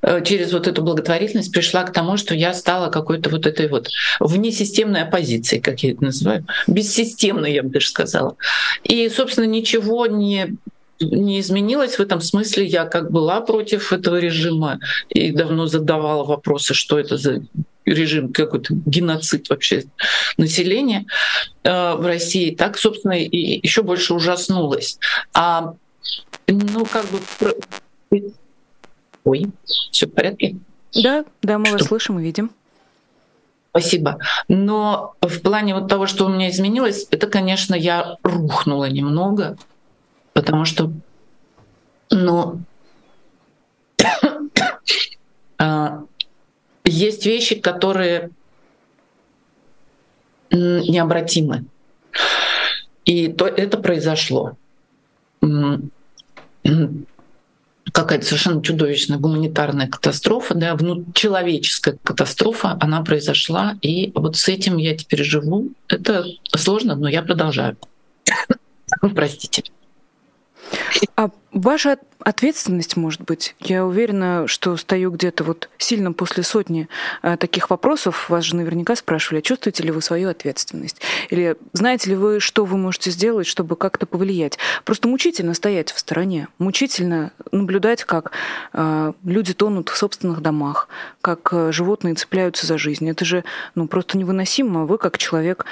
э, 0.00 0.24
через 0.24 0.52
вот 0.52 0.66
эту 0.66 0.82
благотворительность 0.82 1.52
пришла 1.52 1.82
к 1.82 1.92
тому, 1.92 2.16
что 2.16 2.34
я 2.34 2.54
стала 2.54 2.90
какой-то 2.90 3.28
вот 3.28 3.46
этой 3.46 3.68
вот 3.68 3.88
внесистемной 4.18 5.02
оппозицией, 5.02 5.60
как 5.60 5.82
я 5.82 5.92
это 5.92 6.04
называю, 6.04 6.46
бессистемной, 6.66 7.52
я 7.52 7.62
бы 7.62 7.68
даже 7.68 7.88
сказала. 7.88 8.36
И, 8.82 9.08
собственно, 9.10 9.46
ничего 9.46 10.06
не 10.06 10.56
не 11.00 11.38
изменилось 11.38 11.94
в 11.94 12.00
этом 12.00 12.20
смысле. 12.20 12.66
Я 12.66 12.84
как 12.84 13.12
была 13.12 13.40
против 13.40 13.92
этого 13.92 14.16
режима 14.16 14.80
и 15.08 15.30
давно 15.30 15.66
задавала 15.66 16.24
вопросы, 16.24 16.74
что 16.74 16.98
это 16.98 17.16
за 17.16 17.42
режим, 17.88 18.32
какой-то 18.32 18.74
геноцид 18.86 19.48
вообще 19.48 19.84
населения 20.36 21.06
э, 21.64 21.94
в 21.94 22.06
России, 22.06 22.54
так, 22.54 22.78
собственно, 22.78 23.18
и 23.18 23.60
еще 23.62 23.82
больше 23.82 24.14
ужаснулась. 24.14 24.98
А, 25.34 25.74
ну, 26.46 26.86
как 26.86 27.06
бы... 27.06 28.32
Ой, 29.24 29.46
все 29.90 30.06
в 30.06 30.10
порядке? 30.10 30.56
Да, 30.94 31.24
да, 31.42 31.58
мы 31.58 31.66
что? 31.66 31.78
вас 31.78 31.86
слышим 31.86 32.18
и 32.18 32.22
видим. 32.22 32.50
Спасибо. 33.70 34.18
Но 34.48 35.14
в 35.20 35.40
плане 35.40 35.74
вот 35.74 35.88
того, 35.88 36.06
что 36.06 36.26
у 36.26 36.28
меня 36.28 36.48
изменилось, 36.50 37.06
это, 37.10 37.26
конечно, 37.26 37.74
я 37.74 38.16
рухнула 38.22 38.88
немного, 38.88 39.56
потому 40.32 40.64
что, 40.64 40.90
ну, 42.10 42.60
а, 45.58 46.02
есть 46.98 47.26
вещи, 47.26 47.54
которые 47.54 48.30
необратимы. 50.50 51.64
И 53.04 53.28
то, 53.28 53.46
это 53.46 53.78
произошло. 53.78 54.56
Какая-то 57.92 58.24
совершенно 58.24 58.62
чудовищная 58.62 59.18
гуманитарная 59.18 59.88
катастрофа, 59.88 60.54
да, 60.54 60.76
человеческая 61.14 61.98
катастрофа, 62.02 62.76
она 62.80 63.02
произошла, 63.02 63.76
и 63.80 64.12
вот 64.14 64.36
с 64.36 64.48
этим 64.48 64.76
я 64.76 64.94
теперь 64.94 65.24
живу. 65.24 65.70
Это 65.88 66.26
сложно, 66.54 66.96
но 66.96 67.08
я 67.08 67.22
продолжаю. 67.22 67.78
Простите. 69.14 69.62
А 71.16 71.30
ваша 71.52 71.98
ответственность, 72.20 72.96
может 72.96 73.22
быть, 73.22 73.54
я 73.60 73.86
уверена, 73.86 74.46
что 74.46 74.76
стою 74.76 75.10
где-то 75.10 75.44
вот 75.44 75.68
сильно 75.78 76.12
после 76.12 76.42
сотни 76.42 76.88
э, 77.22 77.36
таких 77.36 77.70
вопросов. 77.70 78.28
Вас 78.28 78.44
же 78.44 78.56
наверняка 78.56 78.96
спрашивали, 78.96 79.40
чувствуете 79.40 79.84
ли 79.84 79.90
вы 79.90 80.02
свою 80.02 80.28
ответственность? 80.28 81.00
Или 81.30 81.56
знаете 81.72 82.10
ли 82.10 82.16
вы, 82.16 82.40
что 82.40 82.64
вы 82.64 82.76
можете 82.76 83.10
сделать, 83.10 83.46
чтобы 83.46 83.76
как-то 83.76 84.06
повлиять? 84.06 84.58
Просто 84.84 85.08
мучительно 85.08 85.54
стоять 85.54 85.92
в 85.92 85.98
стороне, 85.98 86.48
мучительно 86.58 87.32
наблюдать, 87.52 88.04
как 88.04 88.32
э, 88.72 89.12
люди 89.24 89.54
тонут 89.54 89.88
в 89.88 89.96
собственных 89.96 90.42
домах, 90.42 90.88
как 91.20 91.48
э, 91.52 91.72
животные 91.72 92.14
цепляются 92.14 92.66
за 92.66 92.78
жизнь. 92.78 93.08
Это 93.08 93.24
же 93.24 93.44
ну, 93.74 93.86
просто 93.86 94.18
невыносимо. 94.18 94.86
Вы 94.86 94.98
как 94.98 95.18
человек 95.18 95.64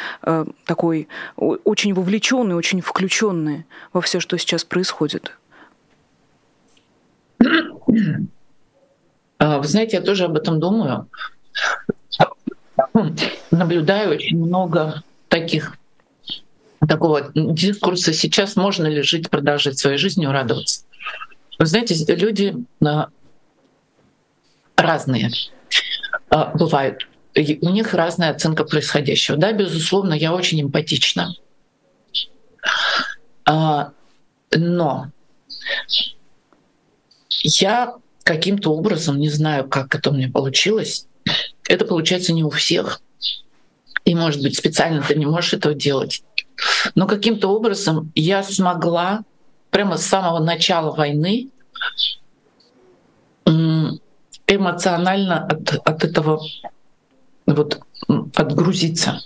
такой 0.65 1.09
очень 1.37 1.95
вовлеченный, 1.95 2.55
очень 2.55 2.81
включенный 2.81 3.67
во 3.93 4.01
все, 4.01 4.21
что 4.21 4.39
сейчас 4.39 4.65
происходит. 4.65 5.33
А, 9.39 9.59
вы 9.59 9.67
знаете, 9.67 9.97
я 9.97 10.03
тоже 10.03 10.25
об 10.25 10.37
этом 10.37 10.61
думаю. 10.61 11.09
Наблюдаю 13.51 14.11
очень 14.11 14.39
много 14.39 15.03
таких 15.29 15.77
такого 16.87 17.33
дискурса 17.35 18.13
сейчас 18.13 18.57
можно 18.57 18.87
ли 18.87 19.03
жить, 19.03 19.31
продолжать 19.31 19.79
своей 19.79 19.99
жизнью, 19.99 20.31
радоваться. 20.31 20.85
Вы 21.59 21.67
знаете, 21.67 21.95
люди 22.15 22.55
а, 22.85 23.09
разные 24.77 25.31
а, 26.31 26.53
бывают. 26.55 27.09
У 27.35 27.69
них 27.71 27.93
разная 27.93 28.31
оценка 28.31 28.65
происходящего. 28.65 29.37
Да, 29.37 29.53
безусловно, 29.53 30.15
я 30.15 30.33
очень 30.33 30.63
эмпатична. 30.63 31.35
Но 33.47 35.11
я 37.43 37.95
каким-то 38.23 38.75
образом, 38.75 39.19
не 39.19 39.29
знаю, 39.29 39.69
как 39.69 39.95
это 39.95 40.11
у 40.11 40.15
меня 40.15 40.29
получилось, 40.29 41.07
это 41.69 41.85
получается 41.85 42.33
не 42.33 42.45
у 42.45 42.51
всех. 42.51 43.01
И, 44.05 44.15
может 44.15 44.43
быть, 44.43 44.57
специально 44.57 45.03
ты 45.03 45.17
не 45.17 45.27
можешь 45.27 45.55
этого 45.55 45.75
делать. 45.75 46.23
Но 46.95 47.07
каким-то 47.07 47.49
образом 47.49 48.13
я 48.15 48.43
смогла 48.43 49.25
прямо 49.71 49.97
с 49.97 50.07
самого 50.07 50.39
начала 50.39 50.95
войны 50.95 51.51
эмоционально 54.47 55.45
от, 55.47 55.75
от 55.85 56.05
этого 56.05 56.41
вот 57.47 57.81
отгрузиться 58.35 59.23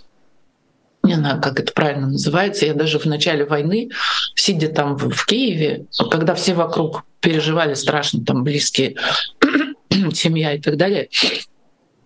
не 1.10 1.16
знаю, 1.16 1.40
как 1.40 1.58
это 1.58 1.72
правильно 1.72 2.08
называется. 2.08 2.66
Я 2.66 2.74
даже 2.74 2.98
в 2.98 3.04
начале 3.06 3.44
войны, 3.44 3.90
сидя 4.34 4.68
там 4.68 4.96
в 4.96 5.26
Киеве, 5.26 5.86
когда 6.10 6.34
все 6.34 6.54
вокруг 6.54 7.04
переживали 7.20 7.74
страшно, 7.74 8.24
там 8.24 8.44
близкие, 8.44 8.96
семья 10.12 10.54
и 10.54 10.60
так 10.60 10.76
далее, 10.76 11.08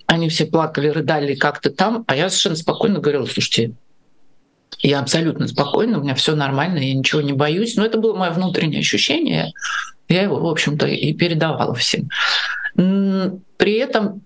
они 0.06 0.28
все 0.28 0.46
плакали, 0.46 0.88
рыдали 0.88 1.34
как-то 1.34 1.70
там, 1.70 2.04
а 2.06 2.16
я 2.16 2.28
совершенно 2.28 2.56
спокойно 2.56 3.00
говорила, 3.00 3.26
слушайте, 3.26 3.72
я 4.80 5.00
абсолютно 5.00 5.46
спокойна, 5.48 5.98
у 5.98 6.02
меня 6.02 6.14
все 6.14 6.34
нормально, 6.34 6.78
я 6.78 6.94
ничего 6.94 7.20
не 7.20 7.32
боюсь. 7.32 7.76
Но 7.76 7.84
это 7.84 7.98
было 7.98 8.16
мое 8.16 8.30
внутреннее 8.30 8.80
ощущение. 8.80 9.52
Я 10.08 10.22
его, 10.22 10.38
в 10.40 10.46
общем-то, 10.46 10.86
и 10.86 11.12
передавала 11.12 11.74
всем. 11.74 12.08
При 12.74 13.74
этом 13.74 14.22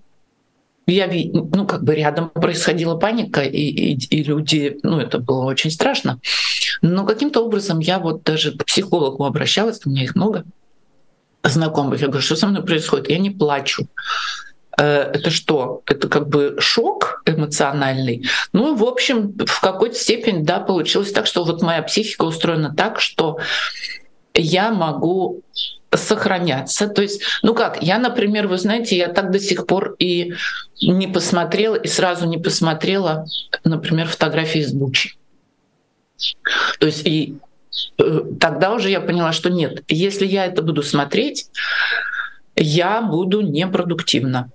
я, 0.93 1.09
ну, 1.33 1.67
как 1.67 1.83
бы 1.85 1.95
рядом 1.95 2.31
происходила 2.31 2.97
паника, 2.97 3.43
и, 3.43 3.59
и, 3.59 3.95
и 3.95 4.23
люди, 4.23 4.79
ну, 4.83 4.99
это 4.99 5.19
было 5.19 5.45
очень 5.45 5.71
страшно. 5.71 6.21
Но 6.83 7.05
каким-то 7.05 7.45
образом 7.45 7.81
я 7.81 7.99
вот 7.99 8.23
даже 8.23 8.53
к 8.53 8.65
психологу 8.65 9.25
обращалась, 9.25 9.81
у 9.85 9.91
меня 9.91 10.05
их 10.05 10.15
много 10.15 10.45
знакомых. 11.43 12.01
Я 12.01 12.09
говорю, 12.09 12.23
что 12.23 12.37
со 12.37 12.47
мной 12.47 12.65
происходит? 12.65 13.11
Я 13.11 13.19
не 13.19 13.31
плачу. 13.31 13.87
Э, 14.79 15.11
это 15.13 15.31
что? 15.31 15.83
Это 15.87 16.09
как 16.09 16.29
бы 16.29 16.57
шок 16.59 17.23
эмоциональный. 17.27 18.27
Ну, 18.53 18.75
в 18.75 18.85
общем, 18.85 19.33
в 19.47 19.61
какой-то 19.61 19.97
степени, 19.97 20.43
да, 20.43 20.61
получилось 20.61 21.13
так, 21.13 21.27
что 21.27 21.45
вот 21.45 21.63
моя 21.63 21.83
психика 21.83 22.25
устроена 22.25 22.75
так, 22.75 23.01
что 23.01 23.39
я 24.39 24.71
могу 24.71 25.43
сохраняться. 25.95 26.89
То 26.89 27.03
есть, 27.03 27.23
ну 27.43 27.55
как, 27.55 27.83
я, 27.83 27.99
например, 27.99 28.47
вы 28.47 28.59
знаете, 28.59 28.97
я 28.97 29.09
так 29.09 29.31
до 29.31 29.41
сих 29.41 29.67
пор 29.67 29.97
и 29.99 30.35
не 30.81 31.09
посмотрела, 31.09 31.77
и 31.77 31.89
сразу 31.89 32.27
не 32.27 32.39
посмотрела, 32.39 33.27
например, 33.65 34.07
фотографии 34.07 34.61
из 34.61 34.73
Бучи. 34.73 35.17
То 36.79 36.87
есть 36.87 37.07
и 37.07 37.39
э, 37.99 38.23
тогда 38.41 38.75
уже 38.75 38.91
я 38.91 39.01
поняла, 39.01 39.33
что 39.33 39.51
нет, 39.51 39.83
если 39.89 40.27
я 40.27 40.47
это 40.47 40.63
буду 40.63 40.83
смотреть, 40.83 41.51
я 42.57 43.01
буду 43.03 43.41
непродуктивна. 43.41 44.51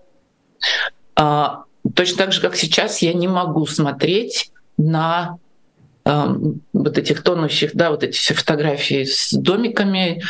А, 1.15 1.63
точно 1.95 2.17
так 2.17 2.31
же, 2.33 2.41
как 2.41 2.55
сейчас, 2.55 3.01
я 3.01 3.13
не 3.13 3.27
могу 3.27 3.65
смотреть 3.65 4.51
на 4.77 5.37
вот 6.05 6.97
этих 6.97 7.23
тонущих, 7.23 7.71
да, 7.75 7.89
вот 7.89 8.03
эти 8.03 8.17
все 8.17 8.33
фотографии 8.33 9.05
с 9.05 9.31
домиками, 9.31 10.21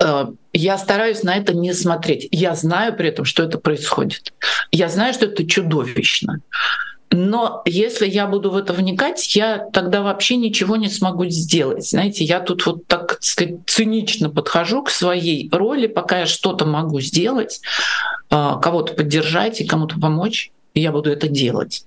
Э, 0.00 0.26
я 0.52 0.78
стараюсь 0.78 1.22
на 1.22 1.36
это 1.36 1.54
не 1.54 1.72
смотреть. 1.72 2.28
Я 2.30 2.54
знаю 2.54 2.94
при 2.96 3.08
этом, 3.08 3.24
что 3.24 3.42
это 3.42 3.58
происходит. 3.58 4.32
Я 4.70 4.88
знаю, 4.88 5.14
что 5.14 5.26
это 5.26 5.46
чудовищно. 5.46 6.40
Но 7.10 7.62
если 7.64 8.06
я 8.06 8.26
буду 8.26 8.50
в 8.50 8.56
это 8.56 8.74
вникать, 8.74 9.34
я 9.34 9.66
тогда 9.72 10.02
вообще 10.02 10.36
ничего 10.36 10.76
не 10.76 10.90
смогу 10.90 11.24
сделать. 11.26 11.88
Знаете, 11.88 12.22
я 12.24 12.38
тут 12.40 12.66
вот 12.66 12.86
так 12.86 13.16
сказать, 13.22 13.54
цинично 13.66 14.28
подхожу 14.28 14.82
к 14.82 14.90
своей 14.90 15.48
роли, 15.50 15.86
пока 15.86 16.20
я 16.20 16.26
что-то 16.26 16.66
могу 16.66 17.00
сделать, 17.00 17.60
э, 18.30 18.52
кого-то 18.62 18.92
поддержать 18.92 19.60
и 19.60 19.64
кому-то 19.66 19.98
помочь, 19.98 20.52
я 20.74 20.92
буду 20.92 21.10
это 21.10 21.28
делать. 21.28 21.86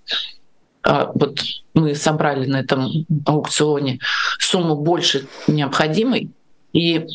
А 0.84 1.12
вот 1.14 1.40
мы 1.74 1.96
собрали 1.96 2.48
на 2.48 2.60
этом 2.60 2.90
аукционе 3.26 4.00
сумму 4.40 4.76
больше 4.76 5.28
необходимой, 5.48 6.32
и 6.74 7.06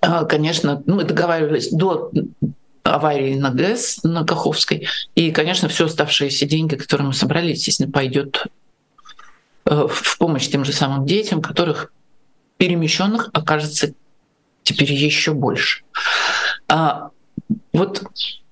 а, 0.00 0.24
конечно, 0.24 0.82
мы 0.86 1.04
договаривались 1.04 1.70
до 1.70 2.10
аварии 2.82 3.34
на 3.38 3.50
ГЭС 3.50 4.02
на 4.02 4.24
Каховской. 4.24 4.88
И, 5.14 5.30
конечно, 5.30 5.68
все 5.68 5.86
оставшиеся 5.86 6.46
деньги, 6.46 6.74
которые 6.74 7.06
мы 7.06 7.12
собрали, 7.12 7.50
естественно, 7.50 7.90
пойдет 7.90 8.46
э, 9.66 9.86
в 9.88 10.18
помощь 10.18 10.48
тем 10.48 10.64
же 10.64 10.72
самым 10.72 11.06
детям, 11.06 11.40
которых 11.40 11.92
перемещенных 12.56 13.30
окажется 13.32 13.94
теперь 14.64 14.92
еще 14.92 15.32
больше. 15.32 15.84
А, 16.68 17.10
вот 17.72 18.02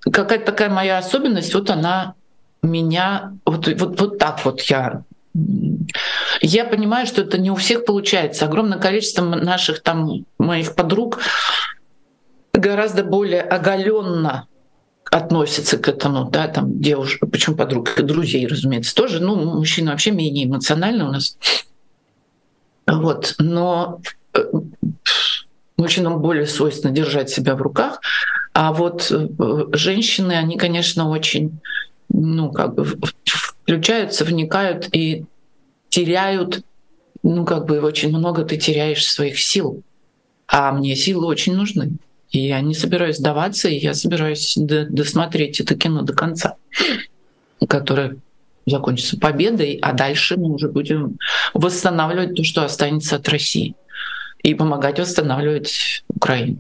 какая-то 0.01 0.47
такая 0.47 0.71
моя 0.71 0.99
особенность, 0.99 1.55
вот 1.55 1.71
она 1.71 2.15
меня, 2.63 3.33
вот, 3.45 3.69
вот, 3.79 4.01
вот 4.01 4.19
так 4.19 4.45
вот 4.45 4.63
я 4.63 5.03
я 6.41 6.65
понимаю, 6.65 7.07
что 7.07 7.23
это 7.23 7.39
не 7.39 7.51
у 7.51 7.55
всех 7.55 7.85
получается. 7.85 8.47
Огромное 8.47 8.79
количество 8.79 9.23
наших 9.23 9.83
там 9.83 10.25
моих 10.39 10.75
подруг 10.75 11.21
гораздо 12.53 13.05
более 13.05 13.43
оголенно 13.43 14.49
относятся 15.11 15.79
к 15.79 15.89
этому, 15.89 16.31
да, 16.31 16.47
там 16.49 16.81
девушка, 16.81 17.27
почему 17.27 17.57
подруг, 17.57 17.99
и 17.99 18.03
друзей, 18.03 18.47
разумеется, 18.47 18.95
тоже, 18.95 19.21
ну, 19.21 19.35
мужчины 19.37 19.91
вообще 19.91 20.13
менее 20.13 20.47
эмоциональны 20.47 21.05
у 21.05 21.09
нас. 21.09 21.37
Вот, 22.87 23.35
но 23.39 24.01
э, 24.35 24.45
мужчинам 25.77 26.21
более 26.21 26.47
свойственно 26.47 26.93
держать 26.93 27.29
себя 27.29 27.57
в 27.57 27.63
руках, 27.63 28.01
а 28.53 28.73
вот 28.73 29.11
э, 29.11 29.29
женщины, 29.73 30.33
они, 30.33 30.57
конечно, 30.57 31.09
очень, 31.09 31.61
ну, 32.11 32.53
как 32.53 32.75
бы 32.75 32.85
включаются, 33.65 34.25
вникают 34.25 34.89
и 34.93 35.25
теряют, 35.89 36.63
ну, 37.23 37.45
как 37.45 37.67
бы 37.67 37.81
очень 37.81 38.11
много 38.11 38.45
ты 38.45 38.57
теряешь 38.57 39.05
своих 39.07 39.41
сил. 39.41 39.83
А 40.47 40.73
мне 40.73 40.97
силы 40.97 41.27
очень 41.27 41.55
нужны. 41.55 41.93
И 42.31 42.47
я 42.47 42.61
не 42.61 42.75
собираюсь 42.75 43.17
сдаваться, 43.17 43.69
и 43.69 43.79
я 43.79 43.95
собираюсь 43.95 44.55
досмотреть 44.57 45.61
это 45.61 45.75
кино 45.75 46.03
до 46.03 46.13
конца, 46.13 46.57
которое 47.69 48.17
закончится 48.67 49.19
победой, 49.19 49.79
а 49.83 49.93
дальше 49.93 50.37
мы 50.37 50.53
уже 50.53 50.69
будем 50.69 51.19
восстанавливать 51.55 52.35
то, 52.35 52.45
что 52.45 52.65
останется 52.65 53.17
от 53.17 53.29
России, 53.29 53.75
и 54.43 54.55
помогать 54.55 55.01
восстанавливать 55.01 56.05
Украину. 56.09 56.59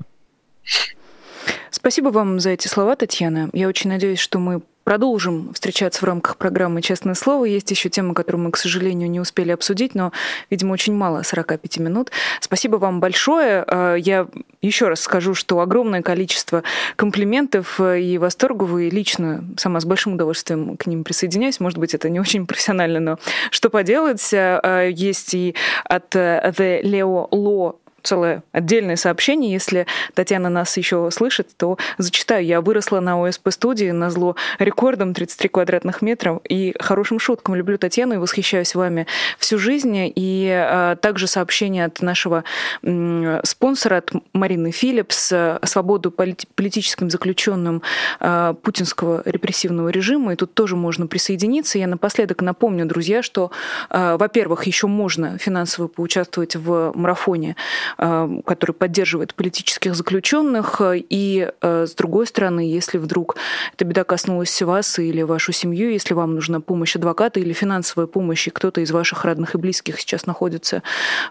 Спасибо 1.70 2.08
вам 2.08 2.40
за 2.40 2.50
эти 2.50 2.66
слова, 2.66 2.96
Татьяна. 2.96 3.48
Я 3.52 3.68
очень 3.68 3.90
надеюсь, 3.90 4.18
что 4.18 4.38
мы 4.38 4.62
продолжим 4.90 5.52
встречаться 5.54 6.00
в 6.00 6.02
рамках 6.02 6.36
программы 6.36 6.82
«Честное 6.82 7.14
слово». 7.14 7.44
Есть 7.44 7.70
еще 7.70 7.88
темы, 7.88 8.12
которые 8.12 8.42
мы, 8.42 8.50
к 8.50 8.56
сожалению, 8.56 9.08
не 9.08 9.20
успели 9.20 9.52
обсудить, 9.52 9.94
но, 9.94 10.10
видимо, 10.50 10.72
очень 10.72 10.96
мало 10.96 11.22
45 11.22 11.78
минут. 11.78 12.10
Спасибо 12.40 12.74
вам 12.74 12.98
большое. 12.98 13.64
Э, 13.68 13.94
я 13.96 14.26
еще 14.62 14.88
раз 14.88 15.02
скажу, 15.02 15.34
что 15.34 15.60
огромное 15.60 16.02
количество 16.02 16.64
комплиментов 16.96 17.78
и 17.80 18.18
восторгов, 18.18 18.76
и 18.80 18.90
лично 18.90 19.44
сама 19.56 19.78
с 19.78 19.84
большим 19.84 20.14
удовольствием 20.14 20.76
к 20.76 20.88
ним 20.88 21.04
присоединяюсь. 21.04 21.60
Может 21.60 21.78
быть, 21.78 21.94
это 21.94 22.08
не 22.08 22.18
очень 22.18 22.44
профессионально, 22.48 22.98
но 22.98 23.18
что 23.52 23.70
поделать. 23.70 24.28
Э, 24.32 24.90
есть 24.92 25.34
и 25.34 25.54
от 25.84 26.16
The 26.16 26.82
Leo 26.82 27.30
Law 27.30 27.76
целое 28.02 28.42
отдельное 28.52 28.96
сообщение. 28.96 29.52
Если 29.52 29.86
Татьяна 30.14 30.48
нас 30.48 30.76
еще 30.76 31.10
слышит, 31.10 31.48
то 31.56 31.78
зачитаю. 31.98 32.44
Я 32.44 32.60
выросла 32.60 33.00
на 33.00 33.20
ОСП-студии, 33.22 33.90
на 33.90 34.10
зло 34.10 34.36
рекордом 34.58 35.14
33 35.14 35.48
квадратных 35.48 36.02
метров 36.02 36.40
и 36.48 36.74
хорошим 36.78 37.18
шуткам. 37.18 37.54
Люблю 37.54 37.78
Татьяну 37.78 38.14
и 38.14 38.18
восхищаюсь 38.18 38.74
вами 38.74 39.06
всю 39.38 39.58
жизнь. 39.58 40.12
И 40.14 40.48
а, 40.50 40.96
также 40.96 41.26
сообщение 41.26 41.84
от 41.84 42.02
нашего 42.02 42.44
м, 42.82 43.40
спонсора, 43.44 43.98
от 43.98 44.12
Марины 44.32 44.70
Филлипс, 44.70 45.32
свободу 45.64 46.10
полит- 46.10 46.46
политическим 46.54 47.10
заключенным 47.10 47.82
а, 48.18 48.54
путинского 48.54 49.22
репрессивного 49.24 49.88
режима. 49.88 50.32
И 50.32 50.36
тут 50.36 50.54
тоже 50.54 50.76
можно 50.76 51.06
присоединиться. 51.06 51.78
Я 51.78 51.86
напоследок 51.86 52.42
напомню, 52.42 52.86
друзья, 52.86 53.22
что, 53.22 53.50
а, 53.88 54.16
во-первых, 54.16 54.64
еще 54.64 54.86
можно 54.86 55.38
финансово 55.38 55.88
поучаствовать 55.88 56.56
в 56.56 56.92
марафоне 56.94 57.56
который 57.96 58.72
поддерживает 58.72 59.34
политических 59.34 59.94
заключенных. 59.94 60.80
И, 60.84 61.50
э, 61.60 61.86
с 61.86 61.94
другой 61.94 62.26
стороны, 62.26 62.60
если 62.60 62.98
вдруг 62.98 63.36
эта 63.74 63.84
беда 63.84 64.04
коснулась 64.04 64.60
вас 64.62 64.98
или 64.98 65.22
вашу 65.22 65.52
семью, 65.52 65.90
если 65.90 66.14
вам 66.14 66.34
нужна 66.34 66.60
помощь 66.60 66.96
адвоката 66.96 67.40
или 67.40 67.52
финансовая 67.52 68.06
помощь, 68.06 68.46
и 68.46 68.50
кто-то 68.50 68.80
из 68.80 68.90
ваших 68.90 69.24
родных 69.24 69.54
и 69.54 69.58
близких 69.58 70.00
сейчас 70.00 70.26
находится 70.26 70.82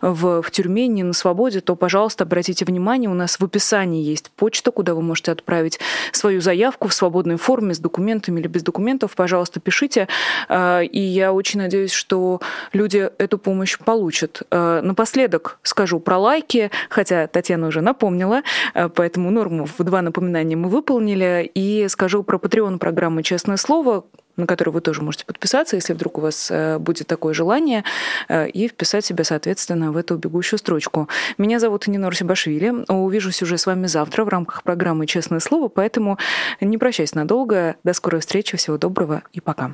в, 0.01 0.41
в 0.41 0.51
тюрьме, 0.51 0.87
не 0.87 1.03
на 1.03 1.13
свободе, 1.13 1.61
то, 1.61 1.75
пожалуйста, 1.75 2.23
обратите 2.23 2.65
внимание, 2.65 3.09
у 3.09 3.13
нас 3.13 3.39
в 3.39 3.43
описании 3.43 4.03
есть 4.03 4.29
почта, 4.31 4.71
куда 4.71 4.93
вы 4.93 5.01
можете 5.01 5.31
отправить 5.31 5.79
свою 6.11 6.41
заявку 6.41 6.87
в 6.87 6.93
свободной 6.93 7.37
форме 7.37 7.73
с 7.73 7.79
документами 7.79 8.39
или 8.39 8.47
без 8.47 8.63
документов. 8.63 9.15
Пожалуйста, 9.15 9.59
пишите. 9.59 10.07
Э, 10.49 10.83
и 10.83 10.99
я 10.99 11.33
очень 11.33 11.59
надеюсь, 11.59 11.91
что 11.91 12.41
люди 12.73 13.09
эту 13.17 13.37
помощь 13.37 13.77
получат. 13.77 14.41
Напоследок 14.51 15.59
скажу 15.63 15.99
про 15.99 16.17
лайк 16.17 16.48
лайки, 16.49 16.71
хотя 16.89 17.27
Татьяна 17.27 17.67
уже 17.67 17.81
напомнила, 17.81 18.41
э, 18.73 18.89
поэтому 18.89 19.31
норму 19.31 19.67
в 19.77 19.83
два 19.83 20.01
напоминания 20.01 20.55
мы 20.55 20.69
выполнили. 20.69 21.49
И 21.53 21.87
скажу 21.89 22.23
про 22.23 22.37
Patreon 22.37 22.77
программы 22.77 23.23
«Честное 23.23 23.57
слово», 23.57 24.05
на 24.37 24.47
которую 24.47 24.73
вы 24.73 24.81
тоже 24.81 25.01
можете 25.01 25.25
подписаться, 25.25 25.75
если 25.75 25.93
вдруг 25.93 26.17
у 26.17 26.21
вас 26.21 26.49
э, 26.49 26.77
будет 26.79 27.07
такое 27.07 27.33
желание, 27.33 27.83
э, 28.29 28.47
и 28.47 28.67
вписать 28.67 29.05
себя, 29.05 29.23
соответственно, 29.23 29.91
в 29.91 29.97
эту 29.97 30.15
бегущую 30.15 30.59
строчку. 30.59 31.07
Меня 31.37 31.59
зовут 31.59 31.87
Нина 31.87 32.09
Русибашвили. 32.09 32.73
Увижусь 32.87 33.41
уже 33.41 33.57
с 33.57 33.65
вами 33.65 33.87
завтра 33.87 34.23
в 34.23 34.29
рамках 34.29 34.63
программы 34.63 35.07
«Честное 35.07 35.39
слово», 35.39 35.67
поэтому 35.67 36.17
не 36.61 36.77
прощаюсь 36.77 37.15
надолго. 37.15 37.75
До 37.83 37.93
скорой 37.93 38.21
встречи, 38.21 38.57
всего 38.57 38.77
доброго 38.77 39.23
и 39.33 39.41
пока. 39.41 39.73